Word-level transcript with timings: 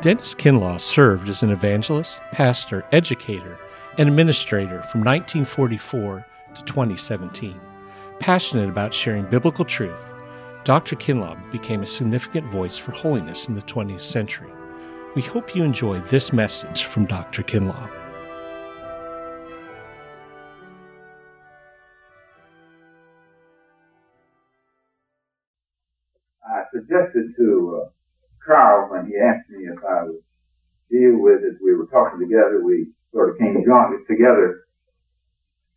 Dennis 0.00 0.32
Kinlaw 0.32 0.80
served 0.80 1.28
as 1.28 1.42
an 1.42 1.50
evangelist, 1.50 2.20
pastor, 2.30 2.84
educator, 2.92 3.58
and 3.98 4.08
administrator 4.08 4.80
from 4.84 5.00
1944 5.00 6.24
to 6.54 6.64
2017. 6.64 7.60
Passionate 8.20 8.68
about 8.68 8.94
sharing 8.94 9.24
biblical 9.24 9.64
truth, 9.64 10.00
Dr. 10.62 10.94
Kinlaw 10.94 11.36
became 11.50 11.82
a 11.82 11.86
significant 11.86 12.46
voice 12.46 12.78
for 12.78 12.92
holiness 12.92 13.48
in 13.48 13.56
the 13.56 13.62
20th 13.62 14.02
century. 14.02 14.52
We 15.16 15.22
hope 15.22 15.56
you 15.56 15.64
enjoy 15.64 15.98
this 16.02 16.32
message 16.32 16.84
from 16.84 17.06
Dr. 17.06 17.42
Kinlaw. 17.42 17.97
Carl 28.48 28.88
when 28.90 29.06
he 29.06 29.20
asked 29.20 29.50
me 29.52 29.68
if 29.68 29.76
I 29.84 30.08
would 30.08 30.24
deal 30.90 31.20
with 31.20 31.44
it. 31.44 31.60
We 31.62 31.76
were 31.76 31.86
talking 31.92 32.18
together. 32.18 32.64
We 32.64 32.88
sort 33.12 33.30
of 33.30 33.38
came 33.38 33.60
jointly 33.60 34.00
together 34.08 34.64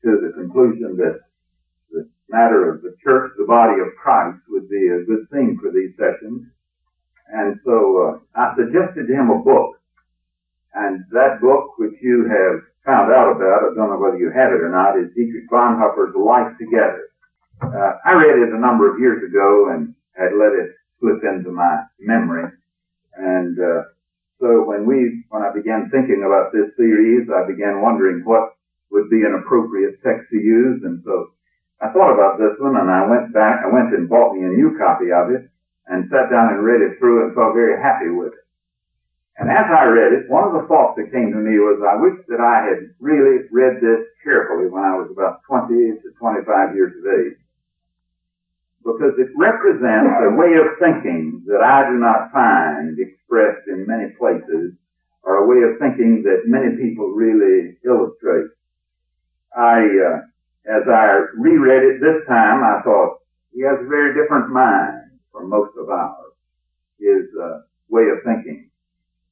to 0.03 0.09
the 0.23 0.31
conclusion 0.33 0.95
that 0.97 1.19
the 1.91 2.07
matter 2.29 2.71
of 2.71 2.81
the 2.81 2.95
church, 3.03 3.31
the 3.37 3.45
body 3.45 3.79
of 3.83 3.93
Christ, 4.01 4.39
would 4.49 4.69
be 4.69 4.87
a 4.87 5.03
good 5.03 5.27
theme 5.31 5.59
for 5.61 5.69
these 5.69 5.91
sessions. 5.99 6.47
And 7.27 7.59
so 7.65 7.75
uh, 7.99 8.39
I 8.39 8.55
suggested 8.55 9.07
to 9.07 9.13
him 9.13 9.29
a 9.29 9.43
book. 9.43 9.75
And 10.73 11.03
that 11.11 11.41
book, 11.41 11.77
which 11.77 11.99
you 12.01 12.23
have 12.31 12.63
found 12.85 13.11
out 13.11 13.35
about, 13.35 13.67
I 13.67 13.75
don't 13.75 13.91
know 13.91 13.99
whether 13.99 14.17
you 14.17 14.31
have 14.31 14.55
it 14.55 14.63
or 14.63 14.71
not, 14.71 14.97
is 14.97 15.11
Dietrich 15.13 15.51
Bonhoeffer's 15.51 16.15
Life 16.15 16.55
Together. 16.57 17.11
Uh, 17.61 17.99
I 18.07 18.15
read 18.15 18.39
it 18.39 18.55
a 18.55 18.59
number 18.59 18.89
of 18.89 18.99
years 18.99 19.21
ago 19.21 19.69
and 19.75 19.93
had 20.15 20.31
let 20.33 20.55
it 20.55 20.71
slip 20.99 21.21
into 21.23 21.51
my 21.51 21.83
memory. 21.99 22.51
And 23.15 23.59
uh, 23.59 23.91
so 24.39 24.63
when 24.65 24.85
we, 24.85 25.23
when 25.29 25.43
I 25.43 25.53
began 25.53 25.89
thinking 25.91 26.23
about 26.25 26.51
this 26.51 26.73
series, 26.77 27.29
I 27.29 27.45
began 27.45 27.81
wondering 27.81 28.25
what 28.25 28.57
would 28.91 29.09
be 29.09 29.23
an 29.23 29.37
appropriate 29.39 30.01
text 30.03 30.29
to 30.31 30.37
use. 30.37 30.83
And 30.83 31.01
so 31.05 31.31
I 31.81 31.89
thought 31.93 32.13
about 32.13 32.37
this 32.37 32.57
one 32.59 32.77
and 32.77 32.89
I 32.89 33.07
went 33.07 33.33
back, 33.33 33.63
I 33.63 33.71
went 33.71 33.93
and 33.93 34.09
bought 34.09 34.35
me 34.35 34.43
a 34.43 34.53
new 34.53 34.77
copy 34.77 35.11
of 35.11 35.31
it 35.31 35.49
and 35.87 36.09
sat 36.09 36.29
down 36.29 36.53
and 36.53 36.63
read 36.63 36.81
it 36.81 36.99
through 36.99 37.25
and 37.25 37.35
felt 37.35 37.55
very 37.55 37.81
happy 37.81 38.09
with 38.09 38.33
it. 38.33 38.45
And 39.39 39.49
as 39.49 39.65
I 39.73 39.89
read 39.89 40.13
it, 40.13 40.29
one 40.29 40.43
of 40.43 40.53
the 40.53 40.67
thoughts 40.67 40.99
that 41.01 41.09
came 41.09 41.33
to 41.33 41.41
me 41.41 41.57
was 41.57 41.81
I 41.81 41.97
wish 41.97 42.19
that 42.29 42.43
I 42.43 42.61
had 42.67 42.93
really 42.99 43.47
read 43.49 43.81
this 43.81 44.05
carefully 44.23 44.69
when 44.69 44.83
I 44.83 44.93
was 44.93 45.09
about 45.09 45.41
20 45.49 45.73
to 45.73 46.07
25 46.19 46.75
years 46.75 46.93
of 46.93 47.05
age 47.09 47.41
because 48.83 49.13
it 49.17 49.29
represents 49.37 50.15
a 50.25 50.35
way 50.35 50.57
of 50.57 50.77
thinking 50.79 51.43
that 51.45 51.61
I 51.61 51.89
do 51.89 51.97
not 51.97 52.31
find 52.31 52.97
expressed 52.97 53.67
in 53.67 53.85
many 53.85 54.11
places, 54.17 54.73
or 55.23 55.37
a 55.37 55.47
way 55.47 55.61
of 55.69 55.77
thinking 55.79 56.23
that 56.23 56.49
many 56.49 56.75
people 56.77 57.13
really 57.13 57.77
illustrate. 57.85 58.49
I, 59.55 59.85
uh, 59.85 60.17
as 60.65 60.83
I 60.87 61.29
reread 61.37 61.83
it 61.83 62.01
this 62.01 62.25
time, 62.27 62.63
I 62.63 62.81
thought 62.81 63.21
he 63.53 63.61
has 63.61 63.77
a 63.79 63.89
very 63.89 64.13
different 64.15 64.49
mind 64.49 65.11
from 65.31 65.49
most 65.49 65.77
of 65.77 65.89
ours. 65.89 66.33
His 66.99 67.27
uh, 67.41 67.61
way 67.89 68.03
of 68.09 68.23
thinking. 68.23 68.69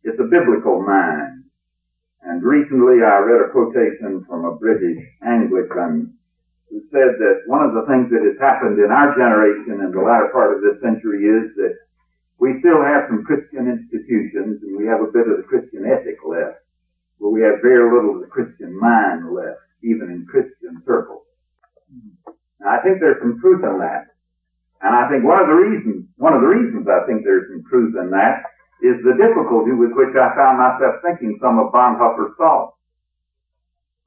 It's 0.03 0.19
a 0.19 0.23
biblical 0.23 0.81
mind. 0.81 1.45
And 2.21 2.43
recently 2.43 3.01
I 3.01 3.19
read 3.19 3.47
a 3.47 3.51
quotation 3.51 4.25
from 4.27 4.45
a 4.45 4.55
British 4.55 5.03
Anglican 5.25 6.18
who 6.69 6.85
said 6.93 7.17
that 7.17 7.49
one 7.49 7.65
of 7.65 7.73
the 7.73 7.85
things 7.89 8.13
that 8.13 8.21
has 8.21 8.37
happened 8.37 8.77
in 8.77 8.93
our 8.93 9.17
generation 9.17 9.81
in 9.81 9.89
the 9.89 10.01
latter 10.01 10.29
part 10.29 10.53
of 10.53 10.61
this 10.61 10.77
century 10.85 11.25
is 11.25 11.49
that 11.57 11.73
we 12.37 12.61
still 12.61 12.79
have 12.79 13.09
some 13.09 13.25
Christian 13.25 13.67
institutions 13.67 14.61
and 14.63 14.77
we 14.77 14.85
have 14.85 15.01
a 15.01 15.11
bit 15.11 15.27
of 15.27 15.41
the 15.41 15.49
Christian 15.49 15.83
ethic 15.89 16.21
left, 16.23 16.61
but 17.19 17.33
we 17.33 17.41
have 17.41 17.65
very 17.65 17.89
little 17.89 18.15
of 18.15 18.21
the 18.21 18.31
Christian 18.31 18.71
mind 18.77 19.33
left, 19.33 19.59
even 19.83 20.13
in 20.13 20.29
Christian 20.29 20.79
circles. 20.85 21.25
Now, 22.61 22.77
I 22.77 22.83
think 22.85 23.01
there's 23.01 23.19
some 23.19 23.41
truth 23.41 23.65
in 23.65 23.81
that. 23.81 24.13
And 24.79 24.95
I 24.95 25.09
think 25.11 25.27
one 25.27 25.41
of 25.41 25.51
the 25.51 25.59
reasons, 25.59 26.07
one 26.15 26.31
of 26.31 26.39
the 26.39 26.47
reasons 26.47 26.87
I 26.87 27.03
think 27.03 27.27
there's 27.27 27.51
some 27.51 27.65
truth 27.67 27.97
in 27.99 28.07
that 28.15 28.47
is 28.79 28.95
the 29.03 29.19
difficulty 29.19 29.75
with 29.75 29.91
which 29.91 30.15
I 30.15 30.31
found 30.37 30.63
myself 30.63 31.03
thinking 31.03 31.35
some 31.43 31.59
of 31.59 31.75
Bonhoeffer's 31.75 32.31
thoughts 32.39 32.78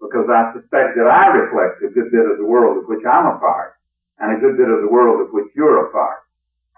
because 0.03 0.27
I 0.27 0.51
suspect 0.51 0.99
that 0.99 1.07
I 1.07 1.31
reflect 1.31 1.87
a 1.87 1.95
good 1.95 2.11
bit 2.11 2.27
of 2.27 2.43
the 2.43 2.45
world 2.45 2.83
of 2.83 2.91
which 2.91 3.07
I'm 3.07 3.31
a 3.31 3.39
part 3.39 3.79
and 4.19 4.35
a 4.35 4.43
good 4.43 4.59
bit 4.59 4.69
of 4.69 4.83
the 4.83 4.91
world 4.91 5.23
of 5.23 5.31
which 5.31 5.55
you're 5.55 5.87
a 5.87 5.93
part. 5.95 6.27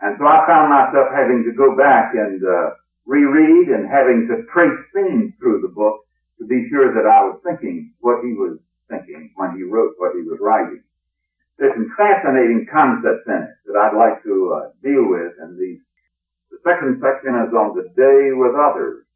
And 0.04 0.20
so 0.20 0.28
I 0.28 0.44
found 0.44 0.68
myself 0.68 1.08
having 1.08 1.48
to 1.48 1.56
go 1.56 1.72
back 1.72 2.12
and 2.12 2.44
uh, 2.44 2.76
reread 3.08 3.72
and 3.72 3.88
having 3.88 4.28
to 4.28 4.44
trace 4.52 4.76
themes 4.92 5.32
through 5.40 5.64
the 5.64 5.72
book 5.72 6.04
to 6.38 6.44
be 6.44 6.68
sure 6.68 6.92
that 6.92 7.08
I 7.08 7.24
was 7.24 7.40
thinking 7.40 7.96
what 8.04 8.20
he 8.20 8.36
was 8.36 8.60
thinking 8.92 9.32
when 9.36 9.56
he 9.56 9.64
wrote 9.64 9.96
what 9.96 10.12
he 10.12 10.22
was 10.22 10.38
writing. 10.40 10.84
There's 11.56 11.72
some 11.72 11.88
fascinating 11.96 12.66
concepts 12.68 13.24
in 13.24 13.40
it 13.48 13.54
that 13.66 13.78
I'd 13.78 13.96
like 13.96 14.20
to 14.24 14.34
uh, 14.52 14.68
deal 14.82 15.08
with, 15.08 15.32
and 15.38 15.56
the, 15.56 15.78
the 16.50 16.58
second 16.66 17.00
section 17.00 17.32
is 17.46 17.54
on 17.54 17.72
the 17.78 17.88
day 17.94 18.34
with 18.34 18.52
others. 18.58 19.06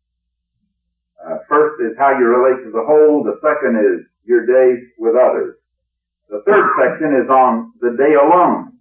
Uh, 1.18 1.42
first 1.48 1.82
is 1.82 1.98
how 1.98 2.14
you 2.14 2.26
relate 2.26 2.62
to 2.62 2.70
the 2.70 2.84
whole. 2.86 3.26
The 3.26 3.42
second 3.42 3.74
is 3.74 4.06
your 4.24 4.46
day 4.46 4.78
with 4.98 5.18
others. 5.18 5.58
The 6.30 6.42
third 6.46 6.66
section 6.78 7.16
is 7.18 7.28
on 7.28 7.72
the 7.80 7.96
day 7.98 8.14
alone. 8.14 8.78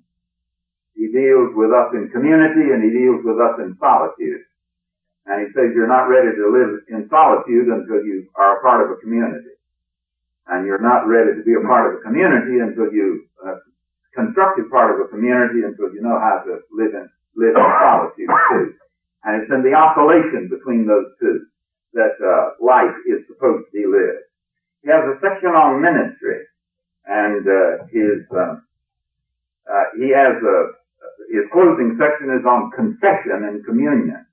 He 0.93 1.07
deals 1.09 1.55
with 1.55 1.71
us 1.71 1.93
in 1.93 2.09
community 2.09 2.73
and 2.73 2.83
he 2.83 2.91
deals 2.91 3.23
with 3.23 3.39
us 3.39 3.57
in 3.57 3.77
solitude. 3.79 4.43
And 5.25 5.45
he 5.45 5.47
says 5.53 5.73
you're 5.73 5.89
not 5.89 6.11
ready 6.11 6.35
to 6.35 6.45
live 6.51 6.83
in 6.89 7.09
solitude 7.09 7.71
until 7.71 8.03
you 8.03 8.27
are 8.35 8.59
a 8.59 8.61
part 8.61 8.85
of 8.85 8.91
a 8.91 8.99
community. 9.01 9.55
And 10.47 10.65
you're 10.65 10.81
not 10.81 11.07
ready 11.07 11.35
to 11.35 11.43
be 11.43 11.55
a 11.55 11.63
part 11.65 11.91
of 11.91 11.99
a 11.99 12.03
community 12.03 12.59
until 12.59 12.91
you, 12.91 13.27
a 13.43 13.59
constructive 14.15 14.69
part 14.69 14.95
of 14.95 15.05
a 15.05 15.09
community 15.09 15.63
until 15.63 15.93
you 15.93 16.01
know 16.01 16.19
how 16.19 16.43
to 16.45 16.63
live 16.71 16.93
in, 16.93 17.07
live 17.35 17.55
in 17.55 17.67
solitude 17.81 18.31
too. 18.51 18.65
And 19.23 19.43
it's 19.43 19.51
in 19.51 19.63
the 19.63 19.75
oscillation 19.75 20.47
between 20.47 20.87
those 20.87 21.11
two 21.19 21.47
that 21.93 22.15
uh, 22.19 22.57
life 22.63 22.95
is 23.07 23.25
supposed 23.27 23.65
to 23.65 23.71
be 23.73 23.85
lived. 23.87 24.27
He 24.83 24.89
has 24.89 25.03
a 25.03 25.19
section 25.19 25.51
on 25.51 25.81
ministry, 25.81 26.45
and 27.05 27.43
uh, 27.47 27.85
his 27.91 28.23
uh, 28.31 28.59
uh, 29.67 29.87
he 29.99 30.11
has 30.11 30.35
a 30.39 30.57
his 31.31 31.43
closing 31.51 31.97
section 31.99 32.31
is 32.31 32.45
on 32.45 32.71
confession 32.71 33.43
and 33.47 33.65
communion. 33.65 34.25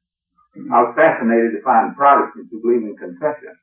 I 0.71 0.87
was 0.87 0.95
fascinated 0.95 1.59
to 1.59 1.63
find 1.63 1.97
Protestants 1.97 2.51
who 2.51 2.63
believe 2.63 2.87
in 2.87 2.95
confession. 2.95 3.59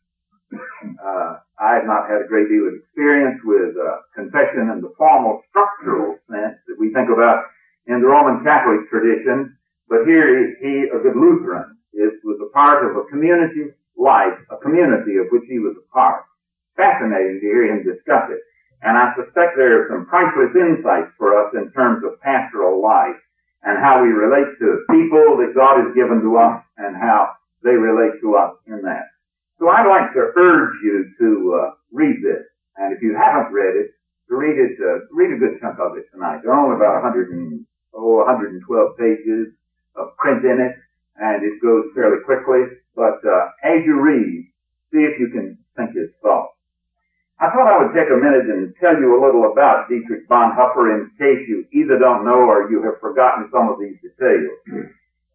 Uh, 0.52 1.40
I 1.56 1.80
have 1.80 1.88
not 1.88 2.12
had 2.12 2.20
a 2.20 2.28
great 2.28 2.52
deal 2.52 2.68
of 2.68 2.76
experience 2.76 3.40
with 3.46 3.72
uh, 3.80 4.04
confession 4.14 4.68
in 4.68 4.82
the 4.84 4.92
formal 4.98 5.42
structural 5.48 6.20
sense 6.28 6.60
that 6.68 6.76
we 6.76 6.92
think 6.92 7.08
about 7.08 7.48
in 7.88 8.02
the 8.02 8.08
Roman 8.08 8.44
Catholic 8.44 8.90
tradition, 8.90 9.56
but 9.88 10.04
here 10.04 10.56
he, 10.60 10.92
a 10.92 11.00
good 11.00 11.16
Lutheran, 11.16 11.78
is 11.94 12.12
was 12.24 12.40
a 12.44 12.52
part 12.52 12.84
of 12.84 12.98
a 12.98 13.08
community 13.08 13.72
life, 14.02 14.34
a 14.50 14.58
community 14.58 15.22
of 15.22 15.30
which 15.30 15.46
he 15.46 15.62
was 15.62 15.78
a 15.78 15.86
part. 15.94 16.26
Fascinating 16.76 17.38
to 17.38 17.46
hear 17.46 17.70
him 17.70 17.86
discuss 17.86 18.34
it. 18.34 18.42
And 18.82 18.98
I 18.98 19.14
suspect 19.14 19.54
there 19.56 19.86
are 19.86 19.90
some 19.94 20.10
priceless 20.10 20.58
insights 20.58 21.14
for 21.22 21.38
us 21.38 21.54
in 21.54 21.70
terms 21.72 22.02
of 22.02 22.18
pastoral 22.26 22.82
life 22.82 23.20
and 23.62 23.78
how 23.78 24.02
we 24.02 24.10
relate 24.10 24.58
to 24.58 24.82
people 24.90 25.38
that 25.38 25.54
God 25.54 25.86
has 25.86 25.94
given 25.94 26.26
to 26.26 26.38
us 26.42 26.66
and 26.82 26.98
how 26.98 27.38
they 27.62 27.78
relate 27.78 28.18
to 28.26 28.36
us 28.36 28.58
in 28.66 28.82
that. 28.82 29.14
So 29.62 29.70
I'd 29.70 29.86
like 29.86 30.10
to 30.18 30.34
urge 30.34 30.74
you 30.82 31.06
to 31.22 31.30
uh, 31.54 31.72
read 31.94 32.26
this. 32.26 32.42
And 32.78 32.90
if 32.90 33.06
you 33.06 33.14
haven't 33.14 33.54
read 33.54 33.78
it, 33.78 33.94
to 34.30 34.34
read 34.34 34.58
it, 34.58 34.74
uh, 34.82 35.06
read 35.14 35.30
a 35.30 35.38
good 35.38 35.62
chunk 35.62 35.78
of 35.78 35.98
it 35.98 36.10
tonight. 36.10 36.42
There 36.42 36.50
are 36.50 36.58
only 36.58 36.82
about 36.82 37.06
100 37.06 37.30
and, 37.30 37.66
oh, 37.94 38.26
112 38.26 38.66
pages 38.98 39.54
of 39.94 40.18
print 40.18 40.42
in 40.42 40.58
it, 40.58 40.74
and 41.22 41.44
it 41.46 41.62
goes 41.62 41.94
fairly 41.94 42.24
quickly. 42.26 42.81
But 42.96 43.24
uh, 43.24 43.52
as 43.64 43.86
you 43.86 44.00
read, 44.00 44.48
see 44.92 45.04
if 45.04 45.20
you 45.20 45.30
can 45.32 45.58
think 45.76 45.96
his 45.96 46.10
thoughts. 46.22 46.54
I 47.42 47.50
thought 47.50 47.66
I 47.66 47.82
would 47.82 47.98
take 47.98 48.12
a 48.14 48.22
minute 48.22 48.46
and 48.54 48.70
tell 48.78 48.94
you 48.94 49.18
a 49.18 49.24
little 49.24 49.50
about 49.50 49.90
Dietrich 49.90 50.30
Bonhoeffer 50.30 50.94
in 50.94 51.10
case 51.18 51.42
you 51.50 51.66
either 51.74 51.98
don't 51.98 52.24
know 52.24 52.46
or 52.46 52.70
you 52.70 52.84
have 52.86 53.02
forgotten 53.02 53.50
some 53.50 53.66
of 53.66 53.80
these 53.82 53.98
details. 53.98 54.62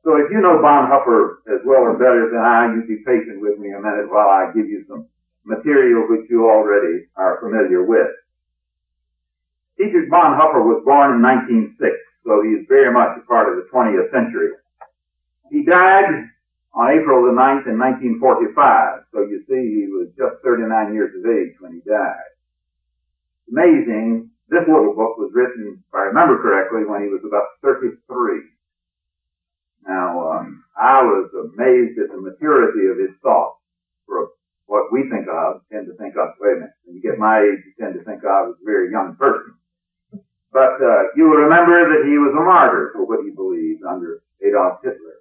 So 0.06 0.14
if 0.14 0.30
you 0.30 0.38
know 0.38 0.62
Bonhoeffer 0.62 1.42
as 1.50 1.66
well 1.66 1.82
or 1.82 1.98
better 1.98 2.30
than 2.30 2.38
I, 2.38 2.70
you'd 2.70 2.86
be 2.86 3.02
patient 3.02 3.42
with 3.42 3.58
me 3.58 3.74
a 3.74 3.82
minute 3.82 4.06
while 4.06 4.30
I 4.30 4.54
give 4.54 4.70
you 4.70 4.86
some 4.86 5.10
material 5.42 6.06
which 6.06 6.30
you 6.30 6.46
already 6.46 7.10
are 7.16 7.40
familiar 7.42 7.82
with. 7.82 8.14
Dietrich 9.76 10.06
Bonhoeffer 10.08 10.62
was 10.62 10.86
born 10.86 11.18
in 11.18 11.22
1906, 11.26 11.74
so 12.22 12.38
he 12.46 12.54
is 12.54 12.70
very 12.70 12.94
much 12.94 13.18
a 13.18 13.26
part 13.26 13.50
of 13.50 13.58
the 13.58 13.66
20th 13.74 14.14
century. 14.14 14.54
He 15.50 15.66
died 15.66 16.30
on 16.76 16.92
April 16.92 17.24
the 17.24 17.32
9th 17.32 17.64
in 17.64 17.80
1945. 17.80 19.08
So 19.10 19.24
you 19.24 19.40
see, 19.48 19.64
he 19.80 19.88
was 19.88 20.12
just 20.12 20.44
39 20.44 20.92
years 20.92 21.16
of 21.16 21.24
age 21.24 21.56
when 21.58 21.72
he 21.72 21.80
died. 21.88 22.36
Amazing. 23.48 24.28
This 24.52 24.68
little 24.68 24.92
book 24.92 25.16
was 25.16 25.32
written, 25.34 25.80
if 25.80 25.94
I 25.94 26.12
remember 26.12 26.38
correctly, 26.38 26.84
when 26.84 27.02
he 27.02 27.08
was 27.08 27.24
about 27.24 27.56
33. 27.64 27.96
Now, 29.88 30.36
um, 30.36 30.64
I 30.76 31.02
was 31.02 31.32
amazed 31.32 31.98
at 31.98 32.12
the 32.12 32.20
maturity 32.20 32.86
of 32.92 33.00
his 33.00 33.16
thought 33.24 33.56
for 34.04 34.36
what 34.66 34.92
we 34.92 35.08
think 35.08 35.26
of, 35.32 35.62
tend 35.72 35.86
to 35.86 35.96
think 35.96 36.14
of, 36.14 36.36
wait 36.38 36.60
a 36.60 36.68
minute, 36.68 36.76
when 36.84 36.96
you 36.96 37.02
get 37.02 37.18
my 37.18 37.40
age, 37.40 37.64
you 37.64 37.72
tend 37.80 37.94
to 37.94 38.04
think 38.04 38.22
of 38.22 38.52
as 38.52 38.60
a 38.60 38.66
very 38.66 38.90
young 38.90 39.16
person. 39.16 39.54
But 40.52 40.78
uh, 40.82 41.14
you 41.16 41.24
will 41.24 41.48
remember 41.48 41.88
that 41.88 42.06
he 42.06 42.18
was 42.18 42.34
a 42.36 42.44
martyr 42.44 42.90
for 42.92 43.06
what 43.06 43.24
he 43.24 43.30
believed 43.30 43.82
under 43.82 44.22
Adolf 44.42 44.82
Hitler. 44.82 45.15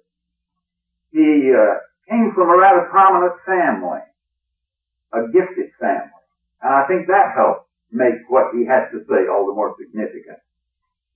He 1.16 1.48
uh, 1.48 1.80
came 2.12 2.36
from 2.36 2.52
a 2.52 2.60
rather 2.60 2.92
prominent 2.92 3.40
family, 3.48 4.04
a 5.16 5.32
gifted 5.32 5.72
family, 5.80 6.24
and 6.60 6.74
I 6.76 6.84
think 6.84 7.08
that 7.08 7.32
helped 7.32 7.72
make 7.90 8.20
what 8.28 8.52
he 8.52 8.68
had 8.68 8.92
to 8.92 9.00
say 9.08 9.24
all 9.24 9.48
the 9.48 9.56
more 9.56 9.72
significant. 9.80 10.36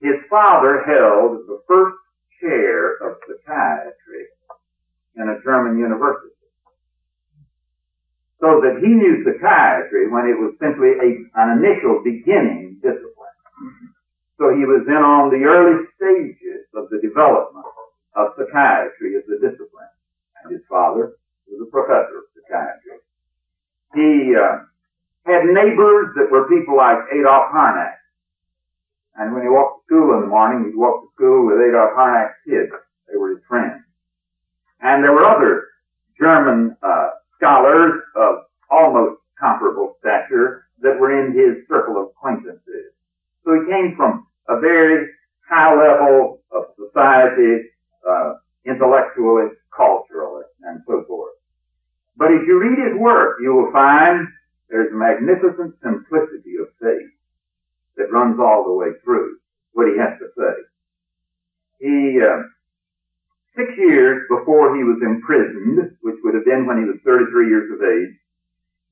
His 0.00 0.16
father 0.30 0.80
held 0.88 1.44
the 1.44 1.60
first 1.68 2.00
chair 2.40 2.96
of 3.04 3.20
psychiatry 3.28 4.24
in 5.16 5.28
a 5.28 5.36
German 5.44 5.76
university 5.76 6.32
so 8.40 8.64
that 8.64 8.80
he 8.80 8.88
knew 8.88 9.20
psychiatry 9.20 10.08
when 10.08 10.24
it 10.24 10.40
was 10.40 10.56
simply 10.56 10.96
a, 10.96 11.08
an 11.36 11.60
initial 11.60 12.00
beginning 12.00 12.80
discipline. 12.80 13.36
So 14.40 14.48
he 14.56 14.64
was 14.64 14.88
in 14.88 15.04
on 15.04 15.28
the 15.28 15.44
early 15.44 15.84
stages 16.00 16.64
of 16.72 16.88
the 16.88 17.04
development 17.04 17.68
of 18.16 18.32
psychiatry 18.40 19.20
as 19.20 19.28
a 19.28 19.36
discipline. 19.36 19.89
And 20.42 20.52
his 20.52 20.62
father 20.68 21.14
was 21.48 21.66
a 21.66 21.70
professor 21.70 22.18
of 22.18 22.24
psychiatry. 22.34 22.98
He 23.94 24.34
uh, 24.36 24.64
had 25.26 25.44
neighbors 25.44 26.14
that 26.16 26.30
were 26.30 26.48
people 26.48 26.76
like 26.76 26.98
Adolf 27.12 27.50
Harnack. 27.52 27.96
And 29.16 29.34
when 29.34 29.42
he 29.42 29.48
walked 29.48 29.86
to 29.88 29.94
school 29.94 30.14
in 30.14 30.20
the 30.22 30.26
morning, 30.26 30.70
he'd 30.70 30.78
walk 30.78 31.02
to 31.02 31.08
school 31.14 31.46
with 31.46 31.60
Adolf 31.60 31.90
Harnack's 31.94 32.38
kids. 32.46 32.70
They 33.10 33.16
were 33.16 33.30
his 33.30 33.44
friends. 33.48 33.82
And 34.80 35.04
there 35.04 35.12
were 35.12 35.26
other 35.26 35.68
German 36.18 36.76
uh, 36.82 37.08
scholars 37.36 38.00
of 38.16 38.44
almost 38.70 39.20
comparable 39.38 39.96
stature 40.00 40.66
that 40.80 40.98
were 40.98 41.12
in 41.12 41.32
his 41.32 41.66
circle 41.68 42.00
of 42.00 42.08
acquaintances. 42.08 42.92
So 43.44 43.52
he 43.54 43.70
came 43.70 43.96
from 43.96 44.26
a 44.48 44.60
very 44.60 45.08
high 45.48 45.74
level 45.74 46.40
of 46.52 46.64
society, 46.76 47.68
uh, 48.08 48.34
intellectually, 48.64 49.48
culturally, 49.74 50.44
and 50.62 50.80
so 50.86 51.04
forth. 51.08 51.32
But 52.16 52.32
as 52.32 52.40
you 52.46 52.60
read 52.60 52.78
his 52.78 53.00
work, 53.00 53.38
you 53.40 53.54
will 53.54 53.69
find 53.80 54.28
there's 54.68 54.92
a 54.92 54.96
magnificent 54.96 55.74
simplicity 55.82 56.60
of 56.60 56.68
faith 56.80 57.12
that 57.96 58.12
runs 58.12 58.38
all 58.38 58.64
the 58.64 58.76
way 58.76 58.92
through 59.02 59.40
what 59.72 59.88
he 59.88 59.96
has 59.96 60.20
to 60.20 60.28
say. 60.36 60.56
He, 61.80 62.20
uh, 62.20 62.44
six 63.56 63.72
years 63.76 64.28
before 64.28 64.76
he 64.76 64.84
was 64.84 65.00
imprisoned, 65.00 65.96
which 66.04 66.20
would 66.22 66.34
have 66.34 66.44
been 66.44 66.68
when 66.68 66.78
he 66.78 66.86
was 66.86 67.00
33 67.04 67.48
years 67.48 67.72
of 67.72 67.80
age, 67.80 68.14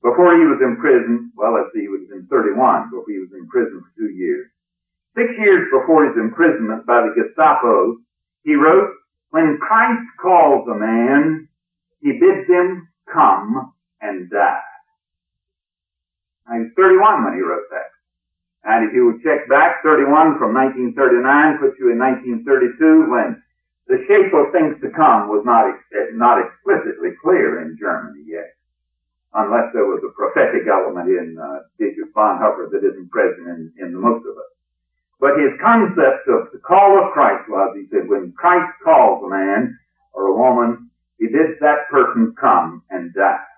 before 0.01 0.33
he 0.35 0.47
was 0.47 0.59
imprisoned, 0.63 1.31
well, 1.35 1.53
let's 1.53 1.69
see, 1.73 1.85
he 1.85 1.91
was 1.91 2.09
in 2.11 2.25
31 2.27 2.89
before 2.89 3.05
he 3.07 3.19
was 3.19 3.31
in 3.35 3.47
prison 3.47 3.83
for 3.83 3.91
two 3.99 4.11
years. 4.15 4.47
Six 5.15 5.29
years 5.37 5.67
before 5.69 6.07
his 6.07 6.17
imprisonment 6.17 6.85
by 6.85 7.03
the 7.03 7.13
Gestapo, 7.13 7.97
he 8.43 8.55
wrote, 8.55 8.95
When 9.31 9.59
Christ 9.59 10.07
calls 10.21 10.67
a 10.67 10.75
man, 10.75 11.47
he 12.01 12.13
bids 12.13 12.47
him 12.47 12.87
come 13.11 13.73
and 14.01 14.29
die. 14.29 14.69
Now, 16.47 16.55
he 16.55 16.61
was 16.65 16.73
31 16.75 17.25
when 17.25 17.33
he 17.35 17.41
wrote 17.41 17.69
that. 17.71 17.93
And 18.63 18.89
if 18.89 18.95
you 18.95 19.05
would 19.05 19.23
check 19.23 19.47
back, 19.47 19.83
31 19.83 20.37
from 20.39 20.53
1939 21.29 21.61
puts 21.61 21.77
you 21.77 21.93
in 21.93 21.99
1932 22.01 23.09
when 23.13 23.37
the 23.89 24.05
shape 24.05 24.33
of 24.33 24.53
things 24.53 24.77
to 24.81 24.89
come 24.93 25.29
was 25.29 25.41
not, 25.45 25.65
not 26.13 26.37
explicitly 26.41 27.17
clear 27.21 27.61
in 27.61 27.77
Germany 27.77 28.21
yet, 28.25 28.53
unless 29.33 29.73
there 29.73 29.89
was 29.89 30.01
a 30.05 30.13
prophetic 30.13 30.69
element 30.69 31.09
in 31.09 31.37
uh, 31.37 31.65
Dietrich 31.77 32.13
Bonhoeffer 32.13 32.69
that 32.69 32.85
isn't 32.85 33.09
present 33.09 33.49
in, 33.49 33.73
in 33.81 33.93
the 33.93 34.01
most 34.01 34.25
of 34.25 34.37
us. 34.37 34.53
But 35.19 35.41
his 35.41 35.57
concept 35.59 36.29
of 36.29 36.53
the 36.53 36.61
call 36.61 37.01
of 37.01 37.11
Christ 37.11 37.49
was, 37.49 37.75
he 37.75 37.89
said, 37.89 38.07
when 38.07 38.31
Christ 38.37 38.71
calls 38.85 39.25
a 39.25 39.29
man 39.29 39.77
or 40.13 40.27
a 40.27 40.37
woman, 40.37 40.89
he 41.17 41.27
bids 41.27 41.59
that 41.59 41.89
person 41.91 42.33
come 42.39 42.83
and 42.89 43.13
die. 43.13 43.49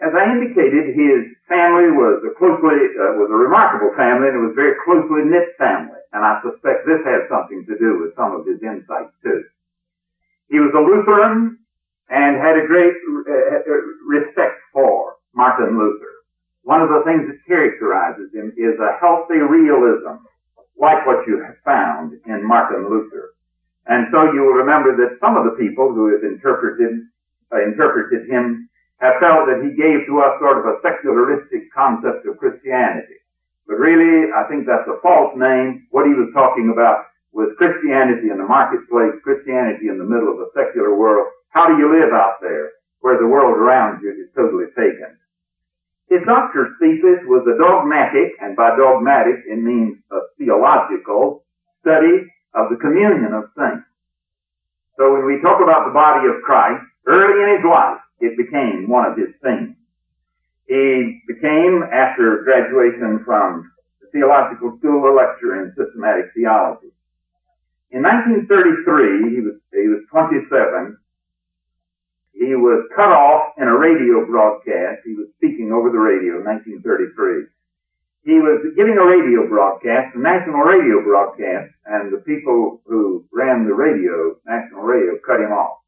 As 0.00 0.10
I 0.16 0.32
indicated, 0.32 0.96
his 0.96 1.30
family 1.46 1.92
was 1.92 2.24
a 2.24 2.34
closely, 2.34 2.88
uh, 2.98 3.20
was 3.20 3.30
a 3.30 3.38
remarkable 3.38 3.94
family 3.94 4.32
and 4.32 4.36
it 4.40 4.42
was 4.42 4.56
a 4.56 4.58
very 4.58 4.74
closely 4.82 5.28
knit 5.28 5.54
family. 5.60 5.91
And 6.22 6.30
I 6.30 6.38
suspect 6.38 6.86
this 6.86 7.02
has 7.02 7.26
something 7.26 7.66
to 7.66 7.74
do 7.82 7.98
with 7.98 8.14
some 8.14 8.30
of 8.30 8.46
his 8.46 8.62
insights 8.62 9.10
too. 9.26 9.42
He 10.46 10.62
was 10.62 10.70
a 10.70 10.78
Lutheran 10.78 11.58
and 12.14 12.38
had 12.38 12.54
a 12.54 12.70
great 12.70 12.94
uh, 12.94 13.58
respect 14.06 14.62
for 14.70 15.18
Martin 15.34 15.74
Luther. 15.74 16.14
One 16.62 16.78
of 16.78 16.94
the 16.94 17.02
things 17.02 17.26
that 17.26 17.42
characterizes 17.42 18.30
him 18.30 18.54
is 18.54 18.78
a 18.78 19.02
healthy 19.02 19.42
realism, 19.42 20.22
like 20.78 21.02
what 21.10 21.26
you 21.26 21.42
have 21.42 21.58
found 21.66 22.14
in 22.30 22.46
Martin 22.46 22.86
Luther. 22.86 23.34
And 23.90 24.06
so 24.14 24.30
you 24.30 24.46
will 24.46 24.62
remember 24.62 24.94
that 24.94 25.18
some 25.18 25.34
of 25.34 25.42
the 25.42 25.58
people 25.58 25.90
who 25.90 26.14
have 26.14 26.22
interpreted, 26.22 27.02
uh, 27.50 27.66
interpreted 27.66 28.30
him 28.30 28.70
have 29.02 29.18
felt 29.18 29.50
that 29.50 29.58
he 29.58 29.74
gave 29.74 30.06
to 30.06 30.22
us 30.22 30.38
sort 30.38 30.62
of 30.62 30.70
a 30.70 30.78
secularistic 30.86 31.66
concept 31.74 32.30
of 32.30 32.38
Christianity. 32.38 33.11
Really, 33.82 34.30
I 34.30 34.46
think 34.46 34.62
that's 34.62 34.86
a 34.86 35.02
false 35.02 35.34
name. 35.34 35.90
What 35.90 36.06
he 36.06 36.14
was 36.14 36.30
talking 36.30 36.70
about 36.70 37.10
was 37.34 37.50
Christianity 37.58 38.30
in 38.30 38.38
the 38.38 38.46
marketplace, 38.46 39.18
Christianity 39.26 39.90
in 39.90 39.98
the 39.98 40.06
middle 40.06 40.30
of 40.30 40.38
a 40.38 40.54
secular 40.54 40.94
world. 40.94 41.26
How 41.50 41.66
do 41.66 41.74
you 41.74 41.90
live 41.90 42.14
out 42.14 42.38
there 42.38 42.78
where 43.02 43.18
the 43.18 43.26
world 43.26 43.58
around 43.58 43.98
you 43.98 44.14
is 44.14 44.30
totally 44.38 44.70
pagan? 44.78 45.18
His 46.06 46.22
doctor's 46.30 46.78
thesis 46.78 47.26
was 47.26 47.42
a 47.50 47.58
dogmatic, 47.58 48.38
and 48.38 48.54
by 48.54 48.78
dogmatic 48.78 49.42
it 49.50 49.58
means 49.58 49.98
a 50.14 50.30
theological 50.38 51.42
study 51.82 52.30
of 52.54 52.70
the 52.70 52.78
communion 52.78 53.34
of 53.34 53.50
saints. 53.58 53.82
So 54.94 55.10
when 55.10 55.26
we 55.26 55.42
talk 55.42 55.58
about 55.58 55.90
the 55.90 55.96
body 55.96 56.30
of 56.30 56.38
Christ, 56.46 56.86
early 57.10 57.34
in 57.34 57.58
his 57.58 57.66
life, 57.66 57.98
it 58.22 58.38
became 58.38 58.86
one 58.86 59.10
of 59.10 59.18
his 59.18 59.34
themes. 59.42 59.74
He 60.70 61.18
became, 61.26 61.82
after 61.90 62.46
graduation 62.46 63.26
from 63.26 63.71
theological 64.12 64.76
school, 64.78 65.08
a 65.08 65.12
lecturer 65.12 65.64
in 65.64 65.74
systematic 65.76 66.32
theology. 66.34 66.92
In 67.90 68.02
1933, 68.02 69.34
he 69.34 69.40
was, 69.40 69.56
he 69.72 69.88
was 69.88 70.00
27. 70.10 70.96
He 72.32 72.54
was 72.56 72.88
cut 72.96 73.12
off 73.12 73.52
in 73.58 73.68
a 73.68 73.76
radio 73.76 74.24
broadcast. 74.24 75.04
He 75.04 75.14
was 75.14 75.28
speaking 75.36 75.72
over 75.72 75.90
the 75.90 76.00
radio 76.00 76.40
in 76.40 76.44
1933. 76.44 77.52
He 78.24 78.38
was 78.38 78.62
giving 78.76 78.96
a 78.96 79.04
radio 79.04 79.48
broadcast, 79.48 80.14
a 80.14 80.18
national 80.18 80.62
radio 80.62 81.02
broadcast, 81.02 81.74
and 81.86 82.12
the 82.12 82.22
people 82.22 82.80
who 82.86 83.26
ran 83.32 83.66
the 83.66 83.74
radio, 83.74 84.38
national 84.46 84.82
radio, 84.82 85.18
cut 85.26 85.40
him 85.40 85.52
off. 85.52 85.82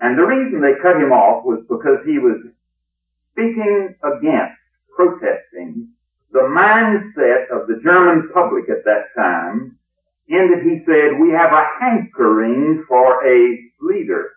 And 0.00 0.16
the 0.16 0.22
reason 0.22 0.60
they 0.60 0.78
cut 0.80 0.96
him 0.96 1.12
off 1.12 1.44
was 1.44 1.60
because 1.68 1.98
he 2.06 2.18
was 2.18 2.38
speaking 3.32 3.94
against, 4.02 4.58
protesting, 4.94 5.90
the 6.34 6.50
mindset 6.50 7.46
of 7.54 7.68
the 7.68 7.80
German 7.84 8.28
public 8.34 8.68
at 8.68 8.84
that 8.84 9.14
time, 9.16 9.78
in 10.26 10.50
that 10.50 10.66
he 10.66 10.82
said, 10.84 11.22
we 11.22 11.30
have 11.30 11.52
a 11.54 11.64
hankering 11.78 12.84
for 12.88 13.24
a 13.24 13.58
leader. 13.80 14.32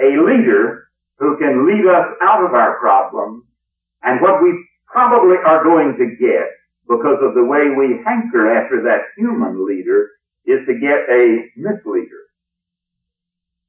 A 0.00 0.16
leader 0.16 0.88
who 1.18 1.36
can 1.36 1.68
lead 1.68 1.84
us 1.84 2.06
out 2.22 2.42
of 2.42 2.54
our 2.54 2.78
problems, 2.80 3.44
and 4.02 4.22
what 4.22 4.42
we 4.42 4.64
probably 4.86 5.36
are 5.44 5.62
going 5.62 5.92
to 5.98 6.16
get 6.16 6.56
because 6.88 7.18
of 7.20 7.34
the 7.34 7.44
way 7.44 7.68
we 7.68 8.00
hanker 8.06 8.48
after 8.56 8.80
that 8.84 9.12
human 9.18 9.66
leader 9.68 10.12
is 10.46 10.64
to 10.66 10.72
get 10.80 11.04
a 11.12 11.52
misleader. 11.54 12.32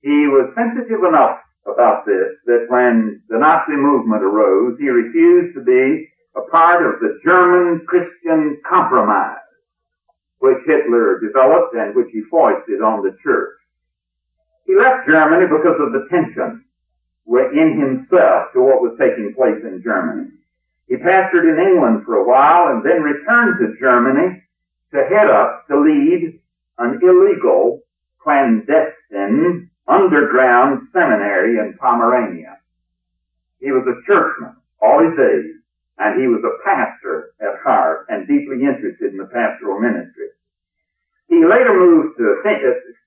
He 0.01 0.31
was 0.31 0.53
sensitive 0.55 1.03
enough 1.03 1.39
about 1.67 2.05
this 2.05 2.39
that 2.45 2.67
when 2.69 3.21
the 3.27 3.37
Nazi 3.37 3.75
movement 3.75 4.23
arose, 4.23 4.77
he 4.79 4.87
refused 4.87 5.55
to 5.55 5.61
be 5.61 6.07
a 6.35 6.41
part 6.49 6.85
of 6.85 6.99
the 6.99 7.19
German 7.23 7.85
Christian 7.87 8.61
compromise, 8.67 9.37
which 10.39 10.57
Hitler 10.65 11.19
developed 11.19 11.75
and 11.75 11.95
which 11.95 12.09
he 12.11 12.21
foisted 12.29 12.81
on 12.81 13.03
the 13.03 13.15
church. 13.23 13.55
He 14.65 14.75
left 14.75 15.07
Germany 15.07 15.47
because 15.47 15.79
of 15.79 15.91
the 15.93 16.07
tension 16.09 16.65
in 17.53 17.79
himself 17.79 18.53
to 18.53 18.61
what 18.61 18.81
was 18.81 18.97
taking 18.99 19.33
place 19.35 19.61
in 19.63 19.81
Germany. 19.83 20.29
He 20.87 20.95
pastored 20.95 21.45
in 21.45 21.59
England 21.59 22.03
for 22.05 22.15
a 22.15 22.27
while 22.27 22.73
and 22.73 22.83
then 22.83 23.01
returned 23.01 23.59
to 23.59 23.79
Germany 23.79 24.41
to 24.91 24.97
head 24.97 25.29
up, 25.29 25.67
to 25.67 25.79
lead 25.79 26.39
an 26.79 26.99
illegal, 27.01 27.81
clandestine 28.23 29.69
underground 29.87 30.87
seminary 30.93 31.59
in 31.59 31.77
Pomerania. 31.79 32.57
He 33.59 33.71
was 33.71 33.85
a 33.85 34.01
churchman 34.07 34.55
all 34.81 35.03
his 35.03 35.17
days, 35.17 35.58
and 35.99 36.19
he 36.19 36.27
was 36.27 36.41
a 36.43 36.57
pastor 36.63 37.33
at 37.41 37.59
heart 37.61 38.05
and 38.09 38.27
deeply 38.27 38.63
interested 38.63 39.11
in 39.11 39.17
the 39.17 39.25
pastoral 39.25 39.79
ministry. 39.79 40.27
He 41.27 41.45
later 41.45 41.77
moved 41.77 42.17
to 42.17 42.41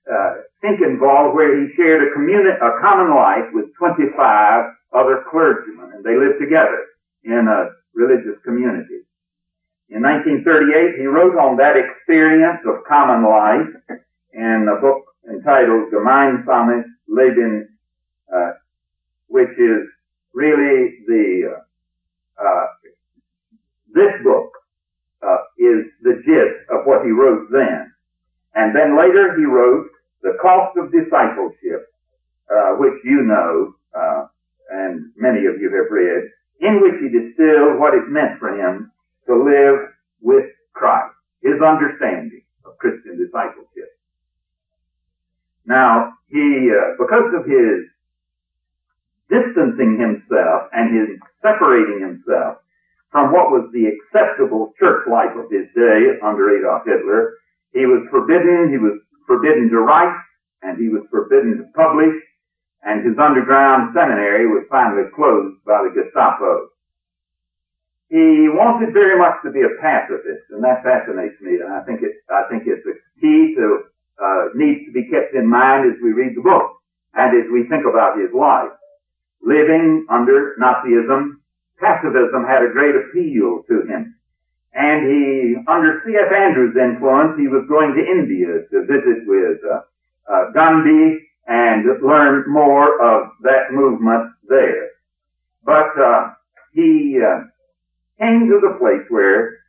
uh, 0.09 1.33
where 1.33 1.59
he 1.59 1.73
shared 1.75 2.07
a, 2.07 2.15
communi- 2.15 2.55
a 2.55 2.81
common 2.81 3.15
life 3.15 3.51
with 3.51 3.73
25 3.77 4.71
other 4.93 5.23
clergymen, 5.29 5.91
and 5.93 6.03
they 6.03 6.15
lived 6.15 6.39
together 6.39 6.85
in 7.23 7.47
a 7.47 7.69
religious 7.93 8.39
community. 8.45 9.01
In 9.89 10.01
1938, 10.01 10.99
he 10.99 11.05
wrote 11.05 11.37
on 11.37 11.57
that 11.57 11.75
experience 11.75 12.59
of 12.65 12.83
common 12.87 13.23
life 13.29 13.99
in 14.33 14.67
a 14.69 14.79
book 14.79 15.03
entitled 15.29 15.91
Gemeinsames 15.91 16.85
Leben, 17.07 17.69
uh, 18.33 18.51
which 19.27 19.51
is 19.57 19.87
really 20.33 20.99
the, 21.07 21.55
uh, 22.39 22.43
uh, 22.43 22.65
this 23.93 24.11
book 24.23 24.51
uh, 25.21 25.37
is 25.57 25.85
the 26.01 26.21
gist 26.25 26.69
of 26.69 26.85
what 26.85 27.05
he 27.05 27.11
wrote 27.11 27.47
then. 27.51 27.93
And 28.55 28.75
then 28.75 28.97
later 28.97 29.37
he 29.37 29.45
wrote 29.45 29.89
The 30.21 30.37
Cost 30.41 30.77
of 30.77 30.91
Discipleship, 30.91 31.93
uh, 32.49 32.75
which 32.77 32.97
you 33.03 33.23
know, 33.23 33.75
uh, 33.95 34.27
and 34.69 35.11
many 35.15 35.45
of 35.45 35.61
you 35.61 35.69
have 35.69 35.91
read, 35.91 36.29
in 36.59 36.81
which 36.81 36.97
he 37.01 37.09
distilled 37.09 37.79
what 37.79 37.93
it 37.93 38.09
meant 38.09 38.39
for 38.39 38.49
him 38.53 38.91
to 39.27 39.33
live 39.33 39.89
with 40.21 40.45
Christ, 40.73 41.13
his 41.41 41.61
understanding 41.61 42.41
of 42.65 42.77
Christian 42.77 43.17
discipleship. 43.17 43.97
Now, 45.65 46.13
he, 46.29 46.71
uh, 46.71 46.97
because 46.97 47.31
of 47.37 47.45
his 47.45 47.87
distancing 49.29 49.99
himself 49.99 50.69
and 50.73 50.93
his 50.93 51.19
separating 51.41 52.01
himself 52.01 52.62
from 53.13 53.29
what 53.29 53.53
was 53.53 53.69
the 53.71 53.85
acceptable 53.93 54.73
church 54.81 55.05
life 55.05 55.37
of 55.37 55.45
his 55.53 55.69
day 55.77 56.17
under 56.25 56.49
Adolf 56.57 56.81
Hitler, 56.81 57.37
he 57.69 57.85
was 57.85 58.01
forbidden, 58.09 58.73
he 58.73 58.81
was 58.81 58.97
forbidden 59.29 59.69
to 59.69 59.79
write, 59.85 60.17
and 60.65 60.81
he 60.81 60.89
was 60.89 61.05
forbidden 61.13 61.61
to 61.61 61.65
publish, 61.77 62.17
and 62.81 63.05
his 63.05 63.13
underground 63.21 63.93
seminary 63.93 64.49
was 64.49 64.65
finally 64.65 65.05
closed 65.13 65.61
by 65.61 65.85
the 65.85 65.93
Gestapo. 65.93 66.73
He 68.09 68.49
wanted 68.49 68.97
very 68.97 69.17
much 69.17 69.37
to 69.45 69.53
be 69.53 69.61
a 69.61 69.77
pacifist, 69.77 70.49
and 70.49 70.65
that 70.65 70.81
fascinates 70.81 71.37
me, 71.39 71.61
and 71.61 71.69
I 71.69 71.85
think 71.85 72.01
it, 72.01 72.17
I 72.33 72.49
think 72.49 72.65
it's 72.65 72.85
a 72.89 72.97
key 73.21 73.53
to, 73.61 73.93
uh, 74.17 74.43
needs 74.57 74.89
to 74.89 74.91
be 74.91 75.05
kept 75.13 75.37
in 75.37 75.45
mind 75.45 75.85
as 75.85 76.01
we 76.01 76.17
read 76.17 76.33
the 76.33 76.41
book, 76.41 76.81
and 77.13 77.29
as 77.37 77.45
we 77.53 77.69
think 77.69 77.85
about 77.85 78.17
his 78.17 78.33
life. 78.33 78.73
Living 79.45 80.07
under 80.09 80.57
Nazism, 80.57 81.42
pacifism 81.83 82.47
had 82.47 82.63
a 82.63 82.71
great 82.71 82.95
appeal 82.95 83.63
to 83.67 83.83
him. 83.85 84.15
And 84.73 85.05
he, 85.05 85.55
under 85.67 86.01
C.F. 86.05 86.31
Andrews' 86.31 86.75
influence, 86.79 87.37
he 87.37 87.47
was 87.47 87.67
going 87.67 87.93
to 87.93 88.01
India 88.01 88.63
to 88.71 88.87
visit 88.87 89.27
with 89.27 89.59
uh, 89.67 89.81
uh, 90.31 90.51
Gandhi 90.51 91.27
and 91.45 91.85
learn 92.01 92.45
more 92.47 92.95
of 93.03 93.29
that 93.43 93.71
movement 93.71 94.31
there. 94.47 94.89
But 95.63 95.91
uh, 95.99 96.33
he 96.73 97.19
uh, 97.21 97.43
came 98.17 98.49
to 98.49 98.59
the 98.61 98.77
place 98.79 99.05
where 99.09 99.59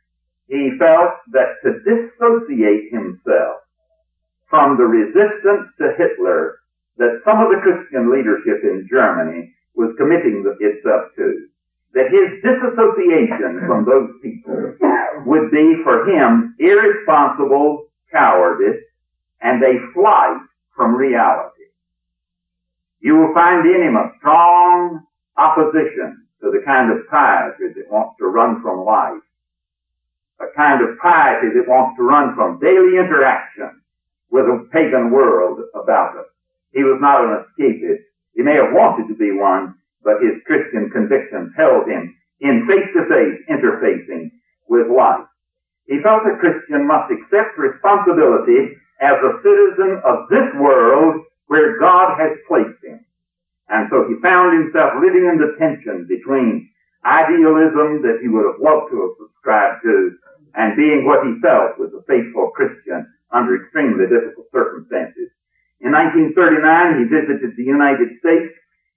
he 0.47 0.71
felt 0.79 1.11
that 1.33 1.61
to 1.63 1.79
dissociate 1.83 2.91
himself 2.91 3.61
from 4.49 4.77
the 4.77 4.85
resistance 4.85 5.69
to 5.79 5.93
Hitler 5.97 6.59
that 6.97 7.21
some 7.25 7.41
of 7.41 7.49
the 7.49 7.61
Christian 7.61 8.11
leadership 8.11 8.63
in 8.63 8.87
Germany 8.89 9.53
was 9.75 9.95
committing 9.97 10.45
itself 10.59 11.11
to, 11.17 11.47
that 11.95 12.11
his 12.11 12.43
disassociation 12.43 13.63
from 13.65 13.85
those 13.85 14.11
people 14.21 14.75
would 15.25 15.49
be 15.49 15.79
for 15.83 16.05
him 16.05 16.53
irresponsible 16.59 17.87
cowardice 18.11 18.83
and 19.41 19.63
a 19.63 19.79
flight 19.93 20.41
from 20.75 20.93
reality. 20.93 21.71
You 22.99 23.15
will 23.15 23.33
find 23.33 23.65
in 23.65 23.81
him 23.81 23.95
a 23.95 24.11
strong 24.19 25.05
opposition 25.37 26.27
to 26.41 26.51
the 26.51 26.61
kind 26.65 26.91
of 26.91 27.07
piety 27.09 27.71
that 27.75 27.91
wants 27.91 28.15
to 28.19 28.25
run 28.27 28.61
from 28.61 28.83
life. 28.83 29.23
A 30.41 30.47
kind 30.55 30.83
of 30.83 30.97
piety 30.99 31.47
that 31.55 31.67
wants 31.67 31.95
to 31.97 32.03
run 32.03 32.35
from 32.35 32.59
daily 32.59 32.97
interaction 32.99 33.81
with 34.31 34.45
a 34.45 34.67
pagan 34.71 35.11
world 35.11 35.59
about 35.73 36.17
us. 36.17 36.25
He 36.73 36.83
was 36.83 36.99
not 36.99 37.23
an 37.23 37.45
escapist. 37.45 38.03
He 38.35 38.41
may 38.41 38.55
have 38.55 38.73
wanted 38.73 39.07
to 39.07 39.15
be 39.15 39.31
one, 39.31 39.75
but 40.05 40.21
his 40.21 40.37
Christian 40.45 40.93
convictions 40.93 41.51
held 41.57 41.89
him 41.89 42.15
in 42.39 42.69
face-to-face 42.69 43.49
interfacing 43.49 44.29
with 44.69 44.87
life. 44.87 45.25
He 45.89 45.99
felt 46.05 46.29
a 46.29 46.37
Christian 46.37 46.85
must 46.85 47.09
accept 47.09 47.57
responsibility 47.57 48.77
as 49.01 49.17
a 49.19 49.41
citizen 49.41 50.01
of 50.05 50.29
this 50.29 50.47
world 50.61 51.25
where 51.47 51.79
God 51.79 52.15
has 52.21 52.37
placed 52.47 52.79
him. 52.85 53.03
And 53.69 53.89
so 53.89 54.05
he 54.07 54.21
found 54.21 54.53
himself 54.53 55.01
living 55.01 55.25
in 55.25 55.41
the 55.41 55.57
tension 55.57 56.05
between 56.05 56.69
idealism 57.03 58.01
that 58.05 58.21
he 58.21 58.29
would 58.29 58.45
have 58.45 58.61
loved 58.61 58.93
to 58.93 59.01
have 59.01 59.17
subscribed 59.17 59.81
to 59.83 60.17
and 60.55 60.77
being 60.77 61.05
what 61.05 61.25
he 61.25 61.35
felt 61.41 61.77
was 61.77 61.91
a 61.91 62.05
faithful 62.07 62.49
Christian 62.55 63.05
under 63.31 63.59
extremely 63.59 64.07
difficult 64.07 64.47
circumstances. 64.53 65.29
In 65.81 65.91
1939, 65.91 67.03
he 67.03 67.11
visited 67.11 67.51
the 67.57 67.67
United 67.67 68.15
States. 68.23 68.55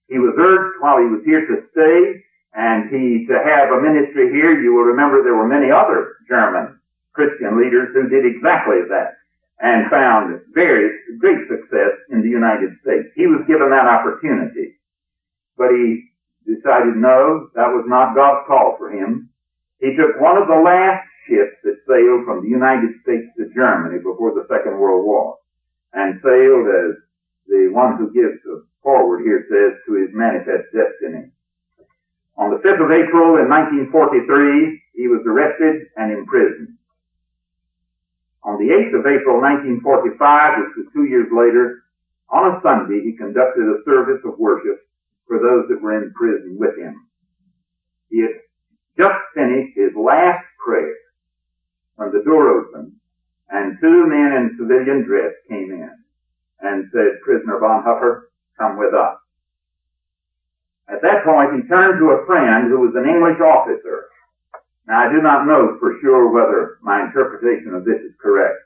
He 0.08 0.18
was 0.18 0.34
urged 0.36 0.80
while 0.80 0.98
he 0.98 1.08
was 1.08 1.22
here 1.24 1.44
to 1.44 1.68
stay 1.72 2.24
and 2.56 2.88
he 2.88 3.28
to 3.28 3.36
have 3.36 3.70
a 3.70 3.80
ministry 3.80 4.32
here. 4.32 4.60
You 4.60 4.74
will 4.74 4.88
remember 4.88 5.22
there 5.22 5.36
were 5.36 5.48
many 5.48 5.70
other 5.70 6.16
German 6.28 6.80
Christian 7.12 7.60
leaders 7.60 7.92
who 7.92 8.08
did 8.08 8.24
exactly 8.24 8.82
that 8.88 9.20
and 9.60 9.90
found 9.90 10.40
very 10.54 10.90
great 11.18 11.48
success 11.48 11.98
in 12.10 12.22
the 12.22 12.28
United 12.30 12.78
States. 12.80 13.10
He 13.14 13.26
was 13.26 13.44
given 13.46 13.70
that 13.70 13.90
opportunity, 13.90 14.78
but 15.56 15.70
he 15.70 16.08
decided 16.46 16.96
no, 16.96 17.50
that 17.54 17.68
was 17.68 17.84
not 17.86 18.14
God's 18.14 18.46
call 18.46 18.76
for 18.78 18.90
him. 18.90 19.28
He 19.80 19.94
took 19.96 20.20
one 20.20 20.38
of 20.38 20.48
the 20.48 20.62
last 20.62 21.04
ships 21.26 21.58
that 21.64 21.84
sailed 21.86 22.24
from 22.24 22.42
the 22.42 22.48
United 22.48 22.96
States 23.02 23.28
to 23.36 23.52
Germany 23.52 23.98
before 23.98 24.32
the 24.32 24.46
Second 24.48 24.78
World 24.78 25.04
War 25.04 25.36
and 25.92 26.20
sailed 26.22 26.66
as 26.70 26.96
the 27.48 27.68
one 27.72 27.96
who 27.96 28.12
gives 28.12 28.36
forward 28.82 29.24
here 29.24 29.44
says 29.48 29.80
to 29.86 29.96
his 29.96 30.10
manifest 30.12 30.68
destiny. 30.72 31.32
On 32.36 32.50
the 32.50 32.62
5th 32.62 32.84
of 32.84 32.92
April 32.92 33.40
in 33.42 33.48
1943, 33.50 34.82
he 34.94 35.08
was 35.08 35.24
arrested 35.26 35.88
and 35.96 36.12
imprisoned. 36.12 36.78
On 38.44 38.56
the 38.56 38.70
8th 38.70 39.00
of 39.00 39.04
April 39.08 39.40
1945, 39.42 39.82
which 40.60 40.76
was 40.76 40.92
two 40.94 41.04
years 41.04 41.26
later, 41.34 41.82
on 42.30 42.54
a 42.54 42.60
Sunday, 42.62 43.02
he 43.02 43.16
conducted 43.16 43.66
a 43.66 43.82
service 43.84 44.22
of 44.24 44.38
worship 44.38 44.86
for 45.26 45.40
those 45.40 45.66
that 45.68 45.82
were 45.82 45.96
in 45.96 46.12
prison 46.14 46.56
with 46.58 46.78
him. 46.78 47.08
He 48.08 48.22
had 48.22 48.38
just 48.96 49.18
finished 49.34 49.76
his 49.76 49.92
last 49.96 50.44
prayer 50.64 50.94
when 51.96 52.12
the 52.12 52.22
door 52.22 52.60
opened 52.60 52.92
and 53.50 53.78
two 53.80 54.06
men 54.06 54.32
in 54.36 54.56
civilian 54.58 55.04
dress 55.04 55.32
came 55.48 55.72
in 55.72 55.90
and 56.60 56.90
said, 56.92 57.22
Prisoner 57.24 57.60
Bonhoeffer, 57.60 58.30
come 58.58 58.78
with 58.78 58.94
us. 58.94 59.18
At 60.88 61.02
that 61.02 61.24
point, 61.24 61.54
he 61.54 61.68
turned 61.68 62.00
to 62.00 62.16
a 62.16 62.26
friend 62.26 62.70
who 62.70 62.80
was 62.80 62.94
an 62.96 63.08
English 63.08 63.38
officer 63.40 64.08
now, 64.88 65.04
I 65.04 65.12
do 65.12 65.20
not 65.20 65.44
know 65.44 65.76
for 65.78 66.00
sure 66.00 66.32
whether 66.32 66.78
my 66.80 67.04
interpretation 67.04 67.74
of 67.74 67.84
this 67.84 68.00
is 68.00 68.16
correct, 68.18 68.56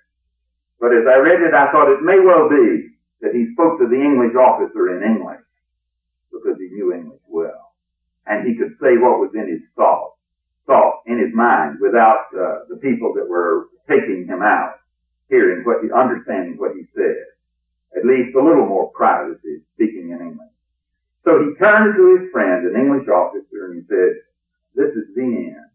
but 0.78 0.94
as 0.94 1.02
I 1.02 1.18
read 1.18 1.42
it, 1.42 1.52
I 1.52 1.70
thought 1.72 1.90
it 1.90 2.06
may 2.06 2.22
well 2.22 2.48
be 2.48 2.94
that 3.20 3.34
he 3.34 3.50
spoke 3.52 3.80
to 3.80 3.90
the 3.90 3.98
English 3.98 4.38
officer 4.38 4.94
in 4.94 5.02
English 5.02 5.42
because 6.30 6.56
he 6.58 6.70
knew 6.70 6.94
English 6.94 7.20
well, 7.26 7.74
and 8.26 8.46
he 8.46 8.54
could 8.54 8.78
say 8.78 9.02
what 9.02 9.18
was 9.18 9.34
in 9.34 9.50
his 9.50 9.66
thought, 9.74 10.14
thought 10.66 11.02
in 11.06 11.18
his 11.18 11.34
mind 11.34 11.78
without 11.82 12.30
uh, 12.38 12.70
the 12.70 12.78
people 12.78 13.12
that 13.14 13.28
were 13.28 13.66
taking 13.90 14.24
him 14.24 14.42
out 14.42 14.78
hearing 15.28 15.66
what 15.66 15.82
he, 15.82 15.90
understanding 15.90 16.54
what 16.56 16.76
he 16.76 16.86
said. 16.94 17.31
At 17.96 18.06
least 18.06 18.34
a 18.34 18.42
little 18.42 18.66
more 18.66 18.90
privacy 18.92 19.62
speaking 19.74 20.10
in 20.10 20.20
English. 20.20 20.48
So 21.24 21.38
he 21.38 21.54
turned 21.56 21.94
to 21.96 22.16
his 22.16 22.30
friend, 22.32 22.66
an 22.66 22.80
English 22.80 23.08
officer, 23.08 23.66
and 23.66 23.74
he 23.76 23.86
said, 23.86 24.22
"This 24.74 24.96
is 24.96 25.14
the 25.14 25.22
end." 25.22 25.70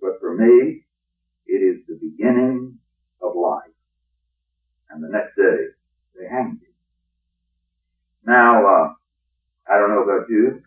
But 0.00 0.18
for 0.20 0.34
me, 0.34 0.84
it 1.46 1.62
is 1.62 1.86
the 1.86 1.98
beginning 2.00 2.78
of 3.22 3.36
life. 3.36 3.70
And 4.90 5.02
the 5.02 5.08
next 5.08 5.36
day, 5.36 5.68
they 6.18 6.26
hanged 6.28 6.62
him. 6.62 6.74
Now, 8.24 8.66
uh, 8.66 8.94
I 9.68 9.78
don't 9.78 9.90
know 9.90 10.02
about 10.02 10.28
you, 10.28 10.62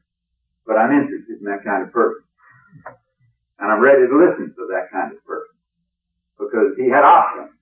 but 0.65 0.77
I'm 0.77 0.91
interested 0.91 1.39
in 1.39 1.45
that 1.45 1.63
kind 1.63 1.83
of 1.83 1.91
person. 1.91 2.23
And 3.59 3.71
I'm 3.71 3.81
ready 3.81 4.07
to 4.07 4.17
listen 4.17 4.53
to 4.55 4.67
that 4.71 4.91
kind 4.91 5.11
of 5.11 5.23
person. 5.25 5.55
Because 6.37 6.77
he 6.77 6.89
had 6.89 7.03
options. 7.03 7.55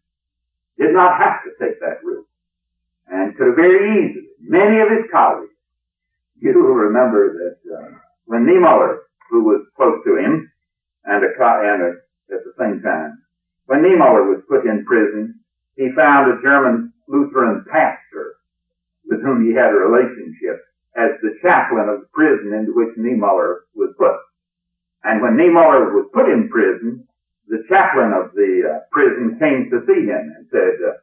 Did 0.78 0.94
not 0.94 1.18
have 1.18 1.44
to 1.44 1.52
take 1.58 1.80
that 1.80 2.04
route. 2.04 2.27
And 3.10 3.36
could 3.38 3.48
have 3.48 3.56
very 3.56 4.10
easily, 4.10 4.28
many 4.42 4.82
of 4.82 4.90
his 4.90 5.10
colleagues, 5.12 5.54
you 6.40 6.54
will 6.54 6.76
remember 6.76 7.34
that 7.34 7.76
uh, 7.76 7.98
when 8.26 8.46
Niemöller, 8.46 8.98
who 9.30 9.44
was 9.44 9.66
close 9.76 10.00
to 10.06 10.18
him, 10.18 10.52
and 11.08 11.24
a, 11.24 11.30
and 11.40 11.82
a, 11.84 11.90
at 12.36 12.44
the 12.44 12.54
same 12.60 12.82
time. 12.82 13.24
When 13.66 13.80
Niemöller 13.80 14.28
was 14.28 14.44
put 14.48 14.66
in 14.66 14.86
prison, 14.86 15.40
he 15.76 15.90
found 15.96 16.32
a 16.32 16.42
German 16.42 16.94
Lutheran 17.08 17.66
pastor 17.72 18.36
with 19.06 19.22
whom 19.22 19.46
he 19.46 19.54
had 19.54 19.72
a 19.72 19.80
relationship 19.88 20.64
as 20.96 21.12
the 21.22 21.38
chaplain 21.42 21.88
of 21.88 22.02
the 22.02 22.08
prison 22.14 22.54
into 22.54 22.74
which 22.76 22.96
Niemöller 22.98 23.68
was 23.76 23.94
put. 23.98 24.18
And 25.04 25.22
when 25.22 25.38
Niemöller 25.38 25.94
was 25.94 26.10
put 26.14 26.30
in 26.30 26.50
prison, 26.50 27.08
the 27.48 27.64
chaplain 27.70 28.12
of 28.12 28.34
the 28.34 28.64
uh, 28.68 28.80
prison 28.92 29.38
came 29.40 29.70
to 29.72 29.86
see 29.88 30.04
him 30.04 30.34
and 30.36 30.48
said, 30.52 30.76
uh, 30.84 30.94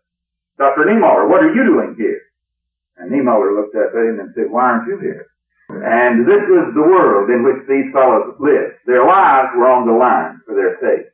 Dr. 0.59 0.87
Niemöller, 0.87 1.29
what 1.29 1.43
are 1.43 1.55
you 1.55 1.65
doing 1.65 1.95
here? 1.99 2.23
And 2.97 3.11
Niemöller 3.11 3.57
looked 3.57 3.75
up 3.75 3.91
at 3.91 4.07
him 4.07 4.21
and 4.21 4.33
said, 4.35 4.51
why 4.51 4.71
aren't 4.71 4.89
you 4.89 4.99
here? 4.99 5.27
And 5.69 6.27
this 6.27 6.45
was 6.47 6.73
the 6.75 6.87
world 6.87 7.31
in 7.31 7.43
which 7.43 7.67
these 7.67 7.91
fellows 7.93 8.37
lived. 8.39 8.79
Their 8.87 9.07
lives 9.07 9.51
were 9.57 9.67
on 9.67 9.87
the 9.87 9.97
line 9.97 10.41
for 10.47 10.55
their 10.55 10.79
sake. 10.79 11.11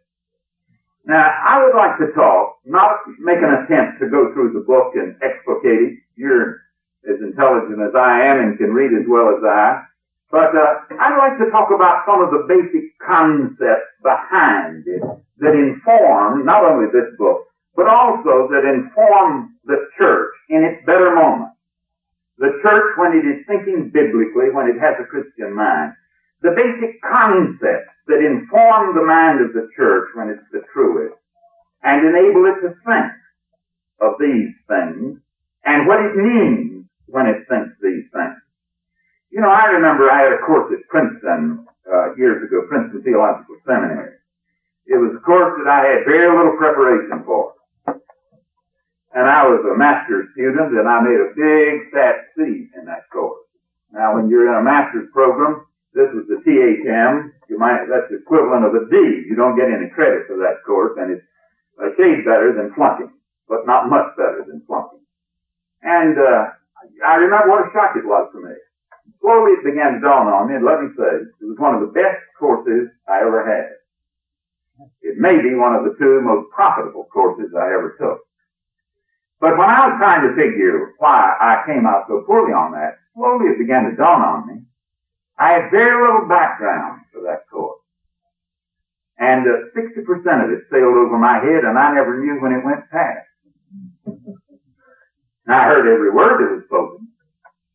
Now, 1.07 1.25
I 1.25 1.65
would 1.65 1.75
like 1.75 1.97
to 1.99 2.13
talk, 2.13 2.59
not 2.67 3.01
make 3.19 3.39
an 3.39 3.65
attempt 3.65 4.01
to 4.01 4.11
go 4.11 4.33
through 4.35 4.53
the 4.53 4.67
book 4.67 4.93
and 4.95 5.17
explicate 5.23 5.81
it. 5.81 5.99
You're 6.17 6.61
as 7.09 7.17
intelligent 7.23 7.81
as 7.81 7.95
I 7.97 8.27
am 8.27 8.41
and 8.41 8.59
can 8.59 8.75
read 8.75 8.93
as 8.93 9.09
well 9.09 9.33
as 9.33 9.43
I. 9.43 9.83
But 10.31 10.55
uh, 10.55 10.87
I'd 11.01 11.19
like 11.19 11.39
to 11.41 11.51
talk 11.51 11.73
about 11.75 12.05
some 12.07 12.23
of 12.23 12.31
the 12.31 12.45
basic 12.47 12.95
concepts 13.01 13.91
behind 14.03 14.87
it 14.87 15.03
that 15.39 15.55
inform 15.57 16.45
not 16.45 16.65
only 16.65 16.87
this 16.93 17.17
book, 17.19 17.50
but 17.77 17.89
also 17.89 18.49
that 18.51 18.67
inform 18.67 19.57
the 19.65 19.89
church 19.99 20.35
in 20.49 20.65
its 20.65 20.85
better 20.87 21.15
moments. 21.15 21.57
The 22.39 22.59
church, 22.63 22.97
when 22.97 23.13
it 23.13 23.25
is 23.29 23.45
thinking 23.47 23.91
biblically, 23.93 24.51
when 24.51 24.67
it 24.67 24.81
has 24.81 24.97
a 24.99 25.05
Christian 25.05 25.55
mind, 25.55 25.93
the 26.43 26.57
basic 26.57 27.01
concepts 27.03 27.93
that 28.09 28.25
inform 28.25 28.97
the 28.97 29.05
mind 29.05 29.45
of 29.45 29.53
the 29.53 29.69
church 29.77 30.09
when 30.15 30.31
it's 30.31 30.49
the 30.53 30.65
truest 30.73 31.15
and 31.83 32.07
enable 32.07 32.49
it 32.49 32.61
to 32.65 32.75
think 32.85 33.13
of 34.01 34.17
these 34.19 34.57
things 34.67 35.21
and 35.65 35.87
what 35.87 36.01
it 36.01 36.17
means 36.17 36.87
when 37.07 37.27
it 37.27 37.45
thinks 37.49 37.77
these 37.83 38.09
things. 38.13 38.41
You 39.31 39.41
know, 39.41 39.51
I 39.51 39.67
remember 39.77 40.11
I 40.11 40.25
had 40.25 40.33
a 40.33 40.43
course 40.43 40.73
at 40.73 40.89
Princeton 40.89 41.67
uh, 41.87 42.15
years 42.17 42.43
ago, 42.43 42.67
Princeton 42.69 43.03
Theological 43.03 43.57
Seminary. 43.67 44.17
It 44.87 44.97
was 44.97 45.15
a 45.15 45.23
course 45.23 45.55
that 45.63 45.71
I 45.71 45.87
had 45.87 46.09
very 46.09 46.27
little 46.35 46.57
preparation 46.57 47.23
for. 47.25 47.55
And 49.13 49.27
I 49.27 49.43
was 49.47 49.65
a 49.67 49.77
master's 49.77 50.31
student 50.33 50.71
and 50.75 50.87
I 50.87 51.03
made 51.03 51.19
a 51.19 51.35
big 51.35 51.91
fat 51.91 52.31
C 52.37 52.71
in 52.75 52.85
that 52.87 53.11
course. 53.11 53.43
Now 53.93 54.15
when 54.15 54.29
you're 54.29 54.47
in 54.47 54.61
a 54.61 54.63
master's 54.63 55.11
program, 55.13 55.67
this 55.93 56.07
was 56.15 56.31
the 56.31 56.39
THM, 56.47 57.35
you 57.51 57.59
might, 57.59 57.91
that's 57.91 58.07
the 58.11 58.23
equivalent 58.23 58.65
of 58.65 58.79
a 58.79 58.87
D. 58.87 58.97
You 59.27 59.35
don't 59.35 59.59
get 59.59 59.67
any 59.67 59.91
credit 59.91 60.31
for 60.31 60.39
that 60.39 60.63
course 60.65 60.95
and 60.99 61.11
it's 61.11 61.27
a 61.83 61.91
shade 61.99 62.23
better 62.25 62.55
than 62.55 62.75
flunking, 62.75 63.11
but 63.49 63.67
not 63.67 63.91
much 63.91 64.15
better 64.17 64.47
than 64.47 64.63
flunking. 64.67 65.03
And, 65.83 66.19
uh, 66.19 66.55
I 67.05 67.17
remember 67.17 67.51
what 67.51 67.67
a 67.69 67.73
shock 67.75 67.97
it 67.97 68.07
was 68.07 68.31
to 68.33 68.41
me 68.41 68.55
slowly 69.21 69.53
it 69.53 69.65
began 69.65 69.95
to 69.95 70.01
dawn 70.01 70.27
on 70.27 70.49
me, 70.49 70.57
and 70.57 70.65
let 70.65 70.81
me 70.81 70.89
say, 70.97 71.29
it 71.29 71.47
was 71.47 71.61
one 71.61 71.75
of 71.75 71.81
the 71.81 71.93
best 71.93 72.21
courses 72.39 72.89
I 73.09 73.21
ever 73.21 73.45
had. 73.45 73.77
It 75.03 75.21
may 75.21 75.37
be 75.41 75.55
one 75.55 75.77
of 75.77 75.85
the 75.85 75.95
two 76.01 76.21
most 76.25 76.51
profitable 76.51 77.09
courses 77.13 77.53
I 77.53 77.69
ever 77.77 77.97
took. 78.01 78.25
But 79.41 79.57
when 79.57 79.69
I 79.73 79.89
was 79.89 79.97
trying 79.99 80.29
to 80.29 80.37
figure 80.37 80.95
why 80.99 81.33
I 81.41 81.65
came 81.65 81.87
out 81.87 82.05
so 82.09 82.23
poorly 82.27 82.53
on 82.53 82.73
that, 82.73 83.01
slowly 83.17 83.49
it 83.49 83.59
began 83.59 83.89
to 83.89 83.97
dawn 83.97 84.21
on 84.21 84.47
me. 84.47 84.63
I 85.39 85.57
had 85.57 85.73
very 85.73 85.97
little 85.97 86.29
background 86.29 87.09
for 87.13 87.23
that 87.25 87.49
course. 87.51 87.81
And 89.17 89.45
uh, 89.49 89.73
60% 89.73 90.45
of 90.45 90.53
it 90.53 90.69
sailed 90.71 90.97
over 90.97 91.17
my 91.17 91.41
head 91.41 91.65
and 91.65 91.79
I 91.79 91.93
never 91.93 92.21
knew 92.21 92.41
when 92.41 92.53
it 92.53 92.65
went 92.65 92.89
past. 92.93 93.29
Now 95.47 95.63
I 95.63 95.69
heard 95.69 95.89
every 95.89 96.13
word 96.13 96.39
that 96.39 96.55
was 96.55 96.65
spoken, 96.71 97.09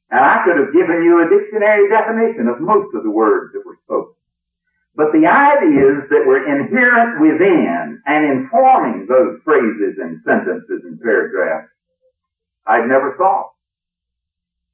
and 0.10 0.24
I 0.24 0.46
could 0.46 0.56
have 0.56 0.72
given 0.72 1.04
you 1.04 1.20
a 1.20 1.30
dictionary 1.30 1.90
definition 1.90 2.48
of 2.48 2.62
most 2.62 2.96
of 2.96 3.04
the 3.04 3.12
words 3.12 3.52
that 3.54 3.66
were 3.66 3.78
spoken. 3.84 4.15
But 4.96 5.12
the 5.12 5.28
ideas 5.28 6.08
that 6.10 6.24
were 6.26 6.48
inherent 6.48 7.20
within 7.20 8.02
and 8.06 8.26
informing 8.26 9.08
those 9.08 9.40
phrases 9.44 10.00
and 10.00 10.22
sentences 10.24 10.82
and 10.84 11.02
paragraphs, 11.02 11.70
I'd 12.66 12.88
never 12.88 13.16
thought. 13.18 13.52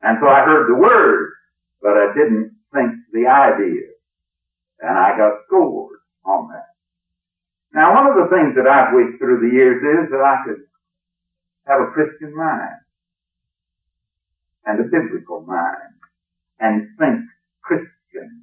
And 0.01 0.17
so 0.21 0.27
I 0.27 0.45
heard 0.45 0.69
the 0.69 0.79
words, 0.79 1.33
but 1.81 1.97
I 1.97 2.13
didn't 2.13 2.53
think 2.73 2.91
the 3.11 3.27
ideas. 3.27 3.95
And 4.79 4.97
I 4.97 5.17
got 5.17 5.41
scored 5.47 5.99
on 6.23 6.49
that. 6.49 6.69
Now 7.73 7.95
one 7.95 8.07
of 8.07 8.15
the 8.15 8.35
things 8.35 8.55
that 8.55 8.67
I've 8.67 8.93
wished 8.93 9.17
through 9.17 9.41
the 9.41 9.55
years 9.55 9.81
is 9.81 10.11
that 10.11 10.21
I 10.21 10.43
could 10.45 10.61
have 11.65 11.81
a 11.81 11.91
Christian 11.91 12.35
mind 12.35 12.81
and 14.65 14.79
a 14.79 14.83
biblical 14.83 15.41
mind 15.41 15.97
and 16.59 16.87
think 16.99 17.21
Christianly. 17.61 18.40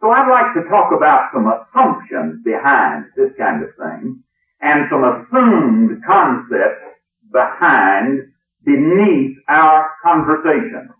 So 0.00 0.10
I'd 0.10 0.30
like 0.30 0.54
to 0.54 0.68
talk 0.68 0.92
about 0.96 1.30
some 1.32 1.46
assumptions 1.46 2.42
behind 2.44 3.06
this 3.16 3.32
kind 3.38 3.62
of 3.62 3.70
thing 3.76 4.22
and 4.60 4.88
some 4.90 5.04
assumed 5.04 6.02
concepts 6.04 7.00
behind 7.30 8.32
beneath 8.64 9.36
our 9.48 9.90
conversation 10.02 10.90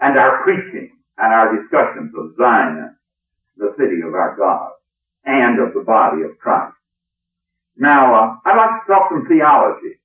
and 0.00 0.18
our 0.18 0.42
preaching 0.42 0.90
and 1.18 1.32
our 1.32 1.56
discussions 1.56 2.12
of 2.16 2.34
Zion, 2.36 2.96
the 3.56 3.74
city 3.78 4.02
of 4.06 4.14
our 4.14 4.36
God, 4.36 4.70
and 5.24 5.60
of 5.60 5.74
the 5.74 5.82
body 5.82 6.22
of 6.22 6.38
Christ. 6.38 6.74
Now, 7.76 8.14
uh, 8.14 8.36
I'd 8.44 8.56
like 8.56 8.86
to 8.86 8.92
talk 8.92 9.10
some 9.10 9.26
theology 9.26 9.98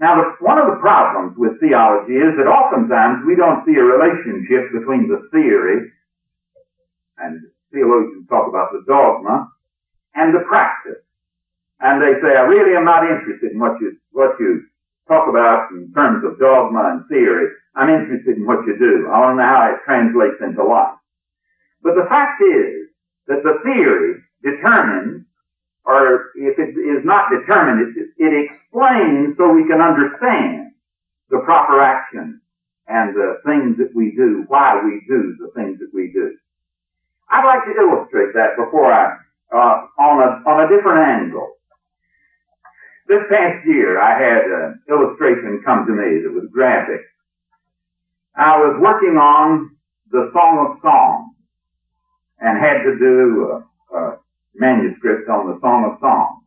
now, 0.00 0.18
the, 0.18 0.44
one 0.44 0.58
of 0.58 0.66
the 0.66 0.80
problems 0.82 1.38
with 1.38 1.60
theology 1.60 2.18
is 2.18 2.34
that 2.36 2.50
oftentimes 2.50 3.22
we 3.26 3.36
don't 3.36 3.64
see 3.64 3.78
a 3.78 3.84
relationship 3.84 4.74
between 4.74 5.06
the 5.06 5.28
theory, 5.30 5.90
and 7.18 7.40
theologians 7.72 8.28
talk 8.28 8.48
about 8.48 8.72
the 8.72 8.84
dogma, 8.86 9.50
and 10.14 10.34
the 10.34 10.44
practice. 10.46 11.02
And 11.80 12.00
they 12.00 12.20
say, 12.22 12.36
I 12.36 12.46
really 12.46 12.76
am 12.76 12.84
not 12.84 13.04
interested 13.04 13.52
in 13.52 13.58
what 13.58 13.80
you, 13.80 13.96
what 14.12 14.38
you 14.38 14.64
talk 15.08 15.28
about 15.28 15.70
in 15.72 15.92
terms 15.92 16.24
of 16.24 16.38
dogma 16.38 16.94
and 16.94 17.08
theory. 17.08 17.50
I'm 17.74 17.90
interested 17.90 18.36
in 18.36 18.46
what 18.46 18.64
you 18.66 18.78
do. 18.78 19.10
I 19.10 19.18
want 19.20 19.34
to 19.34 19.42
know 19.42 19.48
how 19.48 19.74
it 19.74 19.84
translates 19.84 20.40
into 20.40 20.62
life. 20.62 20.96
But 21.82 21.94
the 21.96 22.06
fact 22.08 22.40
is 22.40 22.88
that 23.26 23.42
the 23.42 23.58
theory 23.64 24.22
determines 24.42 25.26
or 25.84 26.32
if 26.34 26.58
it 26.58 26.72
is 26.80 27.04
not 27.04 27.30
determined, 27.30 27.96
it, 27.96 28.08
it 28.16 28.48
explains 28.48 29.36
so 29.36 29.52
we 29.52 29.68
can 29.68 29.80
understand 29.80 30.72
the 31.30 31.40
proper 31.44 31.80
action 31.80 32.40
and 32.88 33.14
the 33.14 33.40
things 33.44 33.76
that 33.78 33.94
we 33.94 34.12
do, 34.16 34.44
why 34.48 34.80
we 34.82 35.04
do 35.08 35.36
the 35.38 35.52
things 35.54 35.78
that 35.78 35.90
we 35.92 36.10
do. 36.12 36.36
I'd 37.34 37.42
like 37.42 37.66
to 37.66 37.74
illustrate 37.74 38.30
that 38.38 38.54
before 38.54 38.92
I, 38.94 39.18
uh, 39.50 39.90
on 39.98 40.22
a, 40.22 40.30
on 40.46 40.56
a 40.62 40.68
different 40.70 41.02
angle. 41.02 41.50
This 43.08 43.26
past 43.28 43.66
year, 43.66 44.00
I 44.00 44.14
had 44.14 44.46
an 44.46 44.82
illustration 44.88 45.60
come 45.66 45.84
to 45.86 45.92
me 45.92 46.22
that 46.22 46.30
was 46.30 46.46
graphic. 46.52 47.02
I 48.36 48.56
was 48.56 48.78
working 48.80 49.18
on 49.18 49.74
the 50.10 50.30
Song 50.32 50.54
of 50.62 50.80
Songs 50.80 51.34
and 52.38 52.54
had 52.58 52.86
to 52.86 52.98
do 53.02 53.18
a, 53.50 53.54
uh, 53.90 54.16
manuscript 54.54 55.28
on 55.28 55.50
the 55.50 55.58
Song 55.60 55.90
of 55.90 55.98
Songs. 55.98 56.38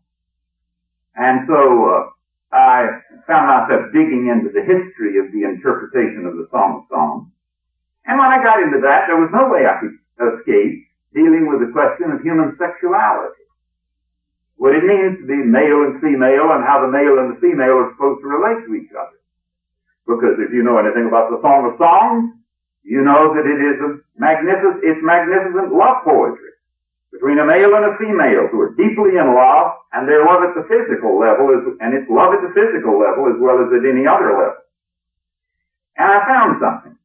And 1.16 1.44
so 1.52 1.60
uh, 1.60 2.56
I 2.56 3.04
found 3.28 3.48
myself 3.52 3.92
digging 3.92 4.32
into 4.32 4.56
the 4.56 4.64
history 4.64 5.20
of 5.20 5.36
the 5.36 5.44
interpretation 5.44 6.24
of 6.24 6.40
the 6.40 6.48
Song 6.50 6.80
of 6.80 6.84
Songs. 6.88 7.28
And 8.06 8.18
when 8.18 8.32
I 8.32 8.42
got 8.42 8.64
into 8.64 8.80
that, 8.88 9.12
there 9.12 9.20
was 9.20 9.30
no 9.36 9.52
way 9.52 9.68
I 9.68 9.84
could 9.84 10.00
escape 10.18 10.86
dealing 11.14 11.48
with 11.48 11.62
the 11.64 11.74
question 11.74 12.12
of 12.12 12.22
human 12.22 12.58
sexuality. 12.58 13.46
What 14.58 14.74
it 14.74 14.84
means 14.84 15.22
to 15.22 15.26
be 15.30 15.38
male 15.38 15.86
and 15.86 16.02
female 16.02 16.50
and 16.54 16.66
how 16.66 16.82
the 16.82 16.90
male 16.90 17.22
and 17.22 17.38
the 17.38 17.40
female 17.40 17.78
are 17.78 17.94
supposed 17.94 18.26
to 18.26 18.28
relate 18.28 18.66
to 18.66 18.74
each 18.74 18.90
other. 18.94 19.18
Because 20.10 20.42
if 20.42 20.50
you 20.50 20.66
know 20.66 20.82
anything 20.82 21.06
about 21.06 21.30
the 21.30 21.42
Song 21.46 21.70
of 21.70 21.78
Songs, 21.78 22.34
you 22.82 23.04
know 23.04 23.36
that 23.36 23.46
it 23.46 23.60
is 23.60 23.78
a 23.84 23.90
magnificent, 24.18 24.82
it's 24.82 25.04
magnificent 25.04 25.76
love 25.76 26.02
poetry 26.08 26.58
between 27.12 27.40
a 27.40 27.46
male 27.46 27.74
and 27.76 27.86
a 27.86 27.98
female 27.98 28.48
who 28.50 28.62
are 28.62 28.74
deeply 28.78 29.18
in 29.18 29.28
love, 29.34 29.74
and 29.94 30.08
their 30.08 30.26
love 30.26 30.44
at 30.44 30.54
the 30.54 30.68
physical 30.68 31.18
level 31.18 31.50
is, 31.56 31.64
and 31.80 31.94
it's 31.96 32.10
love 32.10 32.34
at 32.34 32.42
the 32.44 32.54
physical 32.54 33.00
level 33.00 33.28
as 33.32 33.38
well 33.40 33.58
as 33.64 33.72
at 33.74 33.84
any 33.86 34.06
other 34.06 34.32
level. 34.38 34.62
And 35.98 36.08
I 36.08 36.20
found 36.26 36.62
something. 36.62 36.96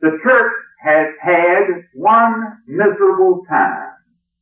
The 0.00 0.18
church 0.20 0.52
has 0.80 1.08
had 1.22 1.84
one 1.94 2.58
miserable 2.66 3.42
time 3.48 3.92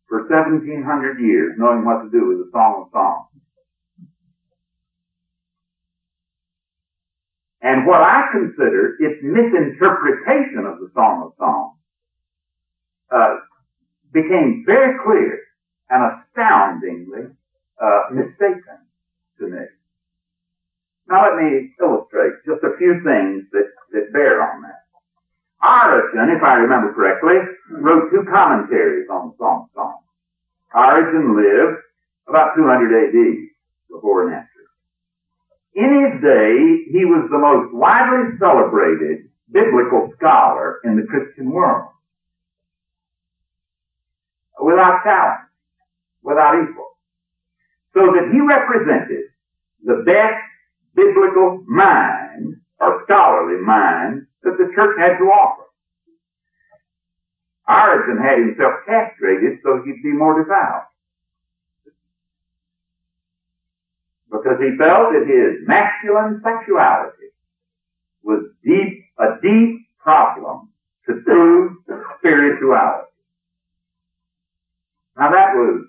for 0.09 0.29
1700 0.29 1.21
years 1.21 1.55
knowing 1.59 1.85
what 1.85 2.03
to 2.03 2.11
do 2.11 2.29
with 2.29 2.39
the 2.39 2.51
Song 2.53 2.85
of 2.85 2.93
Songs. 2.93 3.33
And 7.63 7.87
what 7.87 8.03
I 8.03 8.27
consider 8.33 8.97
its 8.99 9.23
misinterpretation 9.23 10.67
of 10.67 10.81
the 10.81 10.91
Song 10.95 11.31
of 11.31 11.33
Songs 11.39 11.79
uh, 13.15 13.37
became 14.13 14.65
very 14.67 14.99
clear 15.05 15.39
and 15.89 16.13
astoundingly 16.13 17.31
uh, 17.81 18.01
mistaken 18.13 18.83
to 19.39 19.47
me. 19.47 19.65
Now 21.09 21.29
let 21.29 21.43
me 21.43 21.71
illustrate 21.81 22.33
just 22.47 22.65
a 22.65 22.77
few 22.79 23.01
things 23.05 23.47
that, 23.53 23.69
that 23.93 24.13
bear 24.13 24.43
on 24.43 24.63
that. 24.63 24.82
Origen, 25.63 26.35
if 26.35 26.43
I 26.43 26.55
remember 26.55 26.93
correctly, 26.93 27.39
wrote 27.71 28.11
two 28.11 28.25
commentaries 28.29 29.07
on 29.09 29.31
the 29.31 29.35
Songs. 29.39 29.71
Origen 30.75 31.37
lived 31.37 31.83
about 32.27 32.57
200 32.57 32.91
AD, 32.91 33.49
before 33.91 34.27
and 34.27 34.35
after. 34.35 34.49
In 35.75 35.89
his 36.05 36.21
day, 36.21 36.91
he 36.91 37.05
was 37.05 37.29
the 37.31 37.39
most 37.39 37.73
widely 37.73 38.37
celebrated 38.39 39.29
biblical 39.51 40.13
scholar 40.17 40.81
in 40.85 40.97
the 40.97 41.07
Christian 41.07 41.51
world. 41.51 41.89
Without 44.61 45.03
talent, 45.05 45.41
without 46.23 46.55
equal. 46.63 46.97
So 47.95 48.01
that 48.01 48.31
he 48.33 48.41
represented 48.41 49.25
the 49.85 50.03
best 50.07 50.43
biblical 50.95 51.65
mind 51.67 52.52
or 52.83 53.03
scholarly 53.05 53.63
mind 53.63 54.27
that 54.43 54.59
the 54.59 54.73
church 54.75 54.99
had 54.99 55.17
to 55.19 55.25
offer. 55.31 55.63
Origen 57.69 58.19
had 58.19 58.39
himself 58.39 58.83
castrated 58.85 59.61
so 59.63 59.81
he'd 59.85 60.03
be 60.03 60.13
more 60.13 60.43
devout. 60.43 60.89
Because 64.31 64.59
he 64.59 64.77
felt 64.77 65.13
that 65.15 65.29
his 65.29 65.67
masculine 65.69 66.43
sexuality 66.43 67.31
was 68.25 68.51
deep, 68.65 69.05
a 69.19 69.39
deep 69.41 69.87
problem 70.01 70.71
to 71.07 71.23
true 71.23 71.79
spirituality. 72.19 73.07
Now 75.17 75.31
that 75.31 75.55
was 75.55 75.87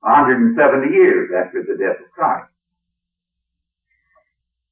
170 0.00 0.94
years 0.94 1.30
after 1.34 1.62
the 1.62 1.76
death 1.76 1.98
of 2.04 2.12
Christ. 2.12 2.50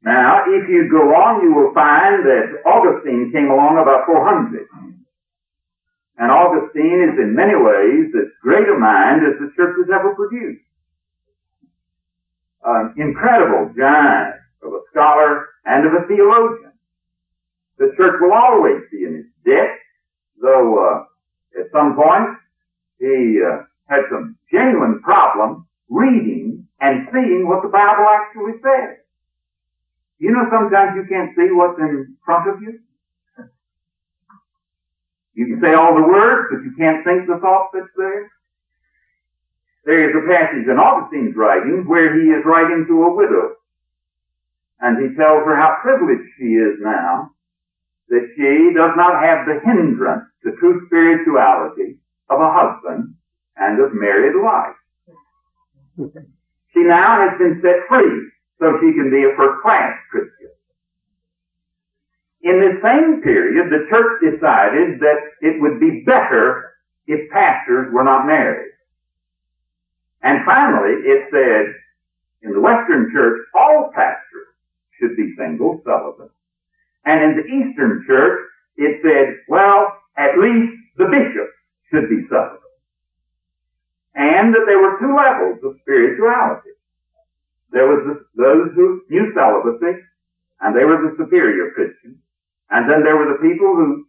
Now, 0.04 0.44
if 0.46 0.68
you 0.68 0.88
go 0.92 1.16
on, 1.16 1.42
you 1.42 1.54
will 1.54 1.72
find 1.72 2.20
that 2.28 2.60
Augustine 2.68 3.32
came 3.32 3.48
along 3.48 3.80
about 3.80 4.04
400. 4.04 4.68
And 6.18 6.30
Augustine 6.30 7.08
is 7.08 7.16
in 7.18 7.34
many 7.34 7.56
ways 7.56 8.12
as 8.12 8.28
great 8.42 8.68
a 8.68 8.78
mind 8.78 9.24
as 9.24 9.40
the 9.40 9.50
church 9.56 9.74
has 9.80 9.88
ever 9.88 10.14
produced. 10.14 10.60
An 12.64 12.94
incredible 12.98 13.72
giant 13.76 14.36
of 14.62 14.72
a 14.74 14.80
scholar 14.92 15.48
and 15.64 15.86
of 15.88 15.92
a 15.94 16.06
theologian. 16.06 16.72
The 17.78 17.92
church 17.96 18.20
will 18.20 18.32
always 18.32 18.84
be 18.92 19.04
in 19.04 19.14
his 19.16 19.26
debt, 19.44 19.72
though 20.40 20.84
uh, 20.84 21.60
at 21.60 21.72
some 21.72 21.96
point 21.96 22.36
he 23.00 23.40
uh, 23.40 23.64
had 23.88 24.04
some 24.12 24.36
genuine 24.52 25.00
problem 25.00 25.66
reading 25.88 26.68
and 26.80 27.08
seeing 27.10 27.48
what 27.48 27.62
the 27.62 27.68
Bible 27.68 28.04
actually 28.04 28.60
says. 28.62 29.03
You 30.18 30.30
know, 30.30 30.46
sometimes 30.50 30.96
you 30.96 31.06
can't 31.08 31.34
see 31.36 31.50
what's 31.50 31.78
in 31.78 32.16
front 32.24 32.48
of 32.48 32.62
you. 32.62 32.80
You 35.34 35.46
can 35.46 35.60
say 35.60 35.74
all 35.74 35.94
the 35.94 36.06
words, 36.06 36.48
but 36.50 36.62
you 36.62 36.72
can't 36.78 37.04
think 37.04 37.26
the 37.26 37.38
thought 37.42 37.70
that's 37.74 37.90
there. 37.96 38.30
There 39.84 40.08
is 40.08 40.16
a 40.16 40.26
passage 40.26 40.66
in 40.70 40.78
Augustine's 40.78 41.36
writings 41.36 41.86
where 41.86 42.14
he 42.14 42.30
is 42.30 42.44
writing 42.46 42.86
to 42.88 43.02
a 43.04 43.14
widow. 43.14 43.56
And 44.80 44.96
he 44.96 45.16
tells 45.16 45.44
her 45.44 45.56
how 45.56 45.78
privileged 45.82 46.30
she 46.38 46.54
is 46.54 46.78
now 46.80 47.30
that 48.08 48.28
she 48.36 48.72
does 48.74 48.92
not 48.96 49.22
have 49.22 49.46
the 49.46 49.60
hindrance 49.64 50.24
to 50.44 50.52
true 50.56 50.86
spirituality 50.86 51.98
of 52.30 52.40
a 52.40 52.52
husband 52.52 53.14
and 53.56 53.80
of 53.80 53.92
married 53.92 54.36
life. 54.38 54.76
She 56.72 56.80
now 56.80 57.28
has 57.28 57.38
been 57.38 57.60
set 57.62 57.86
free 57.88 58.30
so 58.64 58.78
she 58.80 58.94
can 58.94 59.10
be 59.10 59.24
a 59.24 59.36
first 59.36 59.60
class 59.60 59.92
Christian. 60.10 60.48
In 62.40 62.60
the 62.60 62.80
same 62.82 63.20
period, 63.20 63.68
the 63.68 63.84
church 63.90 64.24
decided 64.24 65.00
that 65.00 65.20
it 65.42 65.60
would 65.60 65.78
be 65.80 66.02
better 66.06 66.72
if 67.06 67.30
pastors 67.30 67.92
were 67.92 68.04
not 68.04 68.26
married. 68.26 68.72
And 70.22 70.46
finally, 70.46 70.96
it 71.04 71.28
said 71.30 71.74
in 72.40 72.54
the 72.54 72.60
Western 72.60 73.12
church, 73.12 73.42
all 73.54 73.90
pastors 73.94 74.48
should 74.98 75.14
be 75.14 75.34
single, 75.36 75.82
celibate. 75.84 76.32
And 77.04 77.22
in 77.22 77.36
the 77.36 77.44
Eastern 77.44 78.04
church, 78.06 78.48
it 78.78 79.00
said, 79.02 79.44
well, 79.46 79.92
at 80.16 80.38
least 80.38 80.72
the 80.96 81.04
bishop 81.04 81.50
should 81.90 82.08
be 82.08 82.26
celibate. 82.30 82.60
And 84.14 84.54
that 84.54 84.64
there 84.66 84.80
were 84.80 84.98
two 84.98 85.14
levels 85.14 85.60
of 85.62 85.76
spirituality. 85.82 86.73
There 87.70 87.86
was 87.86 88.18
those 88.36 88.74
who 88.74 89.02
knew 89.08 89.32
celibacy, 89.34 90.02
and 90.60 90.76
they 90.76 90.84
were 90.84 91.00
the 91.02 91.16
superior 91.18 91.70
Christians. 91.72 92.18
And 92.70 92.90
then 92.90 93.02
there 93.02 93.16
were 93.16 93.32
the 93.32 93.40
people 93.42 93.74
who 93.74 94.06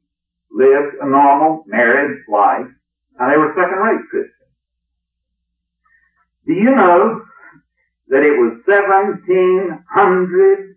lived 0.52 0.98
a 1.02 1.08
normal 1.08 1.64
married 1.68 2.24
life, 2.30 2.68
and 3.20 3.32
they 3.32 3.38
were 3.38 3.54
second-rate 3.56 4.10
Christians. 4.10 4.32
Do 6.46 6.54
you 6.54 6.76
know 6.76 7.26
that 8.10 8.22
it 8.22 8.38
was 8.38 8.62
1700 8.66 10.76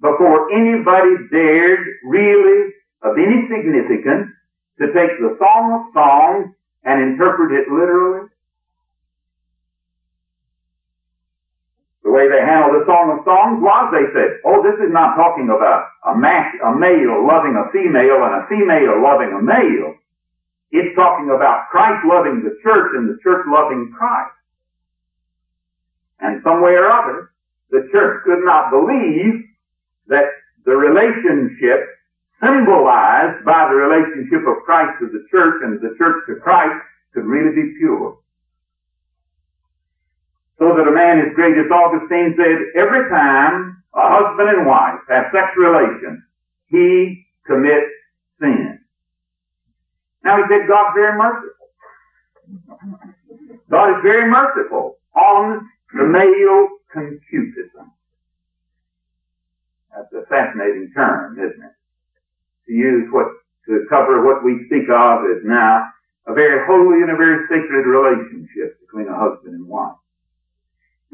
before 0.00 0.50
anybody 0.52 1.16
dared 1.30 1.86
really 2.04 2.72
of 3.02 3.16
any 3.16 3.46
significance 3.48 4.32
to 4.80 4.92
take 4.92 5.18
the 5.20 5.36
Song 5.38 5.72
of 5.72 5.92
Songs 5.94 6.52
and 6.84 7.00
interpret 7.00 7.52
it 7.52 7.70
literally? 7.70 8.28
Way 12.16 12.32
they 12.32 12.40
handled 12.40 12.80
the 12.80 12.88
Song 12.88 13.12
of 13.12 13.20
Songs 13.28 13.60
was 13.60 13.84
they 13.92 14.08
said, 14.16 14.40
oh, 14.48 14.64
this 14.64 14.80
is 14.80 14.88
not 14.88 15.20
talking 15.20 15.52
about 15.52 15.92
a, 16.08 16.16
a 16.16 16.72
male 16.72 17.20
loving 17.20 17.52
a 17.60 17.68
female 17.68 18.24
and 18.24 18.40
a 18.40 18.48
female 18.48 18.96
loving 19.04 19.36
a 19.36 19.42
male. 19.44 19.92
It's 20.72 20.96
talking 20.96 21.28
about 21.28 21.68
Christ 21.68 22.00
loving 22.08 22.40
the 22.40 22.56
church 22.64 22.96
and 22.96 23.06
the 23.12 23.20
church 23.20 23.44
loving 23.46 23.92
Christ. 23.92 24.32
And 26.18 26.40
some 26.42 26.64
way 26.64 26.72
or 26.72 26.88
other, 26.88 27.30
the 27.70 27.88
church 27.92 28.24
could 28.24 28.40
not 28.42 28.72
believe 28.72 29.44
that 30.08 30.32
the 30.64 30.72
relationship 30.72 32.00
symbolized 32.40 33.44
by 33.44 33.68
the 33.68 33.76
relationship 33.76 34.48
of 34.48 34.64
Christ 34.64 34.98
to 35.00 35.06
the 35.06 35.24
church 35.30 35.60
and 35.62 35.80
the 35.80 35.94
church 35.96 36.24
to 36.28 36.40
Christ 36.40 36.80
could 37.12 37.24
really 37.24 37.54
be 37.54 37.76
pure. 37.78 38.18
So 40.58 40.72
that 40.72 40.88
a 40.88 40.92
man 40.92 41.20
as 41.20 41.34
great 41.34 41.56
as 41.58 41.70
Augustine 41.70 42.34
said, 42.36 42.80
every 42.80 43.10
time 43.10 43.82
a 43.94 44.00
husband 44.00 44.48
and 44.48 44.66
wife 44.66 45.00
have 45.08 45.26
sex 45.32 45.52
relations, 45.56 46.22
he 46.68 47.26
commits 47.46 47.92
sin. 48.40 48.80
Now 50.24 50.38
he 50.38 50.44
said 50.48 50.66
God's 50.66 50.94
very 50.96 51.16
merciful. 51.18 51.66
God 53.70 53.98
is 53.98 54.02
very 54.02 54.30
merciful 54.30 54.96
on 55.14 55.68
the 55.92 56.04
male 56.04 56.68
concupiscence. 56.92 57.92
That's 59.94 60.12
a 60.12 60.26
fascinating 60.28 60.92
term, 60.94 61.38
isn't 61.38 61.64
it? 61.64 61.76
To 62.66 62.72
use 62.72 63.08
what, 63.12 63.26
to 63.66 63.86
cover 63.88 64.24
what 64.24 64.44
we 64.44 64.64
speak 64.66 64.88
of 64.92 65.24
as 65.36 65.42
now 65.44 65.88
a 66.26 66.34
very 66.34 66.66
holy 66.66 67.02
and 67.02 67.10
a 67.10 67.16
very 67.16 67.46
sacred 67.48 67.86
relationship 67.86 68.80
between 68.80 69.08
a 69.08 69.16
husband 69.16 69.54
and 69.54 69.66
wife. 69.66 69.96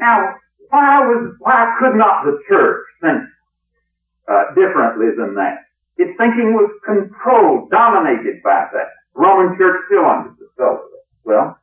Now, 0.03 0.35
why 0.71 1.07
was, 1.07 1.37
why 1.39 1.77
could 1.79 1.95
not 1.95 2.25
the 2.27 2.43
church 2.51 2.83
think 3.01 3.23
uh, 4.27 4.51
differently 4.59 5.15
than 5.15 5.39
that? 5.39 5.71
Its 5.97 6.11
thinking 6.19 6.59
was 6.59 6.75
controlled, 6.83 7.71
dominated 7.71 8.43
by 8.43 8.67
that. 8.75 8.91
Roman 9.15 9.57
church 9.57 9.87
still 9.87 10.03
understood 10.03 10.51
celibate. 10.59 11.07
Well, 11.23 11.57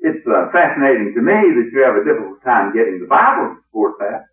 it's 0.00 0.20
uh, 0.28 0.52
fascinating 0.52 1.14
to 1.16 1.22
me 1.22 1.32
that 1.32 1.70
you 1.72 1.80
have 1.88 1.96
a 1.96 2.04
difficult 2.04 2.44
time 2.44 2.76
getting 2.76 3.00
the 3.00 3.08
Bible 3.08 3.56
to 3.56 3.62
support 3.64 3.96
that. 4.00 4.28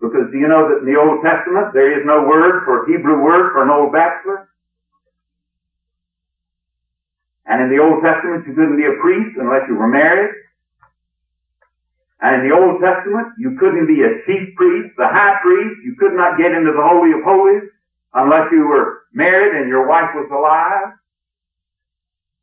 Because 0.00 0.26
do 0.32 0.38
you 0.38 0.48
know 0.48 0.66
that 0.74 0.82
in 0.82 0.90
the 0.90 0.98
Old 0.98 1.22
Testament 1.22 1.70
there 1.70 1.94
is 1.94 2.02
no 2.04 2.26
word 2.26 2.64
for 2.64 2.82
Hebrew 2.90 3.22
word 3.22 3.52
for 3.52 3.62
an 3.62 3.70
old 3.70 3.92
bachelor? 3.92 4.48
And 7.46 7.62
in 7.62 7.70
the 7.70 7.82
Old 7.82 8.02
Testament, 8.02 8.46
you 8.46 8.54
couldn't 8.54 8.76
be 8.76 8.86
a 8.86 8.98
priest 9.00 9.38
unless 9.38 9.62
you 9.68 9.76
were 9.76 9.88
married. 9.88 10.34
And 12.20 12.42
in 12.42 12.48
the 12.48 12.54
Old 12.56 12.80
Testament, 12.80 13.28
you 13.38 13.56
couldn't 13.58 13.86
be 13.86 14.02
a 14.02 14.18
chief 14.26 14.54
priest, 14.56 14.96
the 14.96 15.06
high 15.06 15.38
priest. 15.42 15.78
You 15.84 15.94
could 15.98 16.14
not 16.14 16.38
get 16.38 16.50
into 16.52 16.72
the 16.72 16.82
Holy 16.82 17.12
of 17.12 17.22
Holies 17.22 17.70
unless 18.14 18.50
you 18.50 18.66
were 18.66 19.06
married 19.12 19.54
and 19.60 19.68
your 19.68 19.86
wife 19.86 20.10
was 20.14 20.26
alive. 20.32 20.98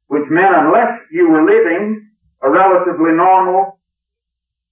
Which 0.08 0.30
meant 0.30 0.56
unless 0.56 1.02
you 1.12 1.28
were 1.30 1.44
living 1.44 2.08
a 2.42 2.50
relatively 2.50 3.12
normal 3.12 3.80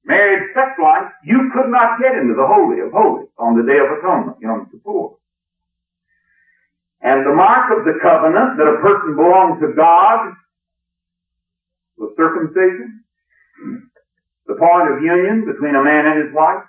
married 0.06 0.50
sex 0.54 0.72
life, 0.82 1.12
you 1.24 1.52
could 1.54 1.70
not 1.70 2.00
get 2.00 2.16
into 2.16 2.36
the 2.36 2.46
Holy 2.46 2.80
of 2.80 2.92
Holies 2.92 3.30
on 3.38 3.58
the 3.58 3.64
Day 3.64 3.80
of 3.80 3.92
Atonement, 3.98 4.38
Yom 4.40 4.70
Kippur. 4.72 5.18
And 7.02 7.26
the 7.26 7.34
mark 7.34 7.78
of 7.78 7.86
the 7.86 7.98
covenant 8.02 8.58
that 8.58 8.68
a 8.68 8.82
person 8.82 9.16
belonged 9.16 9.60
to 9.62 9.74
God 9.74 10.34
was 11.98 12.14
circumcision. 12.16 13.02
the 14.48 14.56
point 14.56 14.92
of 14.92 15.02
union 15.02 15.46
between 15.46 15.76
a 15.76 15.84
man 15.84 16.06
and 16.06 16.26
his 16.26 16.34
wife. 16.34 16.64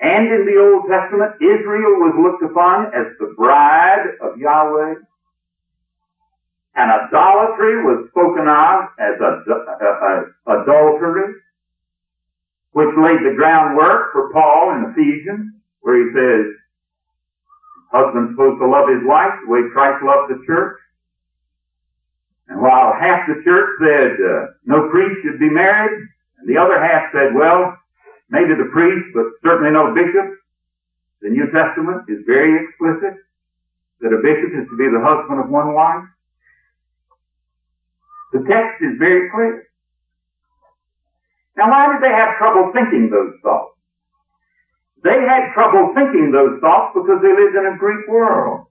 And 0.00 0.26
in 0.26 0.46
the 0.46 0.58
Old 0.60 0.84
Testament, 0.88 1.36
Israel 1.40 2.00
was 2.00 2.14
looked 2.18 2.42
upon 2.42 2.86
as 2.94 3.12
the 3.18 3.34
bride 3.36 4.16
of 4.20 4.38
Yahweh. 4.38 4.94
And 6.76 6.90
idolatry 6.90 7.84
was 7.84 8.08
spoken 8.10 8.48
of 8.48 8.90
as 8.98 9.14
adultery, 10.46 11.34
which 12.72 12.90
laid 12.98 13.20
the 13.22 13.34
groundwork 13.36 14.12
for 14.12 14.32
Paul 14.32 14.74
in 14.74 14.90
Ephesians, 14.90 15.54
where 15.80 15.96
he 16.02 16.10
says, 16.12 16.63
husband's 17.90 18.32
supposed 18.32 18.60
to 18.60 18.66
love 18.66 18.88
his 18.88 19.02
wife 19.04 19.34
the 19.44 19.50
way 19.50 19.60
Christ 19.72 20.04
loved 20.04 20.30
the 20.30 20.40
church. 20.46 20.78
And 22.48 22.60
while 22.60 22.92
half 22.92 23.26
the 23.26 23.40
church 23.44 23.70
said 23.80 24.12
uh, 24.20 24.52
no 24.64 24.88
priest 24.90 25.20
should 25.24 25.40
be 25.40 25.48
married, 25.48 25.96
and 26.38 26.48
the 26.48 26.60
other 26.60 26.76
half 26.76 27.10
said, 27.12 27.34
well, 27.34 27.76
maybe 28.28 28.52
the 28.54 28.68
priest, 28.72 29.06
but 29.14 29.24
certainly 29.42 29.72
no 29.72 29.94
bishop, 29.94 30.38
the 31.22 31.30
New 31.30 31.48
Testament 31.52 32.04
is 32.08 32.20
very 32.26 32.52
explicit 32.64 33.16
that 34.00 34.12
a 34.12 34.20
bishop 34.20 34.52
is 34.52 34.68
to 34.68 34.76
be 34.76 34.92
the 34.92 35.00
husband 35.00 35.40
of 35.40 35.48
one 35.48 35.72
wife. 35.72 36.04
The 38.32 38.44
text 38.44 38.82
is 38.82 38.98
very 38.98 39.30
clear. 39.30 39.68
Now 41.56 41.70
why 41.70 41.92
did 41.92 42.02
they 42.02 42.12
have 42.12 42.36
trouble 42.36 42.72
thinking 42.74 43.08
those 43.08 43.32
thoughts? 43.42 43.73
They 45.04 45.20
had 45.20 45.52
trouble 45.52 45.92
thinking 45.94 46.32
those 46.32 46.58
thoughts 46.60 46.96
because 46.96 47.20
they 47.20 47.28
lived 47.28 47.54
in 47.54 47.74
a 47.74 47.76
Greek 47.76 48.08
world. 48.08 48.66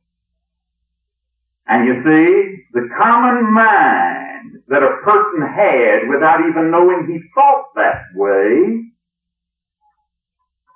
And 1.67 1.85
you 1.85 2.01
see, 2.01 2.65
the 2.73 2.89
common 2.97 3.53
mind 3.53 4.63
that 4.67 4.81
a 4.81 4.97
person 5.05 5.45
had 5.45 6.09
without 6.09 6.41
even 6.49 6.71
knowing 6.71 7.05
he 7.05 7.21
thought 7.35 7.69
that 7.75 8.09
way 8.15 8.89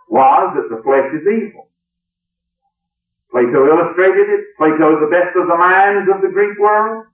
was 0.07 0.55
that 0.55 0.69
the 0.69 0.81
flesh 0.83 1.09
is 1.17 1.25
evil. 1.25 1.67
Plato 3.31 3.65
illustrated 3.65 4.29
it. 4.29 4.45
Plato 4.57 5.01
the 5.01 5.11
best 5.11 5.35
of 5.35 5.47
the 5.47 5.57
minds 5.57 6.07
of 6.13 6.21
the 6.21 6.29
Greek 6.29 6.57
world. 6.59 7.05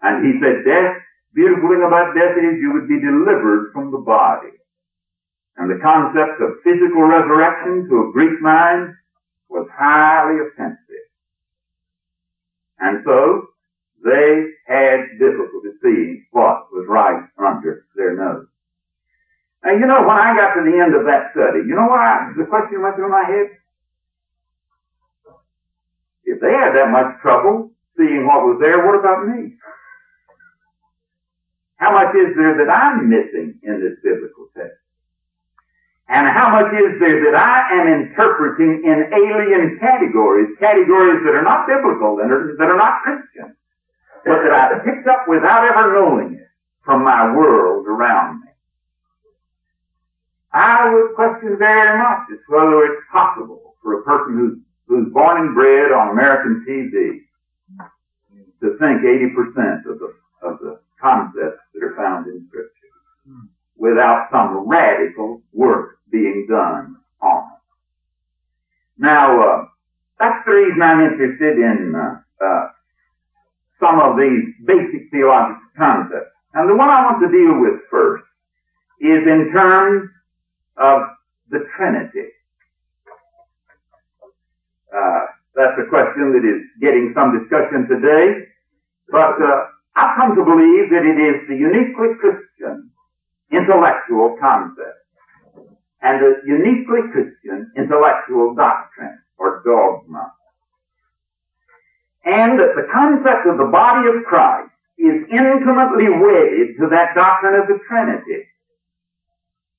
And 0.00 0.24
he 0.24 0.38
said 0.40 0.64
death, 0.64 0.94
beautiful 1.34 1.68
thing 1.68 1.82
about 1.82 2.14
death 2.14 2.38
is 2.38 2.62
you 2.62 2.70
would 2.72 2.88
be 2.88 3.00
delivered 3.02 3.72
from 3.74 3.90
the 3.90 3.98
body. 3.98 4.54
And 5.58 5.68
the 5.68 5.82
concept 5.82 6.40
of 6.40 6.62
physical 6.62 7.02
resurrection 7.02 7.88
to 7.90 8.08
a 8.08 8.12
Greek 8.12 8.40
mind 8.40 8.94
was 9.48 9.66
highly 9.74 10.38
offensive. 10.46 10.78
And 12.78 13.02
so 13.04 13.48
they 14.04 14.54
had 14.66 15.18
difficulty 15.18 15.74
seeing 15.82 16.26
what 16.30 16.70
was 16.70 16.86
right 16.88 17.26
under 17.36 17.86
their 17.96 18.14
nose. 18.14 18.46
And 19.64 19.80
you 19.80 19.86
know, 19.86 20.06
when 20.06 20.16
I 20.16 20.36
got 20.38 20.54
to 20.54 20.62
the 20.62 20.78
end 20.78 20.94
of 20.94 21.02
that 21.10 21.34
study, 21.34 21.66
you 21.66 21.74
know 21.74 21.90
what 21.90 22.38
the 22.38 22.46
question 22.46 22.80
went 22.80 22.94
through 22.94 23.10
my 23.10 23.26
head? 23.26 23.50
If 26.22 26.40
they 26.40 26.52
had 26.52 26.76
that 26.76 26.92
much 26.92 27.18
trouble 27.20 27.72
seeing 27.96 28.26
what 28.26 28.46
was 28.46 28.58
there, 28.60 28.86
what 28.86 29.00
about 29.00 29.26
me? 29.26 29.58
How 31.76 31.90
much 31.90 32.14
is 32.14 32.36
there 32.36 32.54
that 32.62 32.70
I'm 32.70 33.08
missing 33.10 33.58
in 33.64 33.80
this 33.82 33.98
biblical 34.04 34.46
text? 34.54 34.78
And 36.08 36.24
how 36.24 36.48
much 36.48 36.72
is 36.72 36.96
there 37.00 37.20
that 37.28 37.36
I 37.36 37.68
am 37.76 37.86
interpreting 37.86 38.80
in 38.80 39.12
alien 39.12 39.76
categories, 39.78 40.56
categories 40.58 41.20
that 41.24 41.36
are 41.36 41.44
not 41.44 41.68
biblical, 41.68 42.16
that 42.16 42.32
are, 42.32 42.56
that 42.56 42.64
are 42.64 42.80
not 42.80 43.04
Christian, 43.04 43.54
but 44.24 44.40
that 44.40 44.52
I 44.52 44.80
picked 44.80 45.06
up 45.06 45.28
without 45.28 45.68
ever 45.68 45.92
knowing 45.92 46.40
it 46.40 46.48
from 46.82 47.04
my 47.04 47.28
world 47.36 47.86
around 47.86 48.40
me? 48.40 48.48
I 50.50 50.88
would 50.88 51.14
question 51.14 51.58
very 51.58 51.98
much 51.98 52.32
as 52.32 52.38
whether 52.48 52.88
it's 52.88 53.04
possible 53.12 53.76
for 53.82 54.00
a 54.00 54.02
person 54.02 54.32
who's, 54.32 54.56
who's 54.88 55.12
born 55.12 55.44
and 55.44 55.54
bred 55.54 55.92
on 55.92 56.08
American 56.08 56.64
TV 56.64 57.20
to 58.64 58.78
think 58.80 59.04
80% 59.04 59.84
of 59.84 59.98
the, 60.00 60.14
of 60.40 60.58
the 60.60 60.80
concepts 60.98 61.60
that 61.74 61.84
are 61.84 61.94
found 61.96 62.28
in 62.28 62.46
Scripture 62.48 62.72
without 63.76 64.28
some 64.32 64.66
radical 64.66 65.42
work 65.52 65.97
being 66.10 66.46
done 66.48 66.96
on 67.20 67.38
us. 67.38 67.60
Now, 68.98 69.40
uh, 69.40 69.64
that's 70.18 70.44
the 70.46 70.52
reason 70.52 70.82
I'm 70.82 71.00
interested 71.00 71.58
in 71.58 71.94
uh, 71.94 72.44
uh, 72.44 72.66
some 73.80 74.00
of 74.00 74.16
these 74.18 74.54
basic 74.66 75.10
theological 75.10 75.62
concepts. 75.76 76.34
And 76.54 76.68
the 76.68 76.74
one 76.74 76.88
I 76.88 77.04
want 77.04 77.22
to 77.22 77.30
deal 77.30 77.60
with 77.60 77.86
first 77.90 78.24
is 79.00 79.22
in 79.26 79.50
terms 79.52 80.10
of 80.76 81.02
the 81.50 81.64
Trinity. 81.76 82.34
Uh, 84.90 85.20
that's 85.54 85.78
a 85.78 85.88
question 85.88 86.34
that 86.34 86.42
is 86.42 86.62
getting 86.80 87.12
some 87.14 87.38
discussion 87.38 87.86
today, 87.86 88.46
but 89.10 89.38
uh, 89.38 89.70
I've 89.94 90.16
come 90.16 90.34
to 90.34 90.44
believe 90.44 90.90
that 90.90 91.02
it 91.02 91.18
is 91.18 91.48
the 91.48 91.58
uniquely 91.58 92.14
Christian 92.18 92.90
intellectual 93.50 94.36
concept 94.40 94.97
and 96.02 96.22
a 96.22 96.32
uniquely 96.46 97.02
Christian 97.12 97.72
intellectual 97.76 98.54
doctrine 98.54 99.18
or 99.38 99.62
dogma. 99.64 100.32
And 102.24 102.58
that 102.58 102.76
the 102.76 102.86
concept 102.92 103.46
of 103.46 103.58
the 103.58 103.70
body 103.70 104.08
of 104.08 104.24
Christ 104.24 104.70
is 104.98 105.26
intimately 105.30 106.10
wedded 106.10 106.76
to 106.78 106.86
that 106.90 107.14
doctrine 107.14 107.54
of 107.54 107.66
the 107.66 107.78
Trinity. 107.88 108.46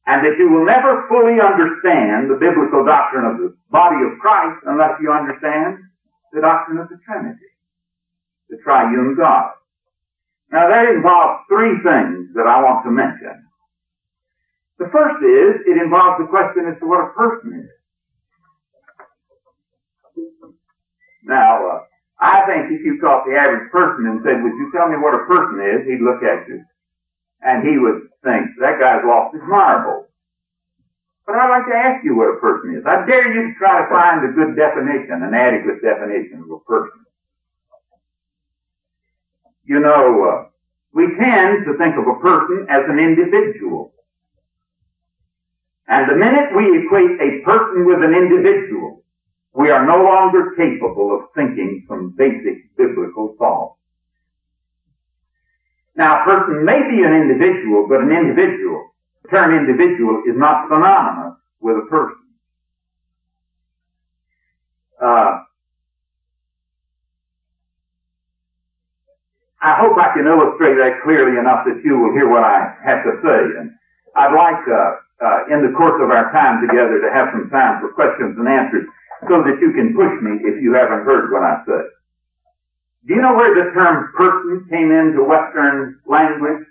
And 0.07 0.25
that 0.25 0.39
you 0.39 0.49
will 0.49 0.65
never 0.65 1.05
fully 1.07 1.37
understand 1.37 2.31
the 2.31 2.39
biblical 2.39 2.83
doctrine 2.83 3.25
of 3.25 3.37
the 3.37 3.55
body 3.69 4.01
of 4.07 4.17
Christ 4.19 4.65
unless 4.65 4.97
you 4.99 5.11
understand 5.11 5.83
the 6.33 6.41
doctrine 6.41 6.79
of 6.79 6.89
the 6.89 6.97
Trinity, 7.05 7.51
the 8.49 8.57
triune 8.63 9.15
God. 9.15 9.51
Now 10.51 10.67
that 10.67 10.89
involves 10.89 11.45
three 11.47 11.77
things 11.85 12.33
that 12.33 12.47
I 12.47 12.61
want 12.63 12.83
to 12.85 12.91
mention. 12.91 13.48
The 14.79 14.87
first 14.95 15.19
is, 15.19 15.67
it 15.67 15.75
involves 15.75 16.23
the 16.23 16.31
question 16.31 16.63
as 16.71 16.79
to 16.79 16.87
what 16.87 17.03
a 17.03 17.11
person 17.11 17.67
is. 17.67 17.69
Now, 21.23 21.67
uh, 21.67 21.79
I 22.19 22.47
think 22.47 22.71
if 22.71 22.81
you 22.87 22.97
caught 23.03 23.27
the 23.27 23.35
average 23.35 23.69
person 23.71 24.07
and 24.07 24.23
said, 24.23 24.39
would 24.41 24.55
you 24.55 24.71
tell 24.71 24.87
me 24.87 24.95
what 24.95 25.19
a 25.19 25.27
person 25.27 25.59
is, 25.59 25.83
he'd 25.83 25.99
look 26.01 26.23
at 26.23 26.47
you 26.47 26.63
and 27.43 27.67
he 27.67 27.77
would 27.77 28.07
think, 28.23 28.55
that 28.59 28.79
guy's 28.79 29.03
lost 29.03 29.35
his 29.35 29.43
marbles. 29.45 30.07
But 31.25 31.35
I'd 31.35 31.59
like 31.59 31.67
to 31.67 31.75
ask 31.75 32.03
you 32.03 32.15
what 32.15 32.35
a 32.35 32.39
person 32.39 32.75
is. 32.75 32.83
I 32.87 33.05
dare 33.05 33.31
you 33.31 33.51
to 33.51 33.59
try 33.59 33.83
to 33.83 33.87
find 33.87 34.25
a 34.25 34.33
good 34.33 34.55
definition, 34.55 35.23
an 35.23 35.35
adequate 35.35 35.83
definition 35.83 36.43
of 36.43 36.51
a 36.51 36.59
person. 36.63 37.05
You 39.63 39.79
know, 39.79 40.23
uh, 40.23 40.49
we 40.93 41.05
tend 41.19 41.67
to 41.67 41.77
think 41.77 41.95
of 41.99 42.07
a 42.07 42.19
person 42.19 42.65
as 42.69 42.83
an 42.89 42.97
individual. 42.97 43.93
And 45.89 46.05
the 46.07 46.15
minute 46.15 46.53
we 46.55 46.85
equate 46.85 47.17
a 47.17 47.41
person 47.43 47.83
with 47.85 48.05
an 48.05 48.13
individual, 48.13 49.01
we 49.53 49.71
are 49.71 49.85
no 49.85 50.03
longer 50.03 50.53
capable 50.55 51.17
of 51.17 51.33
thinking 51.33 51.83
from 51.87 52.15
basic 52.15 52.77
biblical 52.77 53.35
thought. 53.39 53.75
Now, 55.95 56.21
a 56.21 56.25
person 56.25 56.63
may 56.63 56.79
be 56.89 57.01
an 57.01 57.11
individual, 57.11 57.87
but 57.89 58.01
an 58.01 58.11
individual, 58.11 58.93
the 59.23 59.29
term 59.29 59.57
individual 59.57 60.21
is 60.29 60.37
not 60.37 60.69
synonymous 60.69 61.41
with 61.59 61.77
a 61.77 61.87
person. 61.89 62.23
Uh, 65.01 65.41
I 69.61 69.75
hope 69.81 69.97
I 69.97 70.13
can 70.13 70.27
illustrate 70.27 70.75
that 70.75 71.01
clearly 71.03 71.39
enough 71.39 71.65
that 71.65 71.81
you 71.83 71.97
will 71.97 72.13
hear 72.13 72.29
what 72.29 72.43
I 72.43 72.77
have 72.85 73.03
to 73.03 73.19
say. 73.25 73.59
And 73.59 73.71
I'd 74.15 74.35
like 74.35 74.63
uh, 74.69 75.08
uh, 75.19 75.51
in 75.51 75.59
the 75.61 75.75
course 75.75 75.99
of 75.99 76.09
our 76.09 76.31
time 76.31 76.63
together 76.63 77.03
to 77.03 77.09
have 77.11 77.29
some 77.35 77.51
time 77.51 77.83
for 77.83 77.91
questions 77.91 78.39
and 78.39 78.47
answers 78.47 78.87
so 79.27 79.43
that 79.43 79.59
you 79.59 79.75
can 79.75 79.91
push 79.91 80.15
me 80.23 80.39
if 80.47 80.63
you 80.63 80.71
haven't 80.73 81.03
heard 81.03 81.31
what 81.31 81.43
I 81.43 81.59
said. 81.67 81.91
Do 83.07 83.15
you 83.15 83.21
know 83.21 83.35
where 83.35 83.51
the 83.51 83.71
term 83.71 84.11
person 84.15 84.67
came 84.69 84.91
into 84.91 85.23
Western 85.23 85.99
language? 86.07 86.63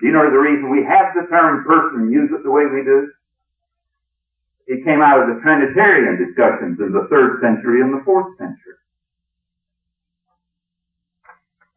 Do 0.00 0.06
you 0.06 0.12
know 0.12 0.30
the 0.30 0.40
reason 0.40 0.70
we 0.70 0.84
have 0.84 1.12
the 1.14 1.28
term 1.28 1.64
person 1.64 2.10
use 2.10 2.30
it 2.32 2.42
the 2.42 2.50
way 2.50 2.64
we 2.66 2.82
do? 2.84 3.12
It 4.66 4.84
came 4.84 5.02
out 5.02 5.20
of 5.20 5.28
the 5.28 5.40
Trinitarian 5.42 6.16
discussions 6.16 6.80
in 6.80 6.92
the 6.92 7.06
third 7.10 7.40
century 7.42 7.82
and 7.82 7.92
the 7.92 8.04
fourth 8.04 8.36
century. 8.38 8.78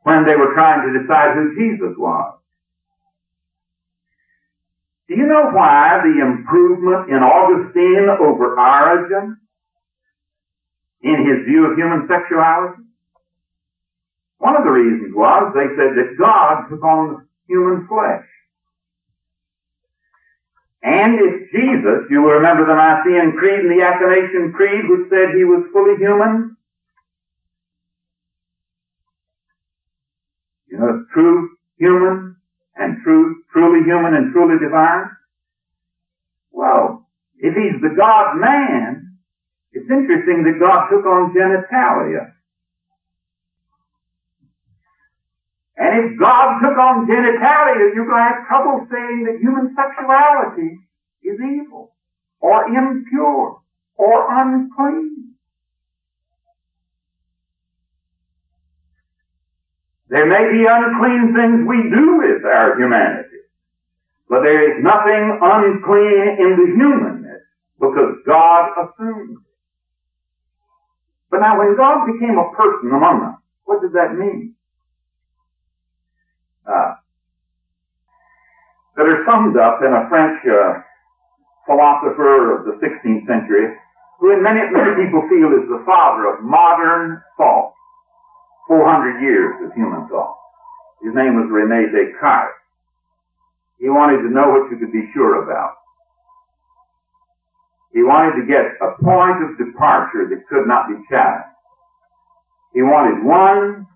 When 0.03 0.23
they 0.25 0.35
were 0.35 0.53
trying 0.53 0.85
to 0.85 0.99
decide 1.01 1.35
who 1.35 1.55
Jesus 1.57 1.97
was. 1.97 2.37
Do 5.07 5.15
you 5.15 5.27
know 5.27 5.51
why 5.51 6.01
the 6.01 6.21
improvement 6.21 7.09
in 7.09 7.21
Augustine 7.21 8.09
over 8.09 8.59
Origen 8.59 9.37
in 11.01 11.17
his 11.29 11.45
view 11.45 11.69
of 11.69 11.77
human 11.77 12.07
sexuality? 12.07 12.81
One 14.39 14.55
of 14.57 14.63
the 14.63 14.71
reasons 14.71 15.13
was 15.13 15.53
they 15.53 15.69
said 15.77 15.93
that 15.95 16.17
God 16.17 16.69
took 16.69 16.83
on 16.83 17.27
human 17.47 17.87
flesh. 17.87 18.25
And 20.81 21.15
if 21.19 21.51
Jesus, 21.51 22.09
you 22.09 22.21
will 22.21 22.37
remember 22.37 22.65
the 22.65 22.75
Nicene 22.75 23.37
Creed 23.37 23.65
and 23.65 23.71
the 23.71 23.83
Athanasian 23.83 24.53
Creed, 24.53 24.85
which 24.87 25.09
said 25.09 25.35
he 25.35 25.43
was 25.43 25.65
fully 25.73 25.97
human. 25.97 26.57
You 30.67 30.77
know, 30.77 31.05
true 31.13 31.57
human 31.77 32.35
and 32.75 32.97
true, 33.03 33.43
truly 33.51 33.83
human 33.85 34.13
and 34.13 34.33
truly 34.33 34.59
divine. 34.59 35.09
Well, 36.51 37.07
if 37.37 37.53
he's 37.53 37.81
the 37.81 37.95
God 37.95 38.37
man, 38.37 39.17
it's 39.71 39.89
interesting 39.89 40.43
that 40.43 40.59
God 40.59 40.87
took 40.89 41.05
on 41.05 41.33
genitalia. 41.35 42.31
And 45.77 46.05
if 46.05 46.19
God 46.19 46.59
took 46.61 46.77
on 46.77 47.07
genitalia, 47.07 47.93
you're 47.93 48.07
going 48.07 48.23
to 48.23 48.29
have 48.31 48.47
trouble 48.47 48.87
saying 48.91 49.25
that 49.27 49.39
human 49.41 49.75
sexuality 49.75 50.79
is 51.23 51.39
evil, 51.39 51.91
or 52.39 52.67
impure, 52.67 53.59
or 53.97 54.15
unclean. 54.29 55.14
There 60.09 60.25
may 60.27 60.51
be 60.51 60.65
unclean 60.69 61.33
things 61.33 61.67
we 61.67 61.89
do 61.89 62.17
with 62.21 62.45
our 62.45 62.77
humanity, 62.77 63.41
but 64.29 64.41
there 64.41 64.77
is 64.77 64.83
nothing 64.83 65.39
unclean 65.41 66.37
in 66.39 66.51
the 66.61 66.67
humanness 66.75 67.41
because 67.79 68.21
God 68.25 68.71
assumed 68.77 69.37
it. 69.37 69.45
But 71.31 71.41
now 71.41 71.57
when 71.57 71.75
God 71.75 72.05
became 72.05 72.37
a 72.37 72.55
person 72.55 72.91
among 72.93 73.23
us, 73.23 73.39
what 73.65 73.81
does 73.81 73.93
that 73.93 74.15
mean? 74.15 74.55
uh, 76.67 76.95
that 78.97 79.05
are 79.05 79.23
summed 79.25 79.57
up 79.57 79.81
in 79.85 79.91
a 79.93 80.09
French 80.09 80.39
uh, 80.47 80.81
philosopher 81.65 82.57
of 82.57 82.65
the 82.65 82.75
16th 82.81 83.27
century, 83.27 83.75
who 84.19 84.33
in 84.33 84.41
many, 84.41 84.61
many 84.71 85.05
people 85.05 85.21
feel 85.29 85.53
is 85.53 85.67
the 85.69 85.83
father 85.85 86.33
of 86.33 86.43
modern 86.43 87.21
thought. 87.37 87.74
400 88.67 89.21
years 89.21 89.55
of 89.63 89.73
human 89.73 90.07
thought. 90.07 90.37
His 91.01 91.13
name 91.13 91.35
was 91.35 91.49
Rene 91.51 91.91
Descartes. 91.91 92.55
He 93.79 93.89
wanted 93.89 94.23
to 94.23 94.29
know 94.33 94.49
what 94.49 94.71
you 94.71 94.77
could 94.77 94.91
be 94.91 95.09
sure 95.13 95.43
about. 95.43 95.75
He 97.93 98.03
wanted 98.03 98.41
to 98.41 98.47
get 98.47 98.75
a 98.81 99.01
point 99.03 99.43
of 99.43 99.57
departure 99.57 100.27
that 100.29 100.47
could 100.49 100.67
not 100.67 100.87
be 100.87 100.95
challenged. 101.09 101.47
He 102.73 102.81
wanted 102.81 103.23
one 103.23 103.87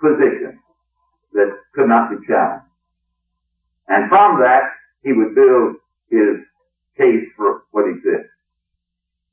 position 0.00 0.58
that 1.32 1.58
could 1.74 1.88
not 1.88 2.10
be 2.10 2.16
challenged. 2.26 2.64
And 3.88 4.08
from 4.08 4.40
that, 4.40 4.70
he 5.02 5.12
would 5.12 5.34
build 5.34 5.76
his 6.10 6.44
case 6.96 7.24
for 7.36 7.62
what 7.70 7.84
said. 8.04 8.24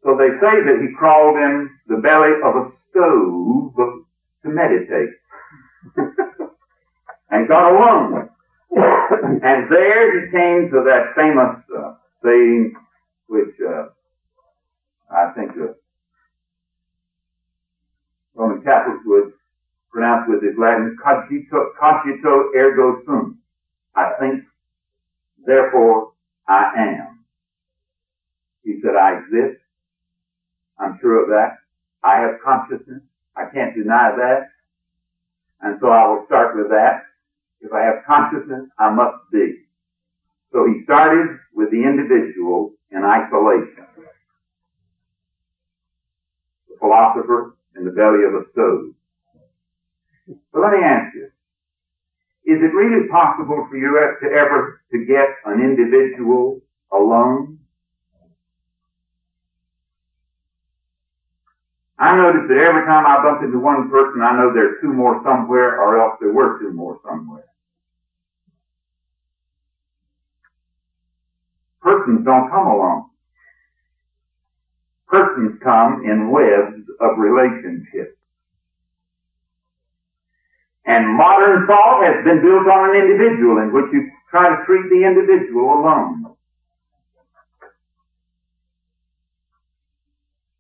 So 0.04 0.16
they 0.18 0.30
say 0.40 0.56
that 0.64 0.80
he 0.82 0.96
crawled 0.98 1.38
in 1.38 1.70
the 1.88 1.98
belly 1.98 2.36
of 2.44 2.56
a 2.56 2.72
stove 2.92 4.05
to 4.46 4.52
meditate. 4.52 5.10
and 7.32 7.48
got 7.48 7.72
alone. 7.72 8.30
and 8.76 9.72
there 9.72 10.26
he 10.26 10.32
came 10.32 10.70
to 10.70 10.84
that 10.86 11.14
famous 11.16 11.64
uh, 11.76 11.96
saying, 12.24 12.76
which 13.28 13.56
uh, 13.68 13.88
I 15.12 15.32
think 15.36 15.56
the 15.56 15.76
Roman 18.36 18.62
Catholics 18.62 19.02
would 19.06 19.34
pronounce 19.92 20.26
with 20.28 20.44
his 20.44 20.54
Latin, 20.60 20.98
cogito, 21.04 21.72
cogito 21.82 22.52
ergo 22.56 23.02
sum. 23.06 23.40
I 23.96 24.12
think, 24.20 24.44
therefore 25.46 26.12
I 26.48 26.72
am. 26.78 27.20
He 28.64 28.80
said, 28.82 28.96
I 28.96 29.20
exist. 29.20 29.62
I'm 30.78 30.98
sure 31.02 31.24
of 31.24 31.30
that. 31.30 31.58
I 32.04 32.20
have 32.20 32.42
consciousness. 32.44 33.02
I 33.36 33.46
can't 33.54 33.76
deny 33.76 34.16
that. 34.16 34.50
And 35.62 35.78
so 35.80 35.88
I 35.88 36.08
will 36.08 36.26
start 36.26 36.56
with 36.56 36.70
that. 36.70 37.04
If 37.62 37.74
I 37.74 37.82
have 37.84 38.06
consciousness, 38.06 38.70
I 38.78 38.92
must 38.94 39.18
be. 39.32 39.66
So 40.52 40.66
he 40.66 40.84
started 40.84 41.38
with 41.54 41.72
the 41.72 41.84
individual 41.84 42.74
in 42.92 43.04
isolation. 43.04 43.86
The 46.70 46.76
philosopher 46.80 47.56
in 47.76 47.84
the 47.84 47.92
belly 47.92 48.24
of 48.24 48.36
a 48.36 48.44
stove. 48.52 48.94
But 50.54 50.62
let 50.62 50.72
me 50.72 50.84
ask 50.84 51.16
you, 51.16 51.26
is 52.46 52.62
it 52.62 52.74
really 52.74 53.08
possible 53.10 53.68
for 53.70 53.76
you 53.76 53.90
to 54.22 54.28
ever 54.28 54.82
to 54.92 55.06
get 55.06 55.28
an 55.46 55.62
individual 55.62 56.62
alone? 56.94 57.60
I 62.16 62.32
notice 62.32 62.48
that 62.48 62.64
every 62.64 62.86
time 62.88 63.06
I 63.06 63.22
bump 63.22 63.44
into 63.44 63.60
one 63.60 63.90
person, 63.90 64.22
I 64.22 64.38
know 64.38 64.54
there's 64.54 64.80
two 64.80 64.94
more 64.94 65.20
somewhere, 65.26 65.82
or 65.82 66.00
else 66.00 66.16
there 66.22 66.32
were 66.32 66.58
two 66.60 66.72
more 66.72 66.98
somewhere. 67.04 67.44
Persons 71.82 72.24
don't 72.24 72.50
come 72.50 72.68
alone. 72.68 73.10
Persons 75.08 75.60
come 75.62 76.06
in 76.06 76.32
webs 76.32 76.88
of 77.02 77.18
relationships. 77.18 78.16
And 80.86 81.18
modern 81.18 81.68
thought 81.68 82.02
has 82.06 82.24
been 82.24 82.40
built 82.42 82.68
on 82.68 82.96
an 82.96 83.02
individual 83.02 83.58
in 83.60 83.74
which 83.74 83.92
you 83.92 84.10
try 84.32 84.56
to 84.56 84.64
treat 84.66 84.88
the 84.88 85.04
individual 85.04 85.82
alone. 85.82 86.34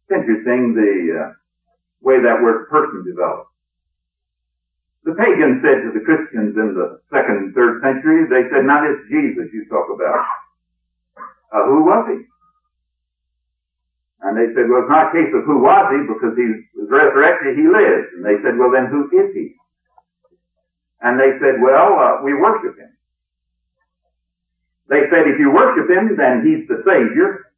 It's 0.03 0.19
interesting 0.19 0.75
the 0.75 1.27
uh, 1.27 1.44
way 2.05 2.21
that 2.21 2.39
word 2.45 2.69
person 2.69 3.01
developed. 3.01 3.49
The 5.05 5.17
pagans 5.17 5.61
said 5.65 5.85
to 5.85 5.89
the 5.93 6.05
Christians 6.05 6.53
in 6.57 6.73
the 6.77 7.01
second 7.09 7.49
and 7.49 7.53
third 7.53 7.81
century, 7.81 8.25
they 8.29 8.49
said, 8.49 8.65
now 8.65 8.81
this 8.85 9.01
Jesus 9.09 9.53
you 9.53 9.65
talk 9.69 9.89
about, 9.89 10.21
uh, 11.53 11.65
who 11.69 11.85
was 11.85 12.05
he? 12.09 12.25
And 14.25 14.33
they 14.33 14.49
said, 14.57 14.65
well, 14.65 14.81
it's 14.81 14.89
not 14.89 15.13
a 15.13 15.15
case 15.17 15.29
of 15.29 15.45
who 15.45 15.61
was 15.61 15.85
he 15.93 16.09
because 16.09 16.33
he 16.33 16.47
was 16.73 16.89
resurrected, 16.89 17.53
he 17.53 17.69
lives. 17.69 18.09
And 18.17 18.25
they 18.25 18.41
said, 18.41 18.57
well, 18.57 18.73
then 18.73 18.89
who 18.89 19.05
is 19.13 19.29
he? 19.37 19.53
And 21.05 21.21
they 21.21 21.37
said, 21.37 21.61
well, 21.61 21.93
uh, 22.01 22.25
we 22.25 22.33
worship 22.33 22.73
him. 22.73 22.89
They 24.89 25.05
said, 25.13 25.29
if 25.29 25.37
you 25.37 25.53
worship 25.53 25.85
him, 25.85 26.17
then 26.17 26.41
he's 26.41 26.65
the 26.65 26.81
Savior. 26.81 27.53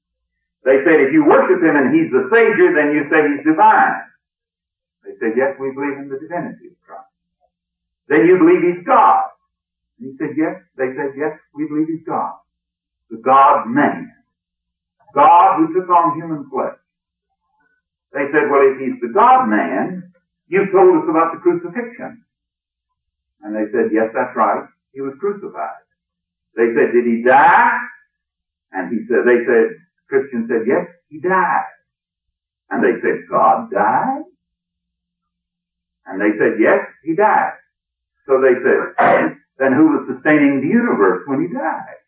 They 0.68 0.84
said, 0.84 1.00
if 1.00 1.16
you 1.16 1.24
worship 1.24 1.64
him 1.64 1.80
and 1.80 1.96
he's 1.96 2.12
the 2.12 2.28
Savior, 2.28 2.76
then 2.76 2.92
you 2.92 3.08
say 3.08 3.24
he's 3.24 3.48
divine. 3.48 4.04
They 5.08 5.16
said, 5.24 5.40
yes, 5.40 5.56
we 5.56 5.72
believe 5.72 5.96
in 6.04 6.12
the 6.12 6.20
divinity 6.20 6.76
of 6.76 6.78
Christ. 6.84 7.08
Then 8.12 8.28
you 8.28 8.36
believe 8.38 8.60
he's 8.60 8.84
God. 8.86 9.32
And 10.00 10.12
he 10.12 10.18
said, 10.20 10.36
yes. 10.36 10.60
They 10.76 10.92
said, 11.00 11.16
yes, 11.16 11.40
we 11.56 11.68
believe 11.68 11.88
he's 11.88 12.04
God. 12.06 12.36
The 13.10 13.24
God 13.24 13.72
man. 13.72 14.12
God 15.16 15.58
who 15.64 15.74
took 15.74 15.88
on 15.90 16.20
human 16.20 16.50
flesh. 16.52 16.76
They 18.12 18.28
said, 18.36 18.52
well, 18.52 18.68
if 18.68 18.80
he's 18.84 19.00
the 19.00 19.16
God 19.16 19.48
man, 19.48 20.12
you've 20.48 20.72
told 20.76 21.00
us 21.00 21.08
about 21.10 21.32
the 21.34 21.40
crucifixion. 21.40 22.24
And 23.44 23.56
they 23.56 23.72
said, 23.72 23.96
yes, 23.96 24.12
that's 24.14 24.36
right. 24.36 24.68
He 24.92 25.00
was 25.02 25.14
crucified. 25.20 25.88
They 26.56 26.76
said, 26.76 26.92
did 26.92 27.06
he 27.06 27.24
die? 27.24 27.80
And 28.74 28.92
he 28.92 29.08
said, 29.08 29.24
they 29.26 29.46
said, 29.48 29.78
Christians 30.10 30.50
said, 30.50 30.68
yes, 30.68 30.88
he 31.10 31.20
died. 31.20 31.72
And 32.70 32.84
they 32.84 33.00
said, 33.02 33.24
God 33.30 33.72
died? 33.72 34.24
And 36.08 36.22
they 36.22 36.32
said, 36.40 36.56
yes, 36.60 36.80
he 37.04 37.16
died. 37.16 37.60
So 38.26 38.40
they 38.40 38.56
said, 38.64 39.38
then 39.60 39.74
who 39.74 39.92
was 39.92 40.08
sustaining 40.08 40.62
the 40.62 40.68
universe 40.72 41.24
when 41.28 41.42
he 41.42 41.52
died? 41.52 42.00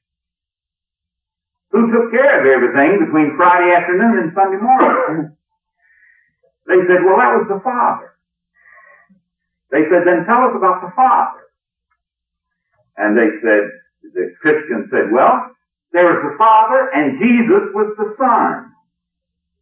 Who 1.72 1.92
took 1.92 2.12
care 2.12 2.42
of 2.42 2.46
everything 2.48 3.06
between 3.06 3.38
Friday 3.38 3.76
afternoon 3.76 4.18
and 4.20 4.34
Sunday 4.34 4.58
morning? 4.58 5.36
they 6.68 6.80
said, 6.88 7.06
well, 7.06 7.20
that 7.20 7.36
was 7.38 7.48
the 7.50 7.62
Father. 7.64 8.16
They 9.72 9.86
said, 9.86 10.08
then 10.08 10.26
tell 10.26 10.50
us 10.50 10.56
about 10.58 10.82
the 10.82 10.92
Father. 10.96 11.46
And 12.98 13.16
they 13.16 13.30
said, 13.44 13.64
the 14.14 14.34
Christians 14.42 14.90
said, 14.90 15.14
well, 15.14 15.54
there 15.94 16.06
was 16.06 16.20
the 16.26 16.38
Father 16.38 16.90
and 16.94 17.20
Jesus 17.22 17.70
was 17.74 17.94
the 17.98 18.16
Son. 18.18 18.74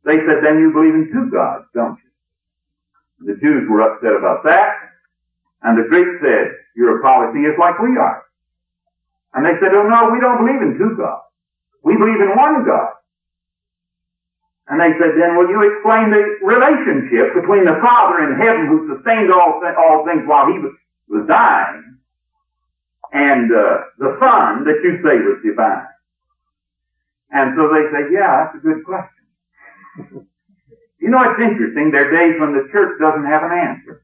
They 0.05 0.17
said, 0.23 0.43
then 0.43 0.59
you 0.59 0.71
believe 0.71 0.95
in 0.95 1.11
two 1.11 1.29
gods, 1.29 1.65
don't 1.73 1.99
you? 1.99 2.06
The 3.19 3.35
Jews 3.41 3.65
were 3.69 3.81
upset 3.81 4.13
about 4.13 4.43
that. 4.43 4.87
And 5.63 5.77
the 5.77 5.89
Greeks 5.89 6.21
said, 6.21 6.53
you're 6.75 6.99
a 6.99 7.01
polytheist 7.01 7.57
like 7.59 7.79
we 7.79 7.97
are. 7.97 8.23
And 9.33 9.45
they 9.45 9.57
said, 9.59 9.73
oh 9.73 9.89
no, 9.89 10.09
we 10.13 10.21
don't 10.21 10.45
believe 10.45 10.61
in 10.61 10.77
two 10.77 10.95
gods. 10.97 11.25
We 11.83 11.97
believe 11.97 12.21
in 12.21 12.37
one 12.37 12.65
God. 12.65 12.93
And 14.67 14.81
they 14.81 14.91
said, 14.99 15.15
then 15.15 15.37
will 15.37 15.49
you 15.49 15.63
explain 15.63 16.11
the 16.11 16.43
relationship 16.43 17.33
between 17.33 17.63
the 17.65 17.79
Father 17.81 18.27
in 18.27 18.37
heaven 18.37 18.67
who 18.67 18.93
sustained 18.93 19.31
all, 19.31 19.63
all 19.63 20.05
things 20.05 20.27
while 20.27 20.51
he 20.51 20.59
was, 20.59 20.75
dying 21.27 21.97
and 23.13 23.49
uh, 23.51 23.87
the 23.97 24.11
Son 24.19 24.65
that 24.65 24.79
you 24.83 24.99
say 25.01 25.23
was 25.23 25.39
divine? 25.43 25.87
And 27.31 27.55
so 27.55 27.71
they 27.71 27.87
say, 27.91 28.13
yeah, 28.13 28.51
that's 28.51 28.55
a 28.55 28.59
good 28.59 28.83
question. 28.83 30.27
you 30.99 31.09
know, 31.09 31.21
it's 31.23 31.39
interesting. 31.39 31.91
There 31.91 32.09
are 32.09 32.11
days 32.11 32.39
when 32.39 32.53
the 32.53 32.67
church 32.71 32.99
doesn't 32.99 33.25
have 33.25 33.43
an 33.43 33.51
answer. 33.51 34.03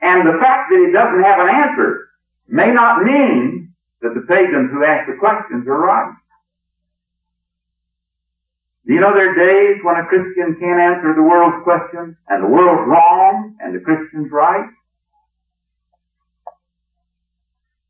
And 0.00 0.26
the 0.26 0.38
fact 0.38 0.70
that 0.70 0.84
it 0.84 0.92
doesn't 0.92 1.22
have 1.22 1.38
an 1.40 1.48
answer 1.48 2.10
may 2.48 2.72
not 2.72 3.02
mean 3.02 3.72
that 4.02 4.12
the 4.14 4.26
pagans 4.28 4.70
who 4.70 4.84
ask 4.84 5.08
the 5.08 5.16
questions 5.16 5.66
are 5.66 5.80
right. 5.80 6.12
Do 8.86 8.92
you 8.92 9.00
know 9.00 9.14
there 9.14 9.32
are 9.32 9.34
days 9.34 9.80
when 9.82 9.96
a 9.96 10.04
Christian 10.04 10.60
can't 10.60 10.78
answer 10.78 11.14
the 11.14 11.22
world's 11.22 11.64
questions, 11.64 12.16
and 12.28 12.44
the 12.44 12.48
world's 12.48 12.86
wrong, 12.86 13.56
and 13.60 13.74
the 13.74 13.80
Christian's 13.80 14.30
right? 14.30 14.68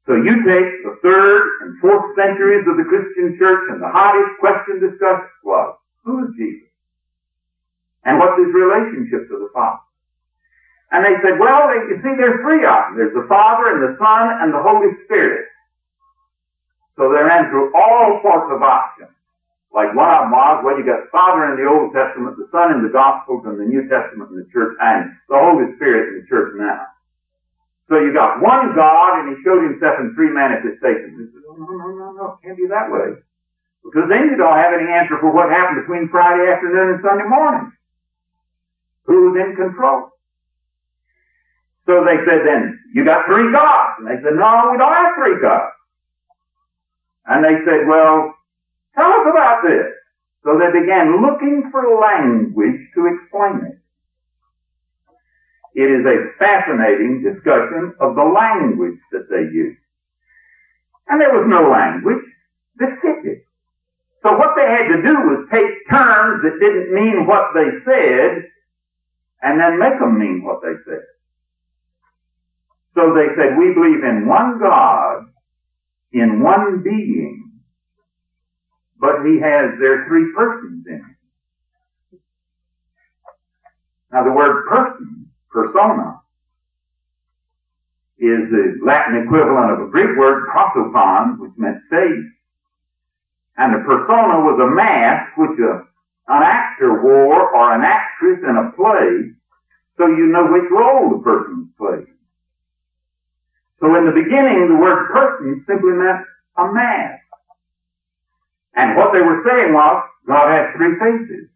So 0.07 0.21
you 0.21 0.45
take 0.45 0.85
the 0.85 1.01
third 1.01 1.43
and 1.65 1.81
fourth 1.81 2.13
centuries 2.15 2.69
of 2.69 2.77
the 2.77 2.85
Christian 2.85 3.37
church, 3.41 3.73
and 3.73 3.81
the 3.81 3.89
hottest 3.89 4.37
question 4.39 4.77
discussed 4.77 5.33
was, 5.43 5.77
who 6.05 6.29
is 6.29 6.31
Jesus? 6.37 6.69
And 8.05 8.21
what's 8.21 8.37
his 8.37 8.53
relationship 8.53 9.33
to 9.33 9.41
the 9.41 9.49
Father? 9.57 9.81
And 10.93 11.03
they 11.09 11.17
said, 11.25 11.41
well, 11.41 11.73
you 11.73 11.97
see, 12.05 12.15
there's 12.21 12.39
three 12.45 12.69
of 12.69 12.93
them. 12.93 13.01
There's 13.01 13.17
the 13.17 13.25
Father, 13.27 13.73
and 13.73 13.81
the 13.81 13.97
Son, 13.97 14.45
and 14.45 14.53
the 14.53 14.61
Holy 14.61 14.93
Spirit. 15.09 15.49
So 17.01 17.09
they 17.09 17.25
ran 17.25 17.49
through 17.51 17.73
all 17.75 18.21
sorts 18.23 18.53
of 18.53 18.63
options. 18.63 19.11
Like 19.75 19.97
one 19.97 20.07
of 20.07 20.29
them 20.29 20.31
was, 20.31 20.63
well, 20.63 20.79
you 20.79 20.87
got 20.87 21.09
the 21.09 21.11
Father 21.11 21.51
in 21.51 21.59
the 21.59 21.67
Old 21.67 21.91
Testament, 21.91 22.37
the 22.37 22.47
Son 22.53 22.71
in 22.77 22.85
the 22.85 22.93
Gospels, 22.93 23.43
and 23.49 23.59
the 23.59 23.67
New 23.67 23.89
Testament 23.89 24.31
in 24.31 24.37
the 24.39 24.49
church, 24.53 24.77
and 24.79 25.17
the 25.27 25.35
Holy 25.35 25.75
Spirit 25.75 26.15
in 26.15 26.23
the 26.23 26.27
church 26.31 26.55
now. 26.55 26.94
So 27.89 28.01
you 28.01 28.13
got 28.13 28.41
one 28.41 28.73
God, 28.75 29.21
and 29.21 29.37
He 29.37 29.43
showed 29.45 29.63
Himself 29.63 30.01
in 30.01 30.15
three 30.17 30.33
manifestations. 30.33 31.15
He 31.21 31.25
said, 31.33 31.43
no, 31.45 31.55
no, 31.61 31.89
no, 31.93 32.07
no, 32.13 32.25
can't 32.43 32.57
be 32.57 32.67
that 32.69 32.89
way. 32.89 33.21
Because 33.85 34.09
then 34.09 34.33
you 34.33 34.37
don't 34.41 34.57
have 34.57 34.73
any 34.73 34.89
answer 34.89 35.21
for 35.21 35.29
what 35.31 35.53
happened 35.53 35.85
between 35.85 36.09
Friday 36.09 36.49
afternoon 36.49 36.97
and 36.97 37.01
Sunday 37.05 37.29
morning. 37.29 37.73
Who 39.05 39.29
was 39.29 39.37
in 39.37 39.57
control? 39.57 40.09
So 41.85 42.01
they 42.09 42.17
said 42.25 42.49
then, 42.49 42.81
you 42.97 43.05
got 43.05 43.29
three 43.29 43.53
gods. 43.53 44.01
And 44.01 44.09
they 44.09 44.17
said, 44.25 44.33
no, 44.41 44.73
we 44.73 44.81
don't 44.81 44.97
have 44.97 45.13
three 45.21 45.37
gods. 45.45 45.77
And 47.29 47.45
they 47.45 47.61
said, 47.69 47.85
well, 47.85 48.33
Tell 48.95 49.11
us 49.11 49.27
about 49.27 49.63
this. 49.67 49.91
So 50.45 50.59
they 50.59 50.71
began 50.71 51.21
looking 51.23 51.69
for 51.71 51.83
language 51.99 52.81
to 52.95 53.01
explain 53.11 53.67
it. 53.67 53.79
It 55.75 55.91
is 55.91 56.07
a 56.07 56.39
fascinating 56.39 57.23
discussion 57.23 57.95
of 58.01 58.15
the 58.15 58.23
language 58.23 58.99
that 59.13 59.27
they 59.29 59.51
used. 59.51 59.81
And 61.09 61.21
there 61.21 61.35
was 61.35 61.47
no 61.49 61.69
language 61.71 62.25
that 62.79 62.99
fitted. 63.03 63.43
So 64.23 64.33
what 64.39 64.55
they 64.57 64.65
had 64.65 64.89
to 64.89 65.03
do 65.03 65.15
was 65.29 65.49
take 65.53 65.91
terms 65.91 66.43
that 66.43 66.59
didn't 66.61 66.95
mean 66.95 67.27
what 67.27 67.53
they 67.53 67.69
said 67.85 68.49
and 69.43 69.61
then 69.61 69.79
make 69.79 69.99
them 69.99 70.19
mean 70.19 70.43
what 70.43 70.63
they 70.63 70.73
said. 70.89 71.05
So 72.95 73.13
they 73.13 73.35
said, 73.37 73.59
we 73.59 73.75
believe 73.75 74.03
in 74.03 74.27
one 74.27 74.59
God, 74.59 75.27
in 76.13 76.43
one 76.43 76.83
being, 76.83 77.61
but 78.99 79.27
he 79.27 79.41
has, 79.41 79.77
there 79.79 80.07
three 80.09 80.33
persons 80.35 80.87
in 80.89 80.95
him. 80.95 81.17
Now 84.13 84.25
the 84.25 84.33
word 84.33 84.65
person, 84.67 85.24
persona, 85.55 86.21
is 88.19 88.51
the 88.51 88.79
Latin 88.83 89.23
equivalent 89.23 89.71
of 89.71 89.87
a 89.87 89.91
Greek 89.91 90.19
word 90.19 90.51
prosopon, 90.51 91.39
which 91.39 91.53
meant 91.57 91.79
face. 91.91 92.31
And 93.57 93.75
a 93.75 93.87
persona 93.87 94.43
was 94.43 94.59
a 94.59 94.75
mask 94.75 95.39
which 95.39 95.59
a, 95.63 95.87
an 96.27 96.43
actor 96.43 97.03
wore 97.03 97.55
or 97.55 97.75
an 97.75 97.83
actress 97.83 98.43
in 98.43 98.57
a 98.59 98.75
play, 98.75 99.31
so 99.97 100.07
you 100.11 100.27
know 100.27 100.51
which 100.51 100.67
role 100.71 101.11
the 101.11 101.23
person 101.23 101.71
plays. 101.79 102.11
So 103.81 103.95
in 103.95 104.07
the 104.07 104.13
beginning, 104.13 104.69
the 104.69 104.81
word 104.81 105.11
person 105.13 105.65
simply 105.69 105.93
meant 105.93 106.27
a 106.59 106.73
mask. 106.73 107.23
And 108.75 108.97
what 108.97 109.13
they 109.13 109.21
were 109.21 109.43
saying 109.47 109.73
was, 109.73 110.03
God 110.27 110.51
has 110.51 110.75
three 110.75 110.99
faces. 110.99 111.49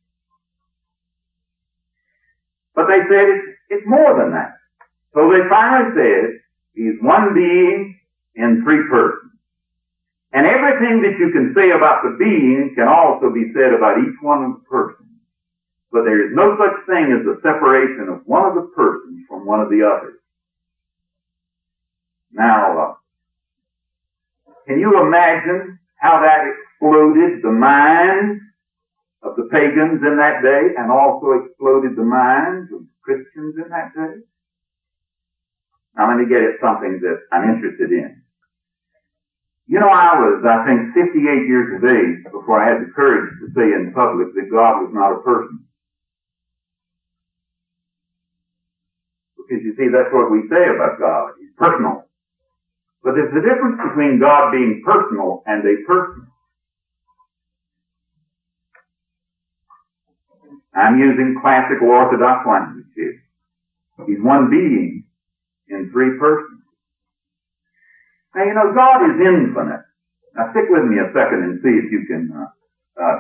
But 2.74 2.86
they 2.86 3.00
said 3.10 3.26
it's, 3.26 3.57
it's 3.70 3.86
more 3.86 4.18
than 4.18 4.32
that. 4.32 4.56
So 5.14 5.30
they 5.30 5.48
finally 5.48 5.94
said, 5.94 6.40
He's 6.74 6.94
one 7.02 7.34
being 7.34 7.98
in 8.36 8.62
three 8.62 8.86
persons. 8.88 9.32
And 10.32 10.46
everything 10.46 11.02
that 11.02 11.18
you 11.18 11.32
can 11.32 11.52
say 11.56 11.70
about 11.70 12.04
the 12.04 12.16
being 12.18 12.72
can 12.76 12.86
also 12.86 13.32
be 13.32 13.50
said 13.52 13.72
about 13.74 13.98
each 13.98 14.14
one 14.20 14.44
of 14.44 14.52
the 14.52 14.64
persons. 14.68 15.08
But 15.90 16.04
there 16.04 16.22
is 16.24 16.36
no 16.36 16.56
such 16.56 16.86
thing 16.86 17.16
as 17.18 17.24
the 17.24 17.40
separation 17.42 18.08
of 18.08 18.22
one 18.26 18.44
of 18.44 18.54
the 18.54 18.70
persons 18.76 19.24
from 19.26 19.46
one 19.46 19.60
of 19.60 19.70
the 19.70 19.82
others. 19.82 20.20
Now, 22.30 22.78
uh, 22.78 22.94
can 24.66 24.78
you 24.78 25.00
imagine 25.00 25.78
how 25.96 26.20
that 26.20 26.44
exploded 26.46 27.42
the 27.42 27.50
minds 27.50 28.40
of 29.22 29.34
the 29.36 29.48
pagans 29.50 30.02
in 30.06 30.16
that 30.18 30.42
day 30.42 30.74
and 30.76 30.92
also 30.92 31.42
exploded 31.42 31.96
the 31.96 32.04
minds 32.04 32.70
of 32.72 32.82
Christians 33.08 33.56
in 33.56 33.72
that 33.72 33.96
day? 33.96 34.20
Now 35.96 36.12
let 36.12 36.20
me 36.20 36.28
get 36.28 36.44
at 36.44 36.60
something 36.60 37.00
that 37.00 37.24
I'm 37.32 37.48
interested 37.48 37.88
in. 37.88 38.20
You 39.66 39.80
know, 39.80 39.88
I 39.88 40.12
was, 40.20 40.44
I 40.44 40.64
think, 40.68 40.92
58 40.92 41.48
years 41.48 41.72
of 41.76 41.84
age 41.88 42.20
before 42.32 42.60
I 42.60 42.68
had 42.68 42.84
the 42.84 42.92
courage 42.92 43.32
to 43.40 43.48
say 43.56 43.72
in 43.72 43.92
public 43.96 44.28
that 44.36 44.52
God 44.52 44.84
was 44.84 44.92
not 44.92 45.16
a 45.16 45.24
person. 45.24 45.64
Because 49.40 49.64
you 49.64 49.72
see, 49.80 49.88
that's 49.88 50.12
what 50.12 50.30
we 50.30 50.44
say 50.52 50.68
about 50.68 51.00
God. 51.00 51.32
He's 51.40 51.52
personal. 51.56 52.04
But 53.04 53.16
there's 53.16 53.32
a 53.32 53.44
difference 53.44 53.80
between 53.80 54.20
God 54.20 54.52
being 54.52 54.84
personal 54.84 55.42
and 55.48 55.64
a 55.64 55.76
person. 55.88 56.27
I'm 60.78 60.98
using 60.98 61.38
classical 61.42 61.88
Orthodox 61.88 62.46
language 62.46 62.86
here. 62.94 63.18
He's 64.06 64.22
one 64.22 64.48
being 64.48 65.04
in 65.68 65.90
three 65.90 66.16
persons. 66.18 66.62
Now, 68.34 68.44
you 68.44 68.54
know, 68.54 68.70
God 68.74 69.02
is 69.10 69.18
infinite. 69.18 69.82
Now, 70.36 70.50
stick 70.52 70.70
with 70.70 70.84
me 70.84 71.02
a 71.02 71.10
second 71.10 71.42
and 71.42 71.58
see 71.62 71.74
if 71.82 71.90
you 71.90 72.06
can 72.06 72.30
uh, 72.30 73.02
uh, 73.02 73.18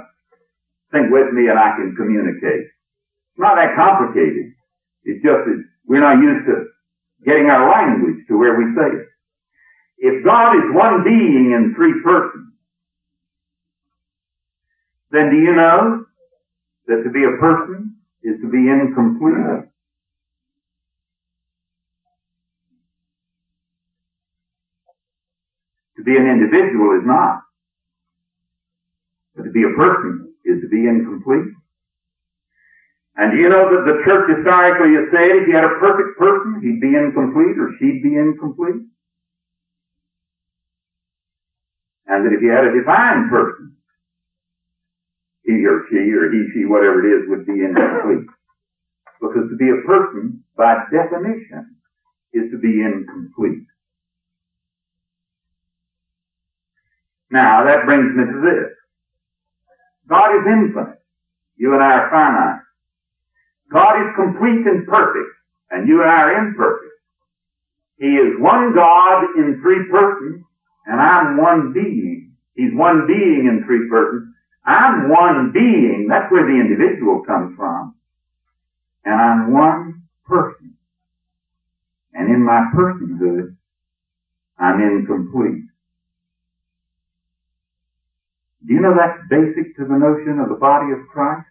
think 0.92 1.10
with 1.10 1.32
me 1.34 1.48
and 1.50 1.58
I 1.58 1.74
can 1.74 1.96
communicate. 1.96 2.70
It's 2.70 3.42
not 3.42 3.56
that 3.56 3.74
complicated. 3.74 4.54
It's 5.02 5.22
just 5.24 5.42
that 5.50 5.58
we're 5.86 6.04
not 6.04 6.22
used 6.22 6.46
to 6.46 6.70
getting 7.26 7.50
our 7.50 7.66
language 7.66 8.22
to 8.28 8.38
where 8.38 8.54
we 8.54 8.70
say 8.76 9.02
it. 9.02 9.06
If 9.98 10.24
God 10.24 10.54
is 10.54 10.70
one 10.70 11.02
being 11.02 11.50
in 11.50 11.74
three 11.74 12.00
persons, 12.04 12.54
then 15.10 15.30
do 15.30 15.36
you 15.36 15.56
know 15.56 16.04
that 16.88 17.04
to 17.04 17.10
be 17.10 17.22
a 17.22 17.36
person 17.38 17.94
is 18.24 18.40
to 18.40 18.48
be 18.48 18.64
incomplete. 18.68 19.68
To 25.96 26.02
be 26.02 26.16
an 26.16 26.26
individual 26.26 26.98
is 26.98 27.04
not. 27.04 27.42
But 29.36 29.44
to 29.44 29.50
be 29.50 29.64
a 29.64 29.76
person 29.76 30.32
is 30.44 30.62
to 30.62 30.68
be 30.68 30.88
incomplete. 30.88 31.52
And 33.16 33.32
do 33.32 33.38
you 33.38 33.48
know 33.48 33.68
that 33.68 33.84
the 33.84 34.00
church 34.06 34.30
historically 34.36 34.94
has 34.94 35.10
said 35.12 35.42
if 35.42 35.48
you 35.48 35.54
had 35.54 35.64
a 35.64 35.76
perfect 35.82 36.16
person, 36.18 36.62
he'd 36.62 36.80
be 36.80 36.94
incomplete 36.96 37.58
or 37.58 37.74
she'd 37.78 38.00
be 38.02 38.16
incomplete? 38.16 38.86
And 42.06 42.24
that 42.24 42.32
if 42.32 42.40
you 42.40 42.48
had 42.50 42.64
a 42.64 42.72
divine 42.72 43.28
person, 43.28 43.77
he 45.48 45.64
or 45.66 45.82
she 45.90 46.12
or 46.12 46.30
he, 46.30 46.44
she, 46.54 46.66
whatever 46.66 47.00
it 47.00 47.08
is, 47.08 47.28
would 47.30 47.46
be 47.46 47.64
incomplete. 47.64 48.28
Because 49.20 49.48
to 49.50 49.56
be 49.56 49.70
a 49.70 49.86
person, 49.86 50.42
by 50.56 50.76
definition, 50.92 51.76
is 52.34 52.50
to 52.52 52.58
be 52.58 52.82
incomplete. 52.82 53.64
Now, 57.30 57.64
that 57.64 57.86
brings 57.86 58.14
me 58.16 58.24
to 58.24 58.40
this. 58.40 58.70
God 60.08 60.30
is 60.36 60.46
infinite. 60.46 60.98
You 61.56 61.74
and 61.74 61.82
I 61.82 61.92
are 61.94 62.10
finite. 62.10 62.60
God 63.72 64.00
is 64.00 64.08
complete 64.16 64.66
and 64.66 64.86
perfect, 64.86 65.28
and 65.70 65.88
you 65.88 66.02
and 66.02 66.10
I 66.10 66.22
are 66.22 66.46
imperfect. 66.46 66.92
He 67.98 68.08
is 68.16 68.40
one 68.40 68.74
God 68.74 69.24
in 69.36 69.58
three 69.62 69.84
persons, 69.90 70.42
and 70.86 71.00
I'm 71.00 71.38
one 71.38 71.72
being. 71.74 72.32
He's 72.56 72.74
one 72.74 73.06
being 73.06 73.46
in 73.46 73.64
three 73.66 73.88
persons, 73.90 74.24
I'm 74.68 75.08
one 75.08 75.50
being. 75.54 76.08
That's 76.10 76.30
where 76.30 76.44
the 76.44 76.60
individual 76.60 77.24
comes 77.26 77.56
from. 77.56 77.94
And 79.06 79.14
I'm 79.14 79.52
one 79.52 80.02
person. 80.26 80.76
And 82.12 82.28
in 82.28 82.44
my 82.44 82.68
personhood, 82.76 83.56
I'm 84.58 84.80
incomplete. 84.80 85.64
Do 88.66 88.74
you 88.74 88.80
know 88.80 88.94
that's 88.94 89.18
basic 89.30 89.74
to 89.78 89.84
the 89.86 89.96
notion 89.96 90.38
of 90.38 90.50
the 90.50 90.56
body 90.56 90.92
of 90.92 91.08
Christ? 91.08 91.46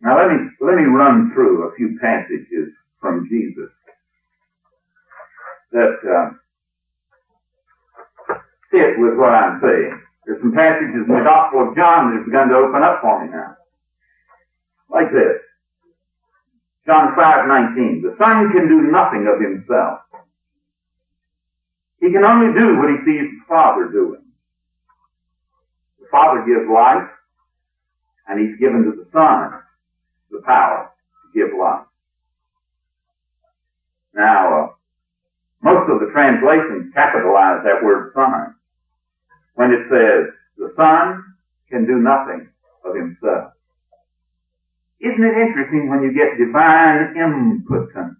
Now 0.00 0.18
let 0.18 0.28
me, 0.28 0.36
let 0.60 0.76
me 0.76 0.84
run 0.84 1.32
through 1.34 1.66
a 1.66 1.74
few 1.74 1.98
passages 2.00 2.70
from 3.00 3.26
Jesus 3.28 3.70
that 5.72 5.96
uh, 6.06 6.34
fit 8.74 8.98
with 8.98 9.14
what 9.14 9.30
I'm 9.30 9.62
saying. 9.62 10.02
There's 10.26 10.42
some 10.42 10.50
passages 10.50 11.06
in 11.06 11.14
the 11.14 11.22
Gospel 11.22 11.70
of 11.70 11.76
John 11.78 12.10
that 12.10 12.18
have 12.18 12.26
begun 12.26 12.50
to 12.50 12.58
open 12.58 12.82
up 12.82 12.98
for 12.98 13.22
me 13.22 13.30
now. 13.30 13.54
Like 14.90 15.14
this. 15.14 15.38
John 16.86 17.14
5:19. 17.14 18.02
The 18.02 18.16
Son 18.18 18.50
can 18.50 18.68
do 18.68 18.90
nothing 18.90 19.30
of 19.30 19.40
himself. 19.40 20.00
He 22.00 22.10
can 22.10 22.24
only 22.24 22.52
do 22.58 22.76
what 22.76 22.90
he 22.90 22.98
sees 23.06 23.30
the 23.30 23.44
Father 23.48 23.88
doing. 23.88 24.22
The 26.00 26.06
Father 26.10 26.44
gives 26.44 26.68
life, 26.68 27.08
and 28.26 28.40
he's 28.40 28.58
given 28.58 28.84
to 28.84 28.92
the 28.92 29.08
Son 29.12 29.62
the 30.30 30.42
power 30.42 30.90
to 31.22 31.38
give 31.38 31.56
life. 31.56 31.86
Now, 34.12 34.64
uh, 34.64 34.68
most 35.62 35.90
of 35.90 36.00
the 36.00 36.12
translations 36.12 36.92
capitalize 36.92 37.64
that 37.64 37.82
word 37.82 38.12
Son 38.14 38.54
when 39.54 39.72
it 39.72 39.86
says, 39.90 40.34
the 40.58 40.72
Son 40.76 41.22
can 41.70 41.86
do 41.86 41.98
nothing 41.98 42.48
of 42.84 42.94
himself. 42.94 43.52
Isn't 45.00 45.24
it 45.24 45.36
interesting 45.36 45.90
when 45.90 46.02
you 46.02 46.12
get 46.12 46.38
divine 46.38 47.16
impotence? 47.16 48.18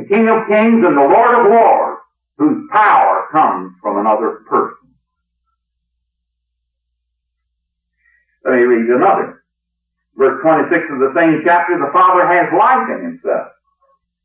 the 0.00 0.08
King 0.08 0.28
of 0.28 0.46
Kings 0.48 0.84
and 0.84 0.96
the 0.96 1.08
Lord 1.08 1.34
of 1.34 1.50
Lords, 1.50 2.00
whose 2.38 2.68
power 2.72 3.28
comes 3.32 3.74
from 3.82 3.98
another 3.98 4.44
person. 4.48 4.76
Let 8.44 8.54
me 8.54 8.62
read 8.62 8.88
another. 8.88 9.44
Verse 10.16 10.40
26 10.42 10.84
of 10.92 10.98
the 11.00 11.12
same 11.14 11.42
chapter, 11.44 11.78
the 11.78 11.92
Father 11.92 12.26
has 12.26 12.48
life 12.56 12.88
in 12.96 13.04
himself. 13.04 13.48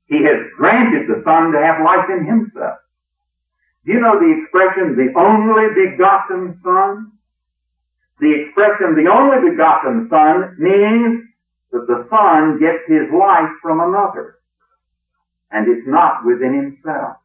He 0.08 0.24
has 0.24 0.48
granted 0.56 1.08
the 1.10 1.22
Son 1.26 1.52
to 1.52 1.60
have 1.60 1.84
life 1.84 2.10
in 2.10 2.26
himself. 2.26 2.78
Do 3.86 3.92
you 3.94 4.00
know 4.00 4.18
the 4.18 4.42
expression, 4.42 4.96
the 4.96 5.14
only 5.18 5.70
begotten 5.74 6.60
Son? 6.64 7.12
The 8.20 8.34
expression, 8.42 8.96
the 8.96 9.12
only 9.12 9.52
begotten 9.52 10.08
Son, 10.10 10.56
means 10.58 11.24
that 11.72 11.86
the 11.88 12.08
Son 12.10 12.60
gets 12.60 12.82
his 12.88 13.12
life 13.14 13.52
from 13.62 13.80
another 13.80 14.40
and 15.52 15.68
it's 15.68 15.88
not 15.88 16.26
within 16.26 16.54
himself. 16.54 17.18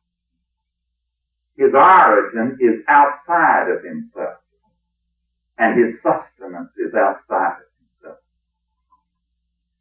His 1.56 1.74
origin 1.74 2.58
is 2.60 2.80
outside 2.88 3.68
of 3.68 3.84
himself, 3.84 4.38
and 5.58 5.76
his 5.76 5.98
sustenance 6.00 6.70
is 6.78 6.94
outside 6.94 7.58
of 7.60 7.68
himself. 7.76 8.18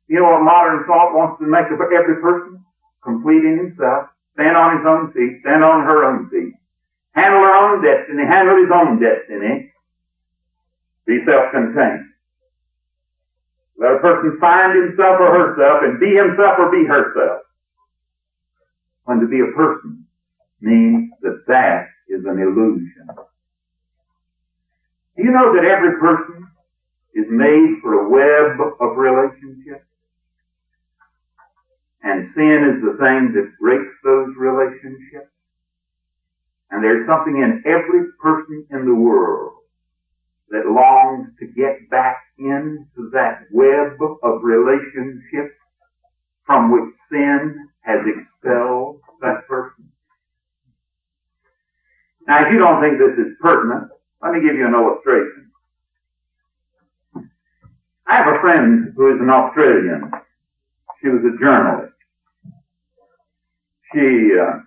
You 0.07 0.19
know 0.19 0.31
what 0.31 0.41
modern 0.41 0.83
thought 0.85 1.13
wants 1.15 1.39
to 1.39 1.47
make 1.47 1.69
of 1.71 1.79
every 1.79 2.19
person? 2.21 2.65
Complete 3.03 3.45
in 3.45 3.57
himself, 3.57 4.09
stand 4.33 4.57
on 4.57 4.77
his 4.77 4.85
own 4.85 5.13
feet, 5.13 5.39
stand 5.41 5.63
on 5.63 5.85
her 5.85 6.03
own 6.03 6.29
feet, 6.29 6.58
handle 7.13 7.41
her 7.41 7.55
own 7.55 7.83
destiny, 7.83 8.25
handle 8.25 8.57
his 8.57 8.71
own 8.73 8.99
destiny, 8.99 9.71
be 11.05 11.19
self-contained. 11.25 12.05
Let 13.77 13.95
a 13.95 13.99
person 13.99 14.37
find 14.39 14.75
himself 14.75 15.19
or 15.19 15.31
herself 15.31 15.83
and 15.83 15.99
be 15.99 16.13
himself 16.13 16.59
or 16.59 16.71
be 16.71 16.85
herself 16.85 17.41
when 19.05 19.19
to 19.21 19.27
be 19.27 19.39
a 19.39 19.55
person 19.55 20.05
means 20.61 21.09
that 21.21 21.41
that 21.47 21.87
is 22.09 22.25
an 22.25 22.39
illusion. 22.39 23.07
Do 25.17 25.23
you 25.23 25.31
know 25.31 25.55
that 25.55 25.65
every 25.65 25.97
person 25.99 26.47
is 27.15 27.25
made 27.29 27.79
for 27.81 28.05
a 28.05 28.09
web 28.09 28.59
of 28.79 28.97
relationships? 28.97 29.85
And 32.03 32.29
sin 32.35 32.75
is 32.75 32.83
the 32.85 32.97
thing 32.99 33.33
that 33.33 33.57
breaks 33.59 33.95
those 34.03 34.29
relationships. 34.37 35.31
And 36.71 36.83
there's 36.83 37.07
something 37.07 37.37
in 37.37 37.63
every 37.65 38.11
person 38.21 38.65
in 38.69 38.85
the 38.85 38.93
world 38.93 39.53
that 40.49 40.65
longs 40.65 41.29
to 41.39 41.47
get 41.47 41.89
back 41.89 42.17
into 42.37 43.09
that 43.13 43.45
web 43.51 43.97
of 44.23 44.43
relationships 44.43 45.55
from 46.45 46.71
which 46.71 46.93
sin 47.11 47.67
has 47.81 47.99
expelled 48.05 48.99
that 49.21 49.47
person. 49.47 49.91
Now, 52.27 52.45
if 52.45 52.51
you 52.51 52.59
don't 52.59 52.81
think 52.81 52.97
this 52.97 53.25
is 53.25 53.33
pertinent, 53.41 53.89
let 54.21 54.33
me 54.33 54.41
give 54.41 54.55
you 54.55 54.67
an 54.67 54.73
illustration. 54.73 55.51
I 58.07 58.15
have 58.15 58.27
a 58.27 58.41
friend 58.41 58.93
who 58.95 59.13
is 59.13 59.21
an 59.21 59.29
Australian. 59.29 60.11
She 61.01 61.09
was 61.09 61.21
a 61.21 61.37
journalist. 61.39 61.93
She 63.93 64.29
uh, 64.39 64.59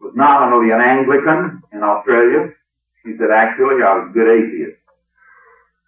was 0.00 0.12
nominally 0.16 0.72
an 0.72 0.80
Anglican 0.80 1.62
in 1.72 1.82
Australia. 1.82 2.52
She 3.04 3.16
said, 3.18 3.30
actually, 3.30 3.82
I 3.82 4.00
was 4.00 4.08
a 4.10 4.12
good 4.12 4.28
atheist. 4.28 4.80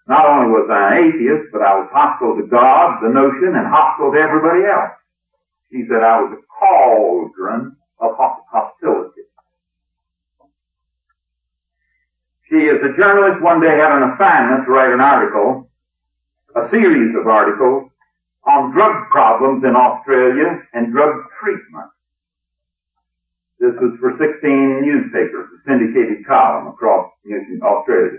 Not 0.07 0.27
only 0.27 0.51
was 0.51 0.69
I 0.71 0.99
an 0.99 1.09
atheist, 1.09 1.53
but 1.53 1.63
I 1.63 1.79
was 1.79 1.89
hostile 1.93 2.37
to 2.37 2.47
God, 2.47 3.01
the 3.03 3.09
notion, 3.09 3.55
and 3.57 3.67
hostile 3.67 4.13
to 4.13 4.19
everybody 4.19 4.65
else. 4.65 4.93
He 5.71 5.85
said 5.89 6.03
I 6.03 6.21
was 6.21 6.37
a 6.37 6.43
cauldron 6.53 7.77
of 8.01 8.11
hostility. 8.19 9.23
She, 12.49 12.69
as 12.69 12.85
a 12.85 12.97
journalist, 12.97 13.41
one 13.41 13.61
day 13.63 13.71
had 13.71 13.97
an 13.97 14.11
assignment 14.13 14.67
to 14.67 14.73
write 14.73 14.93
an 14.93 15.01
article, 15.01 15.71
a 16.55 16.69
series 16.69 17.17
of 17.17 17.27
articles, 17.27 17.89
on 18.45 18.73
drug 18.73 19.09
problems 19.09 19.65
in 19.65 19.75
Australia 19.75 20.61
and 20.75 20.93
drug 20.93 21.15
treatment. 21.41 21.89
This 23.63 23.79
was 23.79 23.95
for 24.03 24.11
16 24.19 24.43
newspapers, 24.83 25.47
a 25.55 25.59
syndicated 25.63 26.27
column 26.27 26.67
across 26.67 27.07
Australia. 27.63 28.19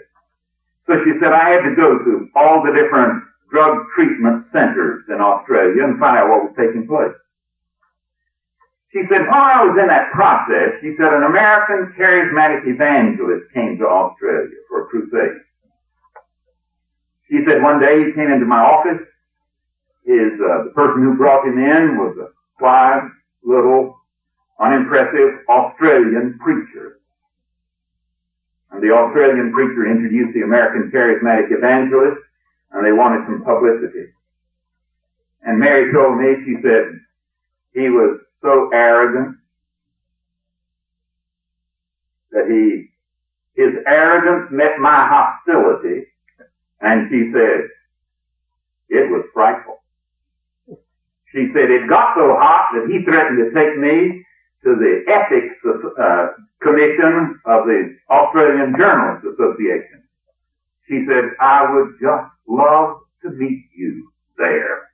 So 0.87 1.03
she 1.03 1.19
said, 1.19 1.35
I 1.35 1.59
had 1.59 1.67
to 1.67 1.75
go 1.75 1.99
to 1.99 2.31
all 2.31 2.63
the 2.63 2.71
different 2.71 3.27
drug 3.51 3.83
treatment 3.93 4.47
centers 4.55 5.03
in 5.11 5.19
Australia 5.19 5.83
and 5.83 5.99
find 5.99 6.15
out 6.15 6.31
what 6.31 6.47
was 6.47 6.55
taking 6.55 6.87
place. 6.87 7.11
She 8.95 9.03
said, 9.11 9.27
while 9.27 9.51
I 9.51 9.67
was 9.67 9.75
in 9.75 9.91
that 9.91 10.15
process, 10.15 10.79
she 10.79 10.95
said, 10.95 11.11
an 11.11 11.27
American 11.27 11.91
charismatic 11.99 12.63
evangelist 12.63 13.51
came 13.51 13.75
to 13.79 13.85
Australia 13.85 14.55
for 14.69 14.83
a 14.83 14.87
crusade. 14.87 15.43
She 17.27 17.43
said 17.43 17.59
one 17.61 17.81
day 17.83 17.99
he 17.99 18.15
came 18.15 18.31
into 18.31 18.45
my 18.45 18.63
office. 18.63 19.03
His, 20.07 20.39
uh, 20.39 20.63
the 20.63 20.71
person 20.71 21.03
who 21.03 21.17
brought 21.19 21.43
him 21.43 21.59
in 21.59 21.97
was 21.99 22.15
a 22.15 22.31
quiet, 22.55 23.11
little, 23.43 23.99
unimpressive 24.63 25.39
Australian 25.49 26.39
preacher. 26.39 26.99
And 28.71 28.81
the 28.81 28.91
Australian 28.91 29.51
preacher 29.51 29.85
introduced 29.85 30.33
the 30.33 30.41
American 30.41 30.91
charismatic 30.91 31.51
evangelist, 31.51 32.21
and 32.71 32.85
they 32.85 32.91
wanted 32.91 33.25
some 33.25 33.43
publicity. 33.43 34.07
And 35.43 35.59
Mary 35.59 35.91
told 35.91 36.17
me, 36.17 36.35
she 36.45 36.55
said, 36.63 36.99
he 37.73 37.89
was 37.89 38.19
so 38.41 38.69
arrogant 38.73 39.37
that 42.31 42.45
he, 42.47 42.89
his 43.61 43.73
arrogance 43.85 44.49
met 44.51 44.79
my 44.79 45.07
hostility, 45.07 46.07
and 46.81 47.09
she 47.11 47.31
said, 47.31 47.67
it 48.89 49.09
was 49.09 49.25
frightful. 49.33 49.81
She 51.31 51.49
said, 51.53 51.69
it 51.69 51.89
got 51.89 52.15
so 52.15 52.35
hot 52.39 52.69
that 52.73 52.87
he 52.89 53.03
threatened 53.03 53.37
to 53.37 53.51
take 53.53 53.77
me 53.77 54.23
to 54.63 54.75
the 54.75 55.03
ethics 55.11 55.55
uh, 55.99 56.27
commission 56.61 57.39
of 57.45 57.65
the 57.65 57.95
Australian 58.09 58.73
Journalists 58.77 59.27
Association. 59.27 60.03
She 60.87 61.05
said, 61.07 61.31
I 61.39 61.71
would 61.71 61.95
just 62.01 62.31
love 62.47 62.99
to 63.23 63.29
meet 63.31 63.65
you 63.75 64.11
there. 64.37 64.89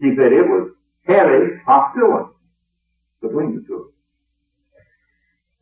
She 0.00 0.16
said 0.16 0.32
it 0.32 0.48
was 0.48 0.72
heavy 1.06 1.60
hostility 1.66 2.32
between 3.20 3.56
the 3.56 3.64
two. 3.66 3.92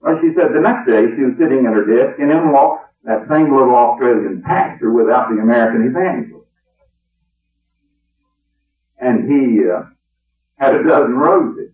Well, 0.00 0.18
she 0.20 0.30
said 0.36 0.54
the 0.54 0.60
next 0.60 0.86
day 0.86 1.10
she 1.16 1.24
was 1.24 1.34
sitting 1.38 1.66
at 1.66 1.74
her 1.74 1.84
desk 1.84 2.20
and 2.20 2.30
in 2.30 2.52
walked 2.52 2.86
that 3.04 3.26
same 3.28 3.50
little 3.50 3.74
Australian 3.74 4.42
pastor 4.42 4.92
without 4.92 5.28
the 5.30 5.40
American 5.42 5.86
evangelist. 5.86 6.46
And 9.00 9.30
he 9.30 9.68
uh, 9.68 9.82
had 10.59 10.74
a 10.74 10.82
dozen 10.82 11.14
roses. 11.14 11.70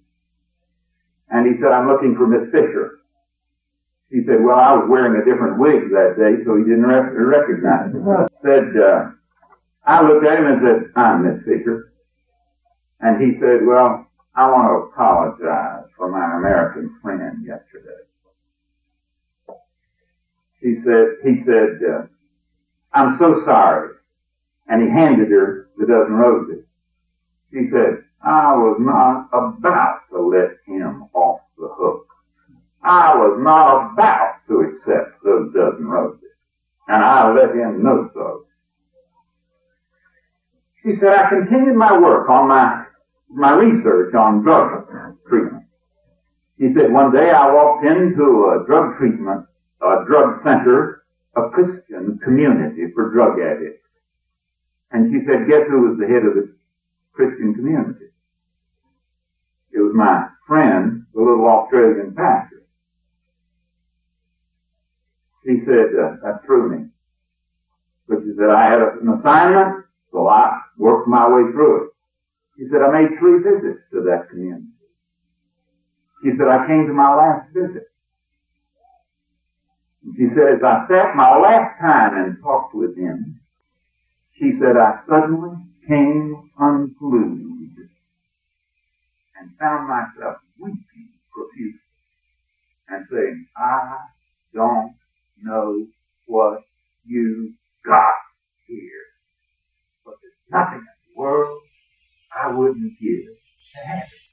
And 1.30 1.46
he 1.46 1.60
said, 1.60 1.72
I'm 1.72 1.88
looking 1.88 2.14
for 2.16 2.26
Miss 2.26 2.50
Fisher. 2.52 3.00
He 4.10 4.20
said, 4.26 4.44
well, 4.44 4.58
I 4.58 4.72
was 4.74 4.86
wearing 4.88 5.20
a 5.20 5.24
different 5.24 5.58
wig 5.58 5.90
that 5.90 6.14
day, 6.16 6.44
so 6.44 6.56
he 6.56 6.62
didn't 6.62 6.84
re- 6.84 7.24
recognize 7.24 7.92
me. 7.92 8.00
Said, 8.44 8.76
uh, 8.78 9.10
I 9.86 10.02
looked 10.06 10.26
at 10.26 10.38
him 10.38 10.46
and 10.46 10.60
said, 10.62 10.92
I'm 10.94 11.24
Miss 11.24 11.42
Fisher. 11.44 11.92
And 13.00 13.20
he 13.20 13.40
said, 13.40 13.66
well, 13.66 14.06
I 14.36 14.50
want 14.50 14.68
to 14.68 14.92
apologize 14.92 15.88
for 15.96 16.10
my 16.10 16.36
American 16.38 16.96
friend 17.02 17.44
yesterday. 17.44 18.04
He 20.60 20.76
said, 20.84 21.18
he 21.22 21.42
said, 21.44 21.80
uh, 21.84 22.06
I'm 22.92 23.18
so 23.18 23.42
sorry. 23.44 23.96
And 24.68 24.82
he 24.82 24.88
handed 24.88 25.30
her 25.30 25.68
the 25.76 25.86
dozen 25.86 26.14
roses. 26.14 26.64
She 27.52 27.68
said, 27.70 28.04
I 28.26 28.54
was 28.56 28.78
not 28.80 29.28
about 29.32 30.00
to 30.10 30.20
let 30.20 30.56
him 30.66 31.04
off 31.12 31.40
the 31.58 31.68
hook. 31.68 32.06
I 32.82 33.14
was 33.14 33.38
not 33.40 33.92
about 33.92 34.36
to 34.48 34.60
accept 34.60 35.22
those 35.22 35.52
dozen 35.52 35.86
roses. 35.86 36.20
And 36.88 37.02
I 37.02 37.32
let 37.32 37.54
him 37.54 37.82
know 37.82 38.10
so. 38.14 38.46
She 40.82 40.92
said, 41.00 41.14
I 41.16 41.28
continued 41.28 41.76
my 41.76 41.98
work 41.98 42.28
on 42.28 42.48
my, 42.48 42.84
my 43.30 43.52
research 43.52 44.14
on 44.14 44.42
drug 44.42 44.86
treatment. 45.28 45.64
He 46.58 46.72
said, 46.74 46.92
one 46.92 47.12
day 47.12 47.30
I 47.30 47.52
walked 47.52 47.84
into 47.84 48.52
a 48.52 48.64
drug 48.66 48.96
treatment, 48.98 49.46
a 49.80 50.04
drug 50.06 50.42
center, 50.44 51.04
a 51.36 51.48
Christian 51.50 52.18
community 52.22 52.92
for 52.94 53.10
drug 53.12 53.40
addicts. 53.40 53.84
And 54.92 55.12
she 55.12 55.26
said, 55.26 55.48
guess 55.48 55.66
who 55.68 55.88
was 55.88 55.98
the 55.98 56.06
head 56.06 56.24
of 56.24 56.34
the 56.34 56.54
Christian 57.12 57.54
community? 57.54 58.06
It 59.74 59.80
was 59.80 59.92
my 59.92 60.28
friend, 60.46 61.04
the 61.12 61.20
little 61.20 61.48
Australian 61.48 62.14
pastor. 62.14 62.62
He 65.44 65.58
said, 65.66 65.90
uh, 65.98 66.16
that 66.22 66.42
threw 66.46 66.70
me. 66.70 66.86
But 68.08 68.18
she 68.22 68.32
said, 68.38 68.50
I 68.50 68.70
had 68.70 68.80
an 68.80 69.08
assignment, 69.18 69.84
so 70.12 70.28
I 70.28 70.60
worked 70.78 71.08
my 71.08 71.28
way 71.28 71.50
through 71.52 71.86
it. 71.86 71.90
He 72.56 72.68
said, 72.70 72.82
I 72.82 72.92
made 72.92 73.18
three 73.18 73.42
visits 73.42 73.80
to 73.92 74.02
that 74.02 74.30
community. 74.30 74.68
He 76.22 76.30
said, 76.38 76.46
I 76.46 76.66
came 76.68 76.86
to 76.86 76.92
my 76.92 77.12
last 77.14 77.52
visit. 77.52 77.88
She 80.16 80.28
said, 80.28 80.56
as 80.56 80.62
I 80.62 80.86
sat 80.88 81.16
my 81.16 81.36
last 81.36 81.80
time 81.80 82.16
and 82.16 82.36
talked 82.42 82.74
with 82.74 82.96
him, 82.96 83.40
she 84.38 84.52
said, 84.60 84.76
I 84.76 85.00
suddenly 85.08 85.56
came 85.88 86.50
unglued 86.58 87.53
and 89.44 89.52
found 89.60 89.86
myself 89.88 90.36
weeping 90.58 91.12
profusely 91.28 91.78
and 92.88 93.04
saying, 93.10 93.46
I 93.56 93.98
don't 94.54 94.94
know 95.42 95.86
what 96.26 96.60
you 97.04 97.52
got 97.84 98.16
here, 98.66 99.04
but 100.04 100.14
there's 100.22 100.48
nothing 100.50 100.80
in 100.80 100.96
the 101.14 101.20
world 101.20 101.60
I 102.32 102.52
wouldn't 102.52 102.98
give 102.98 103.28
to 103.74 103.80
have 103.86 104.08
it. 104.08 104.24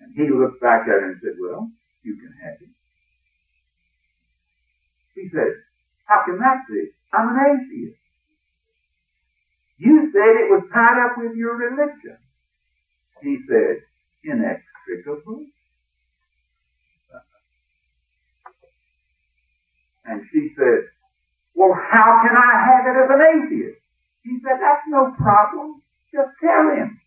And 0.00 0.12
he 0.16 0.28
looked 0.34 0.60
back 0.60 0.82
at 0.82 0.88
her 0.88 1.12
and 1.12 1.20
said, 1.22 1.38
well, 1.40 1.70
you 2.02 2.16
can 2.16 2.34
have 2.42 2.58
it. 2.60 2.74
He 5.14 5.28
said, 5.30 5.54
how 6.06 6.24
can 6.26 6.38
that 6.38 6.66
be? 6.68 6.90
I'm 7.12 7.28
an 7.28 7.38
atheist. 7.38 8.03
You 9.76 10.10
said 10.12 10.32
it 10.46 10.50
was 10.50 10.64
tied 10.72 11.02
up 11.04 11.18
with 11.18 11.34
your 11.36 11.56
religion. 11.56 12.18
He 13.22 13.38
said, 13.48 13.82
inextricably. 14.24 15.52
Uh-huh. 17.12 17.40
And 20.04 20.22
she 20.32 20.52
said, 20.56 20.88
well, 21.54 21.74
how 21.74 22.20
can 22.22 22.36
I 22.36 22.52
have 22.66 22.86
it 22.86 22.98
as 23.02 23.10
an 23.10 23.22
atheist? 23.22 23.80
He 24.22 24.38
said, 24.42 24.58
that's 24.60 24.82
no 24.88 25.12
problem. 25.16 25.82
Just 26.12 26.30
tell 26.40 26.70
him. 26.76 27.00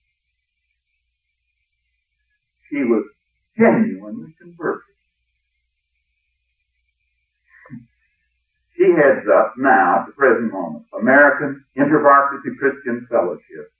She 2.70 2.84
was 2.84 3.06
genuinely 3.58 4.36
converted. 4.40 4.97
She 8.78 8.86
heads 8.94 9.26
up 9.26 9.58
now, 9.58 10.02
at 10.02 10.06
the 10.06 10.14
present 10.14 10.54
moment, 10.54 10.86
American 10.94 11.66
InterVarsity 11.76 12.58
Christian 12.60 13.08
Fellowship, 13.10 13.74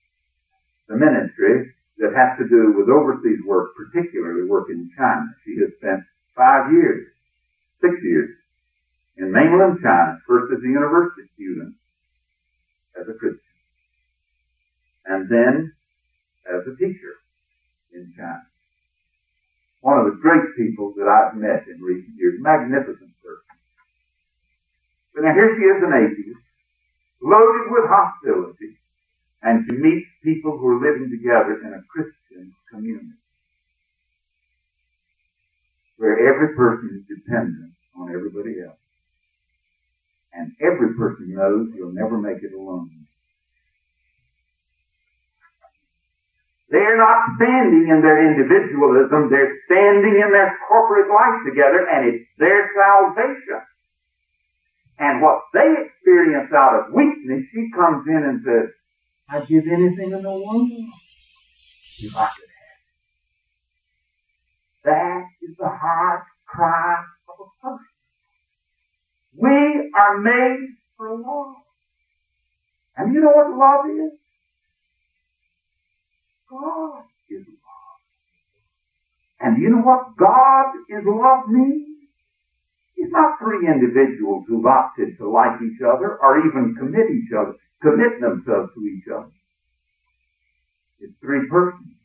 the 0.90 0.98
ministry 0.98 1.72
that 2.00 2.18
has 2.18 2.38
to 2.40 2.50
do 2.50 2.74
with 2.74 2.90
overseas 2.90 3.38
work, 3.46 3.78
particularly 3.78 4.50
work 4.50 4.70
in 4.70 4.90
China. 4.98 5.30
She 5.46 5.58
has 5.62 5.70
spent 5.78 6.02
five 6.36 6.72
years, 6.72 7.08
six 7.80 7.94
years 8.02 8.38
in 9.18 9.32
mainland 9.32 9.80
China, 9.84 10.18
first 10.28 10.52
as 10.54 10.64
a 10.64 10.68
university 10.68 11.30
student, 11.36 11.76
as 13.00 13.08
a 13.08 13.14
Christian, 13.14 13.40
and 15.06 15.30
then 15.30 15.74
as 16.50 16.66
a 16.66 16.76
teacher 16.76 17.22
in 17.94 18.14
China. 18.18 18.46
One 19.82 20.00
of 20.00 20.06
the 20.06 20.18
great 20.22 20.58
people 20.58 20.94
that 20.98 21.06
I've 21.06 21.38
met 21.38 21.68
in 21.68 21.82
recent 21.82 22.16
years, 22.18 22.42
magnificent. 22.42 23.07
But 25.18 25.26
now 25.26 25.34
here 25.34 25.50
she 25.58 25.66
is 25.66 25.82
an 25.82 25.98
atheist, 25.98 26.46
loaded 27.26 27.74
with 27.74 27.90
hostility, 27.90 28.78
and 29.42 29.66
she 29.66 29.74
meets 29.74 30.06
people 30.22 30.54
who 30.54 30.78
are 30.78 30.78
living 30.78 31.10
together 31.10 31.58
in 31.66 31.74
a 31.74 31.82
Christian 31.90 32.54
community 32.70 33.18
where 35.98 36.22
every 36.22 36.54
person 36.54 37.02
is 37.02 37.18
dependent 37.18 37.74
on 37.98 38.14
everybody 38.14 38.62
else. 38.62 38.78
And 40.38 40.54
every 40.62 40.94
person 40.94 41.34
knows 41.34 41.74
you'll 41.74 41.98
never 41.98 42.22
make 42.22 42.46
it 42.46 42.54
alone. 42.54 42.94
They're 46.70 47.02
not 47.02 47.42
standing 47.42 47.90
in 47.90 48.06
their 48.06 48.22
individualism, 48.22 49.34
they're 49.34 49.58
standing 49.66 50.22
in 50.22 50.30
their 50.30 50.54
corporate 50.70 51.10
life 51.10 51.42
together, 51.42 51.90
and 51.90 52.06
it's 52.06 52.30
their 52.38 52.70
salvation. 52.78 53.66
And 55.00 55.22
what 55.22 55.42
they 55.54 55.74
experience 55.86 56.52
out 56.56 56.80
of 56.80 56.94
weakness, 56.94 57.46
she 57.54 57.70
comes 57.76 58.08
in 58.08 58.24
and 58.24 58.42
says, 58.44 58.74
I'd 59.30 59.48
give 59.48 59.66
anything 59.68 60.12
in 60.12 60.24
the 60.24 60.32
world 60.32 60.70
if 62.00 62.18
I 62.18 62.28
could 62.28 62.50
have 62.50 62.80
it. 62.82 62.94
That 64.86 65.26
is 65.42 65.56
the 65.58 65.70
heart 65.70 66.24
cry 66.48 67.04
of 67.30 67.36
a 67.40 67.50
person. 67.62 67.86
We 69.36 69.92
are 69.96 70.18
made 70.18 70.68
for 70.96 71.16
love. 71.16 71.56
And 72.96 73.14
you 73.14 73.22
know 73.22 73.32
what 73.36 73.56
love 73.56 73.86
is? 73.86 74.18
God 76.50 77.04
is 77.30 77.46
love. 77.46 78.00
And 79.40 79.62
you 79.62 79.70
know 79.70 79.82
what 79.84 80.18
God 80.18 80.74
is 80.90 81.04
love 81.06 81.50
means? 81.50 81.97
Not 83.18 83.42
three 83.42 83.66
individuals 83.66 84.46
who've 84.48 84.66
opted 84.66 85.18
to 85.18 85.26
like 85.28 85.58
each 85.66 85.82
other 85.82 86.22
or 86.22 86.38
even 86.46 86.78
commit 86.78 87.10
each 87.10 87.34
other, 87.34 87.58
commit 87.82 88.22
themselves 88.22 88.70
to 88.78 88.82
each 88.86 89.10
other. 89.10 89.34
It's 91.00 91.18
three 91.20 91.50
persons 91.50 91.98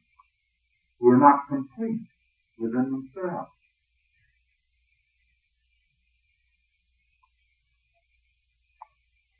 who 0.98 1.12
are 1.12 1.20
not 1.20 1.44
complete 1.52 2.00
within 2.58 2.88
themselves. 2.88 3.52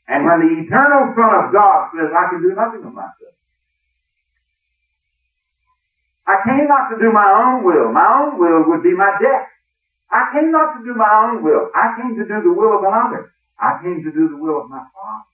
And 0.08 0.26
when 0.28 0.44
the 0.44 0.52
eternal 0.68 1.16
Son 1.16 1.32
of 1.40 1.52
God 1.56 1.88
says, 1.96 2.12
I 2.12 2.28
can 2.28 2.42
do 2.42 2.52
nothing 2.52 2.84
of 2.84 2.92
myself. 2.92 3.32
I 6.28 6.36
came 6.44 6.68
not 6.68 6.92
to 6.92 7.00
do 7.00 7.10
my 7.10 7.32
own 7.32 7.64
will. 7.64 7.90
My 7.92 8.12
own 8.20 8.38
will 8.38 8.68
would 8.68 8.82
be 8.82 8.92
my 8.92 9.16
death. 9.16 9.48
I 10.12 10.28
came 10.32 10.52
not 10.52 10.76
to 10.76 10.84
do 10.84 10.94
my 10.94 11.08
own 11.24 11.42
will. 11.42 11.70
I 11.74 11.96
came 11.96 12.14
to 12.16 12.24
do 12.24 12.42
the 12.42 12.52
will 12.52 12.76
of 12.76 12.84
another. 12.84 13.32
I 13.58 13.80
came 13.82 14.04
to 14.04 14.12
do 14.12 14.28
the 14.28 14.36
will 14.36 14.60
of 14.60 14.68
my 14.68 14.84
Father. 14.92 15.24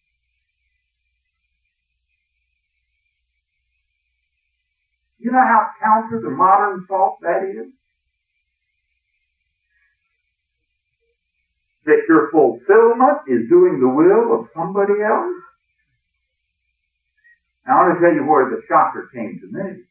You 5.19 5.33
know 5.33 5.43
how 5.43 5.67
counter 5.83 6.23
to 6.23 6.31
modern 6.31 6.87
thought 6.87 7.19
that 7.23 7.43
is? 7.43 7.73
that 11.89 12.05
your 12.07 12.29
fulfillment 12.31 13.25
is 13.27 13.49
doing 13.49 13.81
the 13.81 13.89
will 13.89 14.39
of 14.39 14.53
somebody 14.55 15.01
else? 15.01 15.41
Now, 17.67 17.81
I 17.81 17.89
want 17.89 17.97
to 17.97 18.01
tell 18.05 18.15
you 18.15 18.29
where 18.29 18.53
the 18.53 18.61
shocker 18.69 19.09
came 19.09 19.41
to 19.41 19.49
me. 19.49 19.89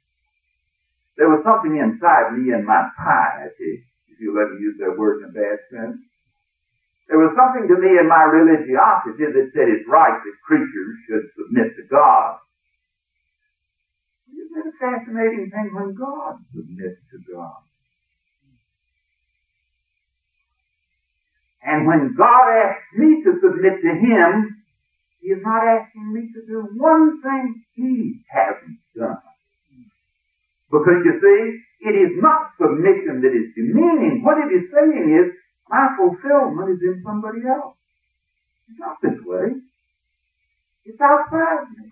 There 1.17 1.27
was 1.27 1.41
something 1.41 1.73
inside 1.73 2.37
me 2.37 2.53
in 2.53 2.63
my 2.65 2.85
piety, 2.95 3.81
if 4.17 4.21
you 4.25 4.33
let 4.33 4.49
me 4.49 4.65
use 4.65 4.81
that 4.81 4.97
word 4.97 5.21
in 5.21 5.29
a 5.29 5.33
bad 5.33 5.61
sense. 5.69 6.01
There 7.05 7.21
was 7.21 7.37
something 7.37 7.69
to 7.69 7.77
me 7.77 8.01
in 8.01 8.09
my 8.09 8.25
religiosity 8.25 9.29
that 9.29 9.53
said 9.53 9.69
it's 9.69 9.85
right 9.85 10.17
that 10.17 10.35
creatures 10.41 10.97
should 11.05 11.29
submit 11.37 11.77
to 11.77 11.85
God. 11.85 12.41
Isn't 14.33 14.51
that 14.57 14.73
a 14.73 14.75
fascinating 14.81 15.53
thing 15.53 15.69
when 15.71 15.93
God 15.93 16.41
submits 16.49 16.99
to 17.13 17.17
God? 17.29 17.61
And 21.61 21.85
when 21.85 22.15
God 22.17 22.45
asks 22.49 22.89
me 22.97 23.21
to 23.21 23.37
submit 23.37 23.85
to 23.85 23.91
Him, 23.93 24.65
He 25.21 25.29
is 25.29 25.41
not 25.45 25.61
asking 25.61 26.11
me 26.11 26.33
to 26.33 26.41
do 26.41 26.67
one 26.75 27.21
thing 27.21 27.63
He 27.75 28.25
hasn't 28.33 28.81
done. 28.97 29.21
Because 30.71 31.05
you 31.05 31.19
see, 31.21 31.66
it 31.79 31.93
is 31.93 32.17
not 32.17 32.57
submission 32.57 33.21
that 33.21 33.33
is 33.33 33.53
demeaning. 33.53 34.25
What 34.25 34.41
it 34.41 34.49
is 34.49 34.65
saying 34.73 35.07
is, 35.13 35.33
my 35.69 35.93
fulfillment 35.97 36.73
is 36.73 36.81
in 36.81 37.03
somebody 37.05 37.45
else. 37.45 37.75
It's 38.69 38.79
not 38.79 38.97
this 39.01 39.19
way. 39.23 39.61
It's 40.85 40.99
outside 41.01 41.69
me. 41.77 41.89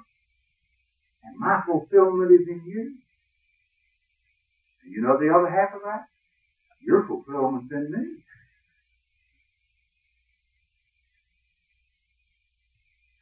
And 1.24 1.38
my 1.38 1.62
fulfillment 1.66 2.32
is 2.32 2.48
in 2.48 2.62
you. 2.66 2.96
And 4.84 4.94
you 4.94 5.02
know 5.02 5.18
the 5.20 5.30
other 5.34 5.50
half 5.50 5.76
of 5.76 5.82
that? 5.84 6.08
Your 6.82 7.06
fulfillment's 7.08 7.72
in 7.72 7.92
me. 7.92 8.24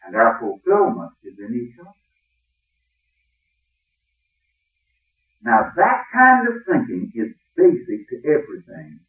And 0.06 0.16
our 0.16 0.40
fulfillment 0.40 1.12
is 1.24 1.34
in 1.40 1.56
each 1.56 1.80
other. 1.80 2.03
Now 5.44 5.72
that 5.76 6.04
kind 6.14 6.48
of 6.48 6.54
thinking 6.66 7.12
is 7.16 7.34
basic 7.56 8.10
to 8.10 8.18
everything 8.26 9.00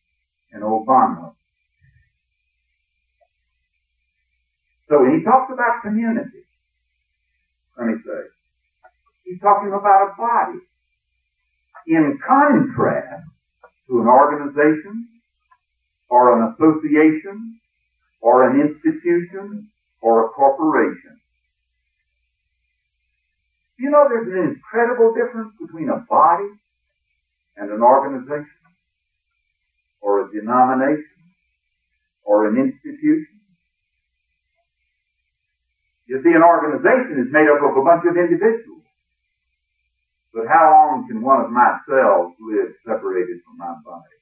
in 0.52 0.60
Bonhoeffer. 0.60 1.34
So 4.88 5.02
when 5.02 5.18
he 5.18 5.24
talks 5.24 5.52
about 5.52 5.82
community, 5.82 6.44
let 7.78 7.86
me 7.86 7.94
say, 8.04 8.20
he's 9.24 9.40
talking 9.40 9.72
about 9.72 10.10
a 10.10 10.14
body. 10.16 10.60
In 11.86 12.18
contrast 12.26 13.24
to 13.88 14.00
an 14.00 14.08
organization 14.08 15.08
or 16.08 16.38
an 16.38 16.54
association 16.54 17.60
or 18.20 18.48
an 18.48 18.60
institution 18.60 19.70
or 20.00 20.26
a 20.26 20.28
corporation. 20.30 21.20
You 23.78 23.90
know 23.90 24.06
there's 24.08 24.30
an 24.30 24.54
incredible 24.54 25.14
difference 25.14 25.52
between 25.60 25.88
a 25.88 26.04
body 26.08 26.50
and 27.56 27.70
an 27.70 27.82
organization 27.82 28.46
or 30.00 30.28
a 30.28 30.32
denomination 30.32 31.04
or 32.24 32.46
an 32.46 32.56
institution. 32.56 33.40
You 36.06 36.20
see, 36.22 36.30
an 36.30 36.42
organization 36.44 37.24
is 37.26 37.32
made 37.32 37.48
up 37.48 37.64
of 37.64 37.76
a 37.76 37.82
bunch 37.82 38.04
of 38.06 38.16
individuals. 38.16 38.84
But 40.34 40.46
how 40.46 40.70
long 40.70 41.08
can 41.08 41.22
one 41.22 41.40
of 41.40 41.50
my 41.50 41.78
cells 41.88 42.34
live 42.40 42.74
separated 42.84 43.40
from 43.46 43.56
my 43.56 43.74
body? 43.84 44.18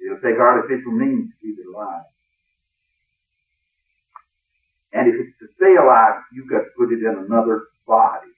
It'll 0.00 0.20
take 0.20 0.40
artificial 0.40 0.92
means 0.92 1.30
to 1.30 1.36
keep 1.40 1.58
it 1.58 1.66
alive. 1.68 2.08
And 4.92 5.08
if 5.08 5.14
it's 5.20 5.38
to 5.40 5.46
stay 5.56 5.76
alive, 5.76 6.22
you've 6.32 6.48
got 6.48 6.64
to 6.64 6.72
put 6.76 6.92
it 6.92 7.04
in 7.04 7.24
another 7.28 7.68
body. 7.86 8.32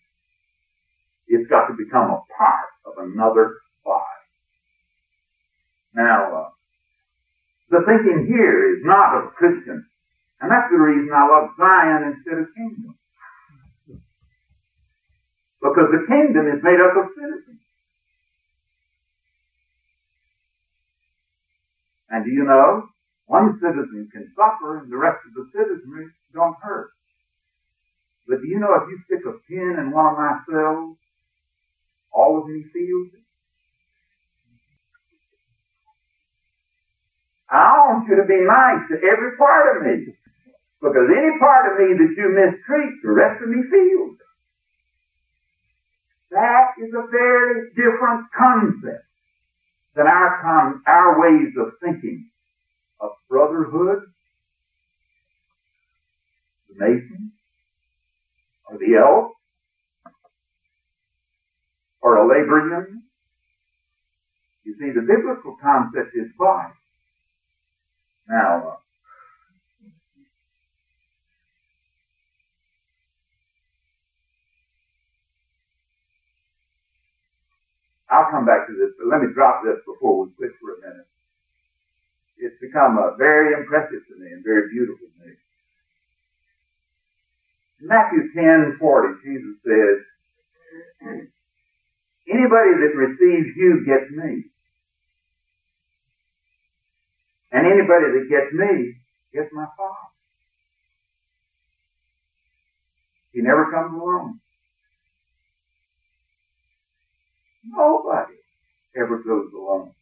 It's 1.29 1.49
got 1.49 1.69
to 1.69 1.75
become 1.79 2.11
a 2.11 2.23
part 2.37 2.71
of 2.87 2.95
another 2.99 3.63
body. 3.85 4.27
Now, 5.95 6.35
uh, 6.35 6.51
the 7.71 7.87
thinking 7.87 8.27
here 8.27 8.75
is 8.75 8.83
not 8.83 9.15
of 9.15 9.35
Christians. 9.35 9.87
And 10.41 10.51
that's 10.51 10.71
the 10.73 10.79
reason 10.79 11.11
I 11.15 11.29
love 11.29 11.55
Zion 11.57 12.17
instead 12.17 12.39
of 12.43 12.51
kingdom. 12.57 12.99
Because 15.63 15.93
the 15.93 16.07
kingdom 16.09 16.49
is 16.49 16.65
made 16.65 16.81
up 16.81 16.97
of 16.97 17.13
citizens. 17.15 17.61
And 22.09 22.25
do 22.25 22.31
you 22.31 22.43
know, 22.43 22.89
one 23.27 23.61
citizen 23.63 24.09
can 24.11 24.33
suffer 24.35 24.79
and 24.83 24.91
the 24.91 24.97
rest 24.97 25.23
of 25.29 25.35
the 25.35 25.47
citizenry 25.55 26.11
don't 26.33 26.57
hurt. 26.63 26.91
But 28.29 28.41
do 28.43 28.47
you 28.49 28.59
know 28.61 28.75
if 28.75 28.89
you 28.89 28.99
stick 29.07 29.27
a 29.27 29.35
pin 29.49 29.77
in 29.79 29.91
one 29.91 30.07
of 30.07 30.19
my 30.19 30.39
cells, 30.49 30.97
all 32.13 32.39
of 32.39 32.47
me 32.47 32.65
feels 32.73 33.09
it? 33.15 33.25
I 37.51 37.89
want 37.89 38.09
you 38.09 38.17
to 38.17 38.25
be 38.25 38.41
nice 38.47 38.87
to 38.91 38.97
every 38.97 39.37
part 39.37 39.77
of 39.77 39.83
me. 39.83 40.15
Because 40.81 41.11
any 41.11 41.39
part 41.39 41.73
of 41.73 41.79
me 41.79 41.93
that 41.99 42.15
you 42.17 42.29
mistreat, 42.31 42.95
the 43.03 43.13
rest 43.13 43.43
of 43.43 43.49
me 43.49 43.63
feels 43.71 44.17
it. 44.17 44.27
That 46.31 46.73
is 46.81 46.95
a 46.95 47.11
very 47.11 47.71
different 47.75 48.27
concept 48.37 49.05
than 49.97 50.07
our, 50.07 50.41
con- 50.43 50.83
our 50.87 51.21
ways 51.21 51.53
of 51.59 51.73
thinking 51.83 52.31
of 53.01 53.11
brotherhood 53.29 54.10
mason, 56.81 57.33
or 58.69 58.79
the 58.79 58.97
elf, 58.97 59.33
or 62.03 62.17
a 62.17 62.29
labor 62.29 62.61
union. 62.67 63.03
You 64.65 64.75
see, 64.79 64.91
the 64.95 65.03
biblical 65.03 65.57
concept 65.63 66.17
is 66.17 66.29
body. 66.39 66.73
Now, 68.29 68.69
uh, 68.69 68.77
I'll 78.11 78.31
come 78.31 78.47
back 78.47 78.67
to 78.69 78.75
this, 78.75 78.91
but 78.99 79.09
let 79.09 79.23
me 79.23 79.33
drop 79.35 79.63
this 79.65 79.79
before 79.87 80.25
we 80.25 80.31
quit 80.37 80.53
for 80.61 80.75
a 80.75 80.81
minute. 80.81 81.07
It's 82.39 82.57
become 82.61 82.99
uh, 82.99 83.17
very 83.17 83.55
impressive 83.55 84.03
to 84.09 84.15
me 84.19 84.33
and 84.33 84.45
very 84.45 84.71
beautiful 84.71 85.07
to 85.07 85.27
me. 85.27 85.35
Matthew 87.83 88.33
10 88.35 88.77
40, 88.79 89.09
Jesus 89.25 89.57
says, 89.65 89.97
Anybody 92.29 92.73
that 92.79 92.95
receives 92.95 93.57
you 93.57 93.85
gets 93.87 94.11
me. 94.11 94.45
And 97.53 97.67
anybody 97.67 98.07
that 98.15 98.27
gets 98.29 98.53
me 98.53 98.95
gets 99.35 99.49
my 99.53 99.67
Father. 99.77 100.11
He 103.33 103.41
never 103.41 103.71
comes 103.71 103.95
alone. 103.95 104.41
Nobody 107.65 108.35
ever 108.97 109.19
goes 109.19 109.51
alone. 109.55 109.93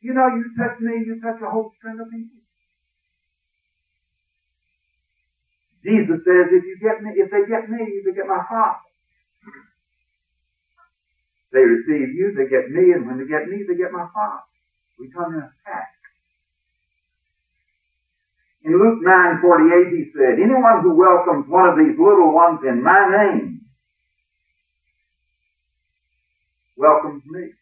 You 0.00 0.12
know, 0.12 0.28
you 0.28 0.44
touch 0.58 0.78
me, 0.80 1.02
you 1.06 1.20
touch 1.20 1.40
a 1.40 1.50
whole 1.50 1.72
string 1.78 1.98
of 1.98 2.10
people. 2.10 2.43
Jesus 5.84 6.24
says, 6.24 6.48
if 6.50 6.64
you 6.64 6.76
get 6.80 7.02
me, 7.04 7.12
if 7.16 7.30
they 7.30 7.44
get 7.46 7.68
me, 7.68 8.02
they 8.04 8.12
get 8.16 8.26
my 8.26 8.40
Father. 8.48 8.80
They 11.52 11.60
receive 11.62 12.16
you, 12.16 12.34
they 12.34 12.50
get 12.50 12.70
me, 12.72 12.92
and 12.92 13.06
when 13.06 13.18
they 13.20 13.28
get 13.28 13.46
me, 13.48 13.64
they 13.68 13.76
get 13.76 13.92
my 13.92 14.08
Father. 14.12 14.42
We 14.98 15.10
come 15.12 15.34
in 15.34 15.40
a 15.40 15.52
pack. 15.64 15.92
In 18.64 18.78
Luke 18.80 19.04
9:48, 19.04 19.92
he 19.92 20.10
said, 20.16 20.40
"Anyone 20.40 20.82
who 20.82 20.94
welcomes 20.96 21.46
one 21.48 21.68
of 21.68 21.78
these 21.78 21.98
little 21.98 22.32
ones 22.32 22.60
in 22.64 22.82
my 22.82 23.06
name 23.10 23.60
welcomes 26.76 27.22
me." 27.26 27.52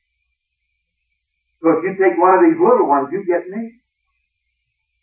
So 1.60 1.78
if 1.78 1.84
you 1.84 1.96
take 1.98 2.18
one 2.18 2.34
of 2.38 2.42
these 2.44 2.60
little 2.60 2.86
ones, 2.86 3.08
you 3.12 3.24
get 3.24 3.48
me. 3.50 3.81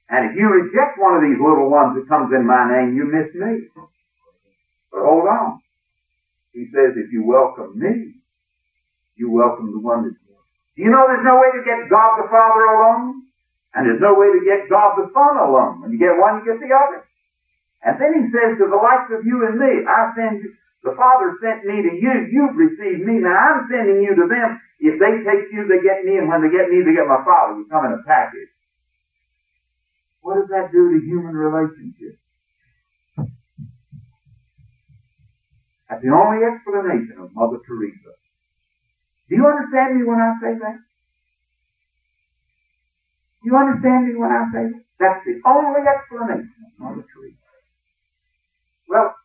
And 0.10 0.30
if 0.32 0.38
you 0.38 0.49
reject 0.49 0.99
one 0.99 1.16
of 1.16 1.24
these 1.24 1.39
little 1.41 1.70
ones 1.70 1.95
that 1.95 2.10
comes 2.10 2.34
in 2.34 2.45
my 2.45 2.66
name, 2.70 2.95
you 2.95 3.05
miss 3.05 3.30
me. 3.36 3.70
But 4.91 5.03
hold 5.03 5.28
on. 5.28 5.60
He 6.53 6.68
says, 6.74 6.95
if 6.97 7.12
you 7.12 7.24
welcome 7.26 7.78
me, 7.80 8.16
you 9.18 9.32
welcome 9.32 9.72
the 9.74 9.80
one 9.80 10.03
that's 10.03 10.16
Do 10.78 10.84
you 10.84 10.91
know 10.91 11.05
there's 11.07 11.26
no 11.28 11.38
way 11.38 11.51
to 11.53 11.64
get 11.68 11.91
God 11.91 12.18
the 12.18 12.28
Father 12.32 12.64
alone? 12.66 13.24
And 13.76 13.86
there's 13.88 14.01
no 14.01 14.16
way 14.18 14.32
to 14.34 14.41
get 14.43 14.70
God 14.72 14.97
the 14.97 15.07
Son 15.14 15.36
alone. 15.38 15.82
When 15.82 15.91
you 15.91 15.99
get 15.99 16.18
one, 16.18 16.41
you 16.41 16.45
get 16.47 16.60
the 16.60 16.72
other. 16.74 17.03
And 17.84 17.95
then 18.01 18.12
he 18.20 18.24
says 18.34 18.57
to 18.60 18.68
the 18.68 18.80
likes 18.80 19.10
of 19.14 19.24
you 19.26 19.45
and 19.47 19.57
me, 19.60 19.86
I 19.88 20.12
send 20.18 20.41
you, 20.43 20.49
the 20.84 20.95
Father 20.97 21.36
sent 21.43 21.66
me 21.66 21.82
to 21.84 21.93
you, 21.95 22.14
you've 22.32 22.57
received 22.57 23.03
me, 23.05 23.20
now 23.22 23.36
I'm 23.36 23.68
sending 23.72 24.01
you 24.03 24.16
to 24.16 24.26
them. 24.28 24.60
If 24.80 24.99
they 24.99 25.14
take 25.28 25.51
you, 25.51 25.68
they 25.68 25.84
get 25.84 26.03
me, 26.05 26.18
and 26.18 26.28
when 26.30 26.41
they 26.41 26.49
get 26.51 26.70
me, 26.72 26.82
they 26.84 26.93
get 26.95 27.07
my 27.07 27.22
Father. 27.26 27.60
You 27.60 27.68
come 27.72 27.86
in 27.86 27.93
a 27.93 28.03
package. 28.07 28.49
What 30.22 30.36
does 30.36 30.49
that 30.49 30.72
do 30.72 30.91
to 30.91 31.05
human 31.05 31.36
relationships? 31.36 32.20
That's 35.89 36.03
the 36.03 36.13
only 36.13 36.45
explanation 36.45 37.17
of 37.20 37.34
Mother 37.34 37.57
Teresa. 37.65 38.13
Do 39.28 39.36
you 39.36 39.45
understand 39.45 39.97
me 39.97 40.05
when 40.05 40.20
I 40.20 40.34
say 40.41 40.53
that? 40.59 40.78
Do 43.41 43.43
you 43.49 43.55
understand 43.57 44.07
me 44.07 44.15
when 44.15 44.30
I 44.30 44.45
say 44.51 44.63
that? 44.70 44.84
That's 44.99 45.24
the 45.26 45.41
only 45.47 45.82
explanation 45.88 46.53
of 46.67 46.72
Mother 46.78 47.05
Teresa. 47.09 47.38
Well, 48.88 49.15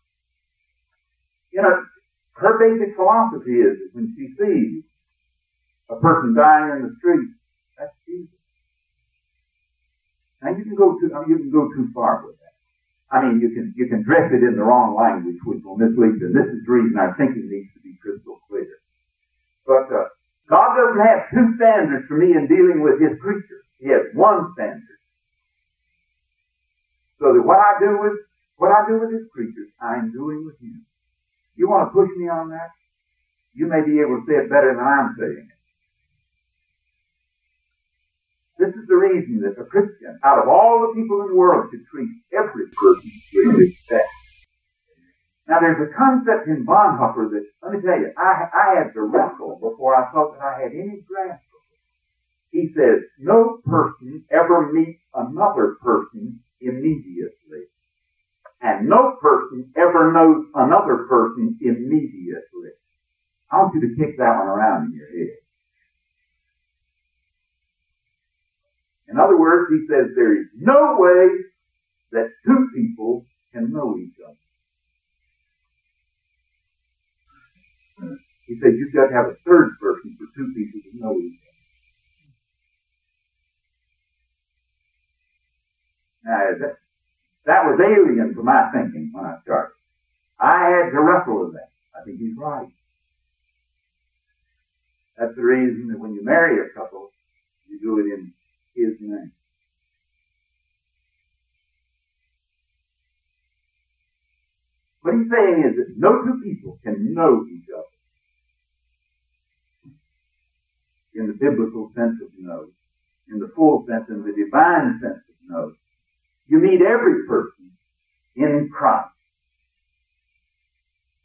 you 1.52 1.62
know, 1.62 1.84
her 2.36 2.58
basic 2.58 2.96
philosophy 2.96 3.60
is 3.60 3.78
that 3.78 3.90
when 3.92 4.14
she 4.16 4.34
sees 4.38 4.84
a 5.90 5.96
person 5.96 6.34
dying 6.34 6.76
in 6.76 6.82
the 6.88 6.94
street, 6.98 7.28
that's 7.78 7.94
Jesus. 8.06 8.33
Now 10.44 10.52
you 10.52 10.62
can 10.62 10.76
go 10.76 11.00
too, 11.00 11.08
you 11.26 11.40
can 11.40 11.50
go 11.50 11.72
too 11.72 11.88
far 11.96 12.20
with 12.20 12.36
that. 12.36 12.52
I 13.08 13.24
mean, 13.24 13.40
you 13.40 13.48
can, 13.56 13.72
you 13.80 13.88
can 13.88 14.04
dress 14.04 14.28
it 14.28 14.44
in 14.44 14.60
the 14.60 14.62
wrong 14.62 14.92
language, 14.92 15.40
which 15.48 15.64
will 15.64 15.80
mislead 15.80 16.20
you. 16.20 16.28
This 16.36 16.52
is 16.52 16.60
the 16.68 16.72
reason 16.72 17.00
I 17.00 17.16
think 17.16 17.32
it 17.32 17.48
needs 17.48 17.72
to 17.72 17.80
be 17.80 17.96
crystal 17.96 18.44
clear. 18.44 18.68
But, 19.64 19.88
uh, 19.88 20.12
God 20.44 20.76
doesn't 20.76 21.00
have 21.00 21.32
two 21.32 21.56
standards 21.56 22.04
for 22.04 22.20
me 22.20 22.36
in 22.36 22.44
dealing 22.44 22.84
with 22.84 23.00
His 23.00 23.16
creatures. 23.24 23.64
He 23.80 23.88
has 23.88 24.12
one 24.12 24.52
standard. 24.52 25.00
So 27.16 27.32
that 27.32 27.40
what 27.40 27.56
I 27.56 27.80
do 27.80 27.96
with, 27.96 28.20
what 28.60 28.68
I 28.68 28.84
do 28.84 29.00
with 29.00 29.16
His 29.16 29.24
creatures, 29.32 29.72
I'm 29.80 30.12
doing 30.12 30.44
with 30.44 30.60
Him. 30.60 30.84
You 31.56 31.70
want 31.70 31.88
to 31.88 31.92
push 31.96 32.10
me 32.20 32.28
on 32.28 32.50
that? 32.50 32.68
You 33.54 33.64
may 33.66 33.80
be 33.80 34.00
able 34.04 34.20
to 34.20 34.26
say 34.28 34.44
it 34.44 34.50
better 34.50 34.76
than 34.76 34.84
I'm 34.84 35.16
saying 35.16 35.48
it. 35.48 35.53
This 38.64 38.80
is 38.80 38.88
the 38.88 38.96
reason 38.96 39.44
that 39.44 39.60
a 39.60 39.66
Christian, 39.66 40.18
out 40.24 40.40
of 40.40 40.48
all 40.48 40.80
the 40.80 40.98
people 40.98 41.20
in 41.20 41.28
the 41.28 41.36
world, 41.36 41.68
should 41.70 41.84
treat 41.92 42.08
every 42.32 42.64
person 42.72 43.10
with 43.34 43.56
respect. 43.56 44.08
Now 45.46 45.60
there's 45.60 45.84
a 45.84 45.92
concept 45.92 46.48
in 46.48 46.64
Bonhoeffer 46.64 47.28
that, 47.28 47.44
let 47.62 47.72
me 47.72 47.82
tell 47.84 48.00
you, 48.00 48.08
I, 48.16 48.48
I 48.48 48.78
had 48.80 48.94
to 48.94 49.02
wrestle 49.02 49.60
before 49.60 49.94
I 49.94 50.10
thought 50.12 50.32
that 50.32 50.42
I 50.42 50.62
had 50.62 50.72
any 50.72 51.04
grasp 51.04 51.44
of 51.52 51.60
it. 51.76 52.56
He 52.56 52.72
says, 52.72 53.04
no 53.18 53.60
person 53.66 54.24
ever 54.30 54.72
meets 54.72 55.00
another 55.12 55.76
person 55.82 56.40
immediately. 56.62 57.68
And 58.62 58.88
no 58.88 59.18
person 59.20 59.74
ever 59.76 60.10
knows 60.10 60.46
another 60.54 61.04
person 61.04 61.58
immediately. 61.60 62.72
I 63.52 63.58
want 63.58 63.74
you 63.74 63.82
to 63.82 63.96
kick 64.00 64.16
that 64.16 64.38
one 64.38 64.48
around 64.48 64.86
in 64.86 64.96
your 64.96 65.08
head. 65.08 65.43
In 69.08 69.18
other 69.18 69.38
words, 69.38 69.70
he 69.70 69.86
says 69.86 70.10
there 70.14 70.40
is 70.40 70.46
no 70.56 70.96
way 70.98 71.28
that 72.12 72.30
two 72.46 72.68
people 72.74 73.26
can 73.52 73.72
know 73.72 73.96
each 73.98 74.14
other. 74.24 74.36
He 78.46 78.58
says 78.60 78.74
you've 78.76 78.94
got 78.94 79.08
to 79.08 79.14
have 79.14 79.26
a 79.26 79.36
third 79.46 79.76
person 79.80 80.16
for 80.18 80.26
two 80.36 80.52
people 80.54 80.80
to 80.80 80.98
know 80.98 81.16
each 81.18 81.40
other. 81.40 81.50
Now, 86.24 86.38
that, 86.60 86.76
that 87.46 87.64
was 87.64 87.80
alien 87.80 88.34
to 88.34 88.42
my 88.42 88.70
thinking 88.72 89.10
when 89.12 89.24
I 89.26 89.36
started. 89.42 89.74
I 90.38 90.68
had 90.68 90.90
to 90.90 91.00
wrestle 91.00 91.44
with 91.44 91.54
that. 91.54 91.70
I 91.98 92.04
think 92.04 92.18
he's 92.18 92.36
right. 92.36 92.68
That's 95.18 95.34
the 95.36 95.42
reason 95.42 95.88
that 95.88 95.98
when 95.98 96.14
you 96.14 96.24
marry 96.24 96.58
a 96.58 96.70
couple, 96.74 97.10
you 97.68 97.78
do 97.80 97.98
it 98.00 98.12
in 98.12 98.32
his 98.74 98.94
name. 99.00 99.32
What 105.02 105.14
he's 105.14 105.30
saying 105.30 105.64
is 105.68 105.76
that 105.76 105.94
no 105.98 106.22
two 106.22 106.40
people 106.42 106.78
can 106.82 107.14
know 107.14 107.44
each 107.52 107.68
other 107.68 107.84
in 111.14 111.26
the 111.28 111.34
biblical 111.34 111.90
sense 111.94 112.16
of 112.22 112.28
know, 112.38 112.68
in 113.28 113.38
the 113.38 113.52
full 113.54 113.84
sense, 113.86 114.08
in 114.08 114.22
the 114.24 114.32
divine 114.32 114.98
sense 115.02 115.22
of 115.28 115.34
know. 115.48 115.72
You 116.48 116.58
meet 116.58 116.80
every 116.80 117.26
person 117.26 117.72
in 118.36 118.70
Christ. 118.72 119.10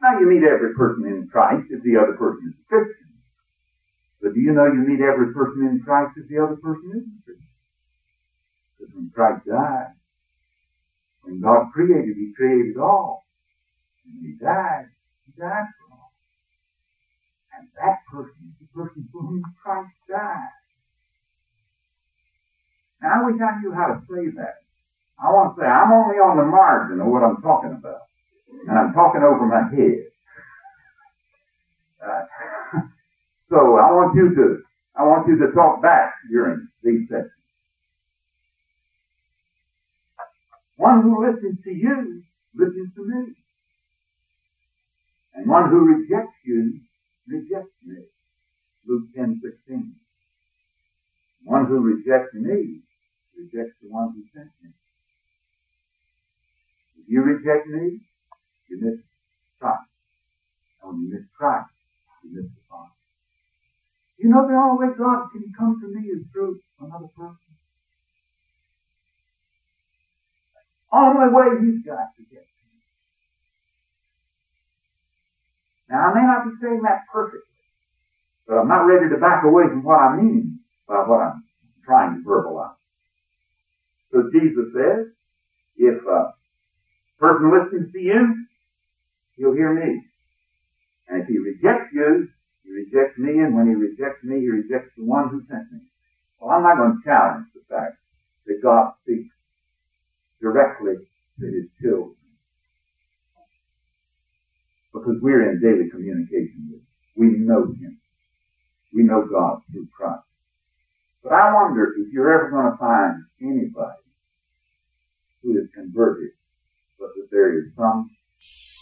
Now 0.02 0.20
you 0.20 0.28
meet 0.28 0.44
every 0.44 0.74
person 0.76 1.06
in 1.06 1.28
Christ 1.32 1.68
if 1.70 1.84
the 1.84 1.98
other 1.98 2.14
person 2.14 2.54
is 2.54 2.60
a 2.60 2.68
Christian. 2.68 3.09
But 4.22 4.34
do 4.34 4.40
you 4.40 4.52
know 4.52 4.68
you 4.68 4.84
meet 4.84 5.00
every 5.00 5.34
person 5.34 5.68
in 5.68 5.82
Christ 5.84 6.18
if 6.18 6.28
the 6.28 6.44
other 6.44 6.58
person 6.58 6.92
isn't 6.92 7.24
Christian? 7.24 7.48
Because 8.78 8.94
when 8.96 9.12
Christ 9.16 9.48
died, 9.48 9.96
when 11.24 11.42
God 11.42 11.72
created, 11.74 12.16
He 12.16 12.34
created 12.36 12.78
all. 12.78 13.24
And 14.06 14.16
when 14.16 14.32
He 14.32 14.36
died, 14.38 14.92
He 15.26 15.32
died 15.40 15.68
for 15.72 15.96
all. 15.96 16.12
And 17.56 17.68
that 17.80 18.04
person 18.12 18.52
is 18.52 18.56
the 18.60 18.68
person 18.76 19.08
for 19.12 19.22
whom 19.22 19.44
Christ 19.64 19.96
died. 20.10 20.52
Now 23.02 23.24
I 23.24 23.26
wish 23.32 23.40
I 23.40 23.60
knew 23.62 23.72
how 23.72 23.88
to 23.88 24.04
say 24.12 24.36
that. 24.36 24.60
I 25.20 25.32
want 25.32 25.56
to 25.56 25.62
say 25.62 25.68
I'm 25.68 25.92
only 25.92 26.20
on 26.20 26.36
the 26.36 26.48
margin 26.48 27.00
of 27.00 27.08
what 27.08 27.24
I'm 27.24 27.42
talking 27.42 27.72
about. 27.72 28.04
And 28.68 28.78
I'm 28.78 28.94
talking 28.94 29.24
over 29.24 29.48
my 29.48 29.64
head. 29.72 30.12
Uh, 32.04 32.24
so 33.50 33.58
I 33.78 33.92
want 33.92 34.16
you 34.16 34.36
to, 34.36 34.62
I 34.96 35.04
want 35.04 35.28
you 35.28 35.38
to 35.40 35.52
talk 35.54 35.82
back 35.82 36.14
during 36.30 36.68
these 36.84 37.08
sessions. 37.10 37.32
One 40.78 41.02
who 41.02 41.26
listens 41.26 41.62
to 41.64 41.72
you 41.72 42.24
listens 42.56 42.94
to 42.96 43.06
me. 43.06 43.36
And 45.34 45.50
one 45.50 45.70
who 45.70 45.80
rejects 45.80 46.36
you 46.46 46.80
rejects 47.28 47.76
me. 47.86 48.04
Luke 48.88 49.04
10, 49.16 49.42
16. 49.44 49.96
One 51.44 51.66
who 51.66 51.80
rejects 51.80 52.34
me 52.34 52.82
rejects 53.38 53.76
the 53.82 53.90
one 53.90 54.14
who 54.14 54.24
sent 54.34 54.52
me. 54.64 54.70
If 57.00 57.10
you 57.10 57.22
reject 57.24 57.68
me, 57.68 58.00
you 58.70 58.80
miss 58.82 59.00
Christ. 59.60 59.80
And 60.82 60.92
when 60.92 61.02
you 61.02 61.14
miss 61.14 61.28
Christ, 61.38 61.70
you 62.24 62.36
miss 62.36 62.46
the 62.46 62.62
Father. 62.70 62.99
You 64.20 64.30
know 64.30 64.46
the 64.46 64.54
only 64.54 64.88
way 64.88 64.94
God 65.00 65.32
can 65.32 65.48
come 65.58 65.80
to 65.80 65.88
me 65.88 66.10
is 66.10 66.28
through 66.34 66.60
another 66.82 67.08
person. 67.16 67.56
Only 70.92 71.32
way 71.32 71.48
He's 71.64 71.86
got 71.86 72.12
to 72.18 72.24
get 72.28 72.44
to 72.44 72.64
me. 72.68 72.80
Now 75.90 76.12
I 76.12 76.14
may 76.14 76.28
not 76.28 76.46
be 76.46 76.52
saying 76.62 76.82
that 76.84 77.08
perfectly, 77.12 77.48
but 78.46 78.56
I'm 78.56 78.68
not 78.68 78.92
ready 78.92 79.08
to 79.10 79.18
back 79.18 79.46
away 79.46 79.64
from 79.70 79.84
what 79.84 80.02
I 80.02 80.18
mean 80.18 80.60
by 80.86 81.08
what 81.08 81.22
I'm 81.22 81.44
trying 81.86 82.22
to 82.22 82.28
verbalize. 82.28 82.76
So 84.12 84.30
Jesus 84.34 84.74
says, 84.76 85.06
if 85.78 86.04
a 86.06 86.34
person 87.20 87.54
listens 87.54 87.94
to 87.94 88.00
you, 88.00 88.46
he'll 89.38 89.54
hear 89.54 89.74
me. 89.74 90.02
And 91.08 91.22
if 91.22 91.28
he 91.28 91.38
rejects 91.38 91.94
you, 91.94 92.28
he 92.64 92.72
rejects 92.72 93.18
me, 93.18 93.40
and 93.40 93.56
when 93.56 93.68
he 93.68 93.76
rejects 93.76 94.24
me, 94.24 94.42
he 94.42 94.50
rejects 94.50 94.92
the 94.98 95.06
one 95.06 95.30
who 95.30 95.42
sent 95.50 95.72
me. 95.72 95.80
Well, 96.40 96.52
I'm 96.56 96.64
not 96.64 96.78
going 96.78 96.98
to 96.98 97.04
challenge 97.04 97.48
the 97.54 97.62
fact 97.70 97.98
that 98.46 98.62
God 98.62 98.94
speaks 99.04 99.34
directly 100.42 100.96
to 101.40 101.46
his 101.46 101.66
children. 101.82 102.16
Because 104.94 105.18
we're 105.22 105.52
in 105.52 105.62
daily 105.62 105.90
communication 105.90 106.70
with 106.72 106.82
him. 106.82 106.88
We 107.16 107.28
know 107.38 107.66
him. 107.66 108.00
We 108.94 109.04
know 109.04 109.28
God 109.30 109.62
through 109.72 109.88
Christ. 109.96 110.24
But 111.24 111.34
I 111.34 111.54
wonder 111.54 111.94
if 111.98 112.12
you're 112.12 112.34
ever 112.34 112.50
going 112.50 112.72
to 112.72 112.78
find 112.78 113.24
anybody 113.42 114.02
who 115.44 115.58
is 115.58 115.70
converted, 115.74 116.32
but 116.98 117.10
that 117.16 117.28
there 117.32 117.60
is 117.60 117.66
some 117.76 118.10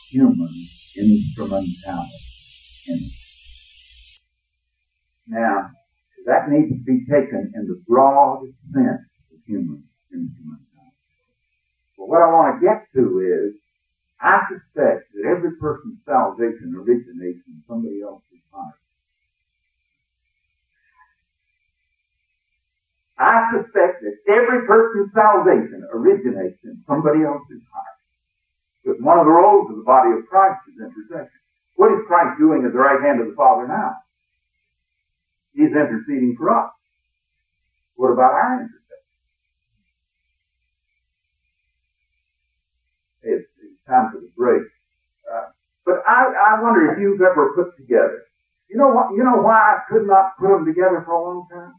human 0.09 0.53
instrumentality 0.95 2.36
needs 6.49 6.71
to 6.71 6.83
be 6.85 7.05
taken 7.05 7.51
in 7.55 7.67
the 7.67 7.81
broad 7.87 8.43
sense 8.73 9.05
of 9.33 9.37
human 9.45 9.83
instrumentality. 10.11 10.97
But 11.97 12.09
what 12.09 12.21
I 12.21 12.31
want 12.31 12.59
to 12.59 12.65
get 12.65 12.87
to 12.95 13.19
is, 13.19 13.55
I 14.19 14.41
suspect 14.49 15.13
that 15.13 15.29
every 15.29 15.55
person's 15.57 15.99
salvation 16.05 16.73
originates 16.73 17.45
in 17.45 17.63
somebody 17.67 18.01
else's 18.01 18.41
heart. 18.51 18.75
I 23.17 23.49
suspect 23.49 24.01
that 24.05 24.17
every 24.29 24.65
person's 24.65 25.11
salvation 25.13 25.87
originates 25.91 26.61
in 26.63 26.83
somebody 26.87 27.25
else's 27.25 27.65
heart. 27.73 27.97
But 28.85 29.01
one 29.01 29.19
of 29.19 29.25
the 29.25 29.31
roles 29.31 29.69
of 29.69 29.77
the 29.77 29.83
body 29.83 30.13
of 30.17 30.25
Christ 30.29 30.61
is 30.69 30.79
intercession. 30.79 31.41
What 31.75 31.91
is 31.91 32.05
Christ 32.07 32.39
doing 32.39 32.65
at 32.65 32.73
the 32.73 32.79
right 32.79 33.01
hand 33.01 33.21
of 33.21 33.27
the 33.27 33.35
Father 33.35 33.67
now? 33.67 33.97
He's 35.57 35.73
interceding 35.73 36.35
for 36.37 36.53
us. 36.53 36.69
What 37.95 38.13
about 38.13 38.31
our 38.31 38.61
intercession? 38.61 38.77
It's, 43.23 43.49
time 43.89 44.11
for 44.13 44.19
the 44.19 44.29
break. 44.37 44.61
Uh, 45.25 45.49
but 45.83 46.03
I, 46.05 46.29
I 46.29 46.61
wonder 46.61 46.91
if 46.93 46.99
you've 46.99 47.21
ever 47.21 47.53
put 47.55 47.75
together. 47.75 48.21
You 48.69 48.77
know 48.77 48.89
what? 48.89 49.15
You 49.15 49.23
know 49.23 49.41
why 49.41 49.57
I 49.57 49.77
could 49.89 50.05
not 50.05 50.37
put 50.37 50.49
them 50.49 50.65
together 50.65 51.01
for 51.03 51.13
a 51.13 51.23
long 51.23 51.47
time? 51.51 51.73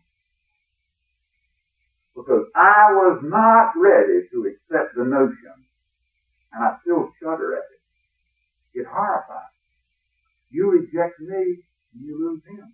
Because 2.16 2.46
I 2.56 2.90
was 2.90 3.20
not 3.22 3.78
ready 3.78 4.26
to 4.32 4.48
accept 4.50 4.96
the 4.96 5.04
notion, 5.04 5.54
and 6.52 6.64
I 6.64 6.78
still 6.82 7.12
shudder 7.22 7.54
at 7.54 7.62
it. 7.62 8.80
It 8.80 8.86
horrifies. 8.90 9.54
You 10.50 10.70
reject 10.72 11.20
me, 11.20 11.62
and 11.94 12.02
you 12.02 12.18
lose 12.18 12.42
him. 12.48 12.72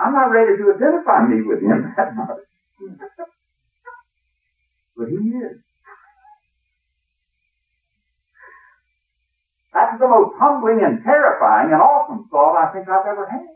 I'm 0.00 0.14
not 0.14 0.30
ready 0.30 0.56
to 0.56 0.72
identify 0.74 1.26
me 1.26 1.42
with 1.42 1.60
him 1.62 1.92
that 1.96 2.16
much. 2.16 2.38
But 4.96 5.08
he 5.08 5.16
is. 5.16 5.56
That's 9.72 9.98
the 9.98 10.08
most 10.08 10.34
humbling 10.38 10.82
and 10.84 11.02
terrifying 11.04 11.72
and 11.72 11.80
awesome 11.80 12.28
thought 12.30 12.56
I 12.56 12.72
think 12.72 12.88
I've 12.88 13.06
ever 13.06 13.26
had. 13.26 13.46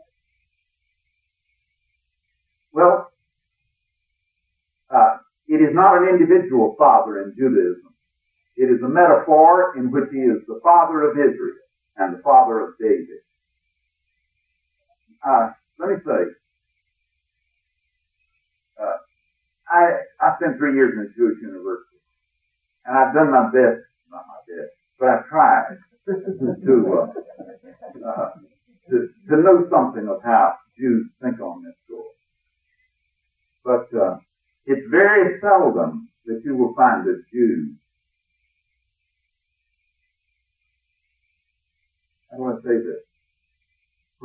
Well, 2.73 3.09
uh, 4.89 5.17
it 5.47 5.61
is 5.61 5.73
not 5.73 6.01
an 6.01 6.09
individual 6.09 6.75
father 6.77 7.21
in 7.21 7.33
Judaism. 7.37 7.93
It 8.57 8.65
is 8.71 8.81
a 8.83 8.89
metaphor 8.89 9.77
in 9.77 9.91
which 9.91 10.09
he 10.11 10.19
is 10.19 10.39
the 10.47 10.59
father 10.63 11.03
of 11.09 11.17
Israel 11.17 11.59
and 11.97 12.15
the 12.15 12.21
father 12.23 12.61
of 12.61 12.75
David. 12.79 13.19
Uh, 15.25 15.49
let 15.79 15.89
me 15.89 15.95
say, 16.05 16.21
uh, 18.81 18.97
I, 19.69 19.81
I 20.21 20.35
spent 20.37 20.57
three 20.57 20.75
years 20.75 20.93
in 20.93 20.99
a 20.99 21.09
Jewish 21.17 21.41
university, 21.41 21.99
and 22.85 22.97
I've 22.97 23.13
done 23.13 23.31
my 23.31 23.45
best, 23.51 23.81
not 24.11 24.25
my 24.27 24.41
best, 24.47 24.71
but 24.99 25.09
I've 25.09 25.27
tried 25.27 25.77
to, 26.65 26.75
uh, 26.99 28.07
uh, 28.07 28.29
to, 28.89 29.09
to 29.29 29.37
know 29.37 29.67
something 29.69 30.07
of 30.07 30.21
how 30.23 30.53
Jews 30.77 31.09
think 31.21 31.39
on 31.41 31.63
this 31.63 31.75
story. 31.85 32.15
But 33.63 33.99
uh, 33.99 34.17
it's 34.65 34.87
very 34.89 35.39
seldom 35.41 36.09
that 36.25 36.41
you 36.45 36.55
will 36.55 36.73
find 36.75 37.07
a 37.07 37.15
Jew. 37.33 37.73
How 42.31 42.37
do 42.37 42.45
I 42.45 42.55
say 42.61 42.77
this? 42.83 43.14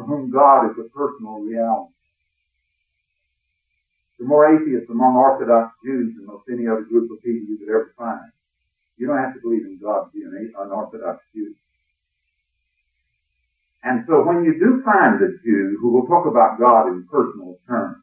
For 0.01 0.07
whom 0.07 0.31
God 0.31 0.71
is 0.71 0.79
a 0.81 0.89
personal 0.97 1.41
reality. 1.41 1.93
Are 4.21 4.25
more 4.25 4.49
atheists 4.49 4.89
among 4.89 5.15
Orthodox 5.15 5.75
Jews 5.85 6.17
than 6.17 6.25
most 6.25 6.45
any 6.51 6.67
other 6.67 6.89
group 6.89 7.11
of 7.11 7.23
people 7.23 7.45
you 7.49 7.59
could 7.59 7.69
ever 7.69 7.93
find. 7.99 8.33
You 8.97 9.09
don't 9.09 9.19
have 9.19 9.35
to 9.35 9.41
believe 9.41 9.67
in 9.67 9.79
God 9.83 10.05
to 10.05 10.11
be 10.13 10.25
an, 10.25 10.53
Orthodox 10.57 11.21
Jew. 11.35 11.55
And 13.85 14.05
so 14.09 14.25
when 14.25 14.43
you 14.45 14.59
do 14.59 14.83
find 14.85 15.21
a 15.21 15.37
Jew 15.45 15.77
who 15.83 15.93
will 15.93 16.07
talk 16.07 16.25
about 16.25 16.59
God 16.59 16.89
in 16.89 17.07
personal 17.11 17.59
terms, 17.67 18.03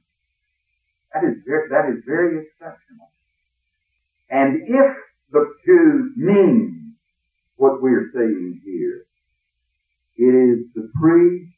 that 1.13 1.23
is 1.23 1.41
very, 1.47 1.69
that 1.69 1.89
is 1.89 2.03
very 2.05 2.45
exceptional. 2.45 3.09
And 4.29 4.61
if 4.69 4.97
the 5.31 5.51
Jew 5.65 6.13
means 6.15 6.93
what 7.55 7.81
we're 7.81 8.11
saying 8.13 8.61
here, 8.63 9.05
it 10.17 10.33
is 10.33 10.65
the 10.75 10.91
pre, 10.99 11.56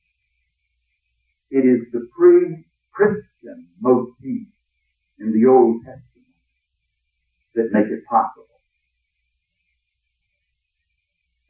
it 1.51 1.65
is 1.65 1.91
the 1.91 2.07
pre-Christian 2.15 3.67
motif 3.81 4.47
in 5.19 5.33
the 5.33 5.49
Old 5.49 5.81
Testament 5.81 6.03
that 7.55 7.69
make 7.71 7.87
it 7.87 8.05
possible. 8.05 8.45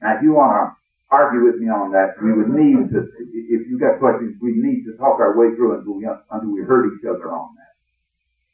Now, 0.02 0.16
if 0.18 0.24
you 0.24 0.34
want 0.34 0.56
to 0.56 0.76
argue 1.12 1.44
with 1.44 1.60
me 1.60 1.68
on 1.68 1.92
that, 1.92 2.16
we 2.24 2.32
would 2.32 2.50
need 2.50 2.90
to, 2.96 3.00
if 3.34 3.68
you've 3.68 3.82
got 3.82 4.00
questions, 4.00 4.38
we 4.42 4.54
need 4.56 4.86
to 4.86 4.96
talk 4.98 5.20
our 5.20 5.38
way 5.38 5.56
through 5.56 5.78
until 5.80 5.94
we, 5.94 6.08
until 6.08 6.52
we 6.54 6.62
hurt 6.62 6.94
each 6.96 7.06
other 7.06 7.32
on 7.34 7.56
that. 7.56 7.76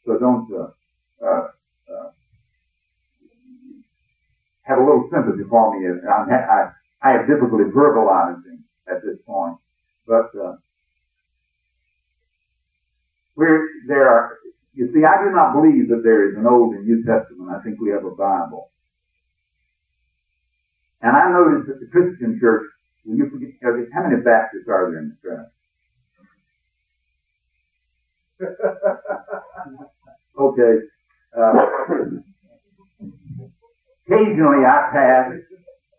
So 0.05 0.17
don't, 0.17 0.49
uh, 0.51 0.73
uh, 1.23 1.47
uh, 1.93 2.09
have 4.63 4.79
a 4.79 4.81
little 4.81 5.07
sympathy 5.13 5.43
for 5.47 5.77
me. 5.77 5.85
I, 5.85 6.25
I, 6.33 6.71
I 7.03 7.11
have 7.13 7.27
difficulty 7.27 7.65
verbalizing 7.65 8.65
at 8.89 9.03
this 9.03 9.17
point, 9.27 9.57
but, 10.07 10.33
uh, 10.33 10.55
where 13.35 13.67
there 13.87 14.09
are, 14.09 14.39
you 14.73 14.91
see, 14.93 15.05
I 15.05 15.23
do 15.23 15.29
not 15.31 15.53
believe 15.53 15.87
that 15.89 16.01
there 16.03 16.29
is 16.29 16.37
an 16.37 16.47
Old 16.47 16.75
and 16.75 16.85
New 16.85 17.05
Testament. 17.05 17.51
I 17.51 17.59
think 17.61 17.79
we 17.79 17.91
have 17.91 18.03
a 18.05 18.11
Bible. 18.11 18.71
And 21.01 21.15
I 21.15 21.31
noticed 21.31 21.67
that 21.67 21.79
the 21.79 21.87
Christian 21.87 22.39
church, 22.39 22.63
will 23.05 23.17
you 23.17 23.29
forget, 23.29 23.51
how 23.93 24.03
many 24.03 24.21
Baptists 24.21 24.67
are 24.67 24.89
there 24.89 24.99
in 24.99 25.09
the 25.09 25.15
church? 25.21 25.47
okay. 30.39 30.79
Uh, 31.37 31.45
occasionally 34.07 34.65
I 34.65 34.89
pass, 34.91 35.31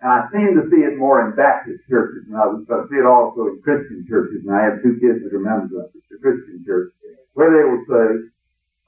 and 0.00 0.10
I 0.12 0.28
seem 0.28 0.52
to 0.54 0.68
see 0.68 0.84
it 0.84 0.98
more 1.00 1.24
in 1.24 1.36
Baptist 1.36 1.80
churches 1.88 2.28
than 2.28 2.36
others, 2.36 2.68
but 2.68 2.84
I 2.84 2.88
see 2.92 3.00
it 3.00 3.08
also 3.08 3.48
in 3.48 3.64
Christian 3.64 4.04
churches, 4.08 4.44
and 4.44 4.52
I 4.52 4.64
have 4.68 4.82
two 4.82 5.00
kids 5.00 5.24
that 5.24 5.32
are 5.32 5.40
members 5.40 5.72
of 5.72 5.88
the 5.92 6.18
Christian 6.20 6.62
church, 6.66 6.92
where 7.32 7.50
they 7.50 7.64
will 7.64 7.84
say, 7.88 8.28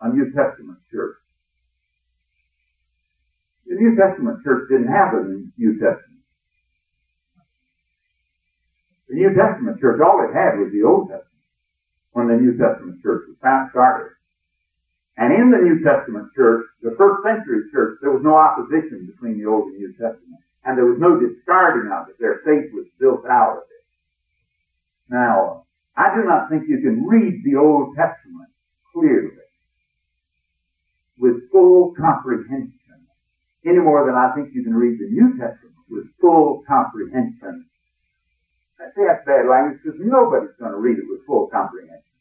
a 0.00 0.08
New 0.12 0.30
Testament 0.30 0.78
church. 0.92 1.16
The 3.66 3.74
New 3.74 3.96
Testament 3.96 4.44
church 4.44 4.68
didn't 4.70 4.92
have 4.92 5.14
a 5.14 5.24
New 5.56 5.72
Testament. 5.80 6.22
The 9.08 9.16
New 9.16 9.32
Testament 9.34 9.80
church, 9.80 10.00
all 10.04 10.24
it 10.28 10.36
had 10.36 10.60
was 10.60 10.70
the 10.72 10.84
Old 10.84 11.08
Testament 11.08 11.28
when 12.12 12.28
the 12.28 12.36
New 12.36 12.56
Testament 12.56 13.02
church 13.02 13.24
was 13.28 13.36
started. 13.70 14.12
And 15.16 15.34
in 15.34 15.50
the 15.50 15.58
New 15.58 15.82
Testament 15.82 16.30
church, 16.36 16.66
the 16.82 16.94
first 16.96 17.24
century 17.24 17.66
church, 17.72 17.98
there 18.00 18.12
was 18.12 18.22
no 18.22 18.36
opposition 18.36 19.10
between 19.10 19.38
the 19.38 19.50
Old 19.50 19.72
and 19.72 19.78
New 19.78 19.92
Testament. 19.92 20.42
And 20.64 20.76
there 20.76 20.84
was 20.84 20.98
no 20.98 21.18
discarding 21.18 21.90
of 21.92 22.08
it. 22.08 22.16
Their 22.18 22.42
faith 22.44 22.72
was 22.74 22.86
built 23.00 23.24
out 23.26 23.58
of 23.58 23.64
it. 23.70 23.84
Now, 25.08 25.64
I 25.96 26.14
do 26.14 26.24
not 26.24 26.50
think 26.50 26.68
you 26.68 26.80
can 26.80 27.06
read 27.06 27.42
the 27.44 27.56
Old 27.56 27.96
Testament 27.96 28.50
clearly 28.92 29.34
with 31.18 31.50
full 31.50 31.94
comprehension 31.98 32.72
any 33.66 33.78
more 33.78 34.06
than 34.06 34.14
I 34.14 34.32
think 34.34 34.54
you 34.54 34.62
can 34.62 34.74
read 34.74 34.98
the 34.98 35.10
New 35.10 35.36
Testament 35.36 35.82
with 35.90 36.06
full 36.20 36.62
comprehension. 36.66 37.66
I 38.78 38.86
say 38.94 39.02
that's 39.06 39.26
bad 39.26 39.50
language 39.50 39.80
because 39.82 39.98
nobody's 39.98 40.54
going 40.58 40.70
to 40.70 40.78
read 40.78 40.98
it 40.98 41.04
with 41.08 41.26
full 41.26 41.48
comprehension. 41.50 42.14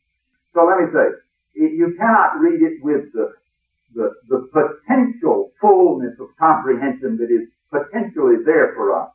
So 0.54 0.66
let 0.66 0.82
me 0.82 0.90
say, 0.90 1.06
you 1.54 1.94
cannot 1.98 2.40
read 2.42 2.62
it 2.62 2.82
with 2.82 3.14
the, 3.14 3.34
the, 3.94 4.14
the 4.28 4.50
potential 4.50 5.52
fullness 5.62 6.18
of 6.20 6.30
comprehension 6.40 7.18
that 7.18 7.30
is 7.30 7.48
potentially 7.72 8.44
there 8.46 8.74
for 8.76 8.96
us. 8.96 9.12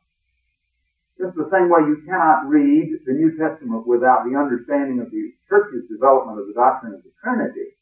Just 1.18 1.36
the 1.36 1.48
same 1.52 1.68
way 1.70 1.86
you 1.86 2.02
cannot 2.04 2.48
read 2.48 2.98
the 3.06 3.12
New 3.12 3.36
Testament 3.36 3.86
without 3.86 4.24
the 4.24 4.36
understanding 4.36 5.00
of 5.00 5.10
the 5.10 5.32
church's 5.48 5.88
development 5.88 6.40
of 6.40 6.46
the 6.48 6.54
doctrine 6.54 6.94
of 6.94 7.02
the 7.02 7.12
Trinity. 7.22 7.76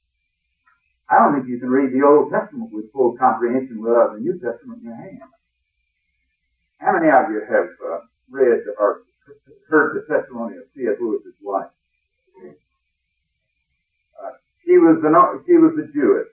I 1.08 1.18
don't 1.18 1.34
think 1.34 1.48
you 1.48 1.58
can 1.58 1.70
read 1.70 1.90
the 1.90 2.06
Old 2.06 2.30
Testament 2.30 2.70
with 2.72 2.92
full 2.92 3.16
comprehension 3.16 3.82
without 3.82 4.14
the 4.14 4.20
New 4.20 4.38
Testament 4.38 4.82
in 4.82 4.88
your 4.88 4.96
hand. 4.96 5.20
How 6.78 6.92
many 6.92 7.10
of 7.10 7.30
you 7.30 7.42
have 7.44 7.68
uh, 7.82 8.00
read 8.30 8.62
or 8.78 9.02
heard 9.68 9.96
the 9.96 10.06
testimony 10.06 10.56
of 10.56 10.64
C.S. 10.74 10.96
Lewis's 11.00 11.34
wife? 11.42 11.68
Uh, 14.16 14.32
she 14.64 14.78
was 14.78 15.02
an 15.04 15.14
she 15.46 15.54
was 15.54 15.74
a 15.76 15.92
Jewess, 15.92 16.28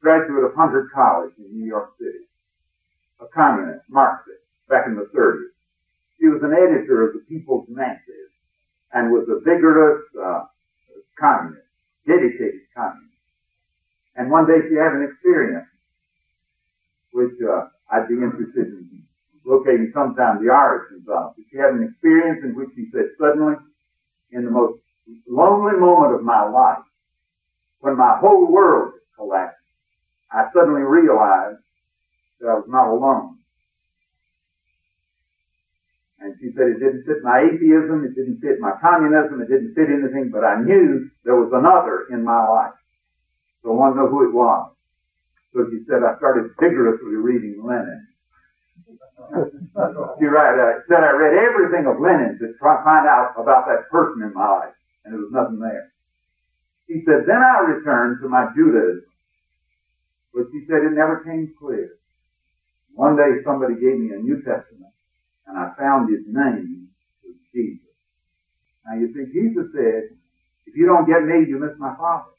graduate 0.00 0.44
of 0.44 0.54
Hunter 0.54 0.88
College 0.94 1.32
in 1.38 1.58
New 1.58 1.66
York 1.66 1.92
City, 1.98 2.24
a 3.22 3.28
communist, 3.34 3.84
Marxist, 3.88 4.42
back 4.68 4.86
in 4.86 4.94
the 4.94 5.08
30s. 5.14 5.54
She 6.18 6.26
was 6.26 6.42
an 6.42 6.52
editor 6.52 7.06
of 7.06 7.14
the 7.14 7.20
People's 7.28 7.66
Masses 7.68 8.30
and 8.92 9.10
was 9.10 9.26
a 9.28 9.40
vigorous 9.40 10.02
uh, 10.18 10.44
communist, 11.18 11.66
dedicated 12.06 12.66
communist. 12.74 13.14
And 14.16 14.30
one 14.30 14.46
day 14.46 14.60
she 14.68 14.74
had 14.76 14.92
an 14.92 15.08
experience, 15.08 15.66
which 17.12 17.32
uh, 17.40 17.68
I'd 17.90 18.08
be 18.08 18.14
interested 18.14 18.66
in 18.68 19.02
locating 19.44 19.90
sometime 19.94 20.44
the 20.44 20.52
origins 20.52 21.08
of. 21.08 21.34
But 21.36 21.44
she 21.50 21.56
had 21.56 21.74
an 21.74 21.82
experience 21.82 22.44
in 22.44 22.54
which 22.54 22.70
she 22.76 22.88
said, 22.92 23.10
suddenly, 23.18 23.54
in 24.30 24.44
the 24.44 24.50
most 24.50 24.80
lonely 25.28 25.78
moment 25.78 26.14
of 26.14 26.22
my 26.22 26.42
life, 26.48 26.84
when 27.80 27.96
my 27.96 28.16
whole 28.20 28.50
world 28.50 28.94
collapsed, 29.16 29.58
I 30.30 30.48
suddenly 30.54 30.82
realized 30.82 31.58
I 32.48 32.58
was 32.58 32.68
not 32.68 32.90
alone. 32.90 33.38
And 36.22 36.38
she 36.38 36.54
said 36.54 36.70
it 36.70 36.78
didn't 36.78 37.02
fit 37.02 37.22
my 37.26 37.42
atheism, 37.42 38.06
it 38.06 38.14
didn't 38.14 38.38
fit 38.38 38.62
my 38.62 38.78
communism, 38.80 39.42
it 39.42 39.50
didn't 39.50 39.74
fit 39.74 39.90
anything, 39.90 40.30
but 40.30 40.46
I 40.46 40.62
knew 40.62 41.10
there 41.24 41.34
was 41.34 41.50
another 41.50 42.06
in 42.14 42.22
my 42.22 42.46
life. 42.46 42.78
So 43.62 43.70
I 43.70 43.74
want 43.74 43.94
to 43.94 44.02
know 44.02 44.08
who 44.08 44.30
it 44.30 44.34
was. 44.34 44.70
So 45.54 45.66
she 45.70 45.82
said, 45.90 46.06
I 46.06 46.16
started 46.18 46.54
vigorously 46.58 47.18
reading 47.18 47.58
Lenin. 47.62 48.06
she 50.18 50.26
right, 50.26 50.56
uh, 50.58 50.82
said 50.86 51.02
I 51.02 51.10
read 51.10 51.34
everything 51.34 51.90
of 51.90 51.98
Lenin 51.98 52.38
to 52.38 52.54
try 52.58 52.78
to 52.78 52.84
find 52.86 53.06
out 53.06 53.34
about 53.34 53.66
that 53.66 53.90
person 53.90 54.22
in 54.22 54.32
my 54.34 54.46
life, 54.46 54.74
and 55.04 55.14
there 55.14 55.20
was 55.20 55.34
nothing 55.34 55.58
there. 55.58 55.90
She 56.86 57.02
said, 57.06 57.26
then 57.26 57.42
I 57.42 57.66
returned 57.66 58.22
to 58.22 58.28
my 58.28 58.46
Judaism. 58.54 59.06
But 60.34 60.46
she 60.52 60.64
said 60.66 60.86
it 60.86 60.94
never 60.94 61.22
came 61.24 61.52
clear. 61.58 61.98
One 62.94 63.16
day 63.16 63.42
somebody 63.44 63.74
gave 63.74 63.98
me 63.98 64.14
a 64.14 64.18
New 64.20 64.38
Testament, 64.42 64.92
and 65.46 65.58
I 65.58 65.72
found 65.78 66.10
his 66.10 66.24
name 66.28 66.88
was 67.24 67.36
Jesus. 67.54 67.80
Now 68.86 68.96
you 68.98 69.12
see, 69.14 69.32
Jesus 69.32 69.72
said, 69.74 70.16
if 70.66 70.76
you 70.76 70.86
don't 70.86 71.06
get 71.08 71.24
me, 71.24 71.46
you 71.48 71.60
miss 71.60 71.78
my 71.78 71.96
Father. 71.96 72.31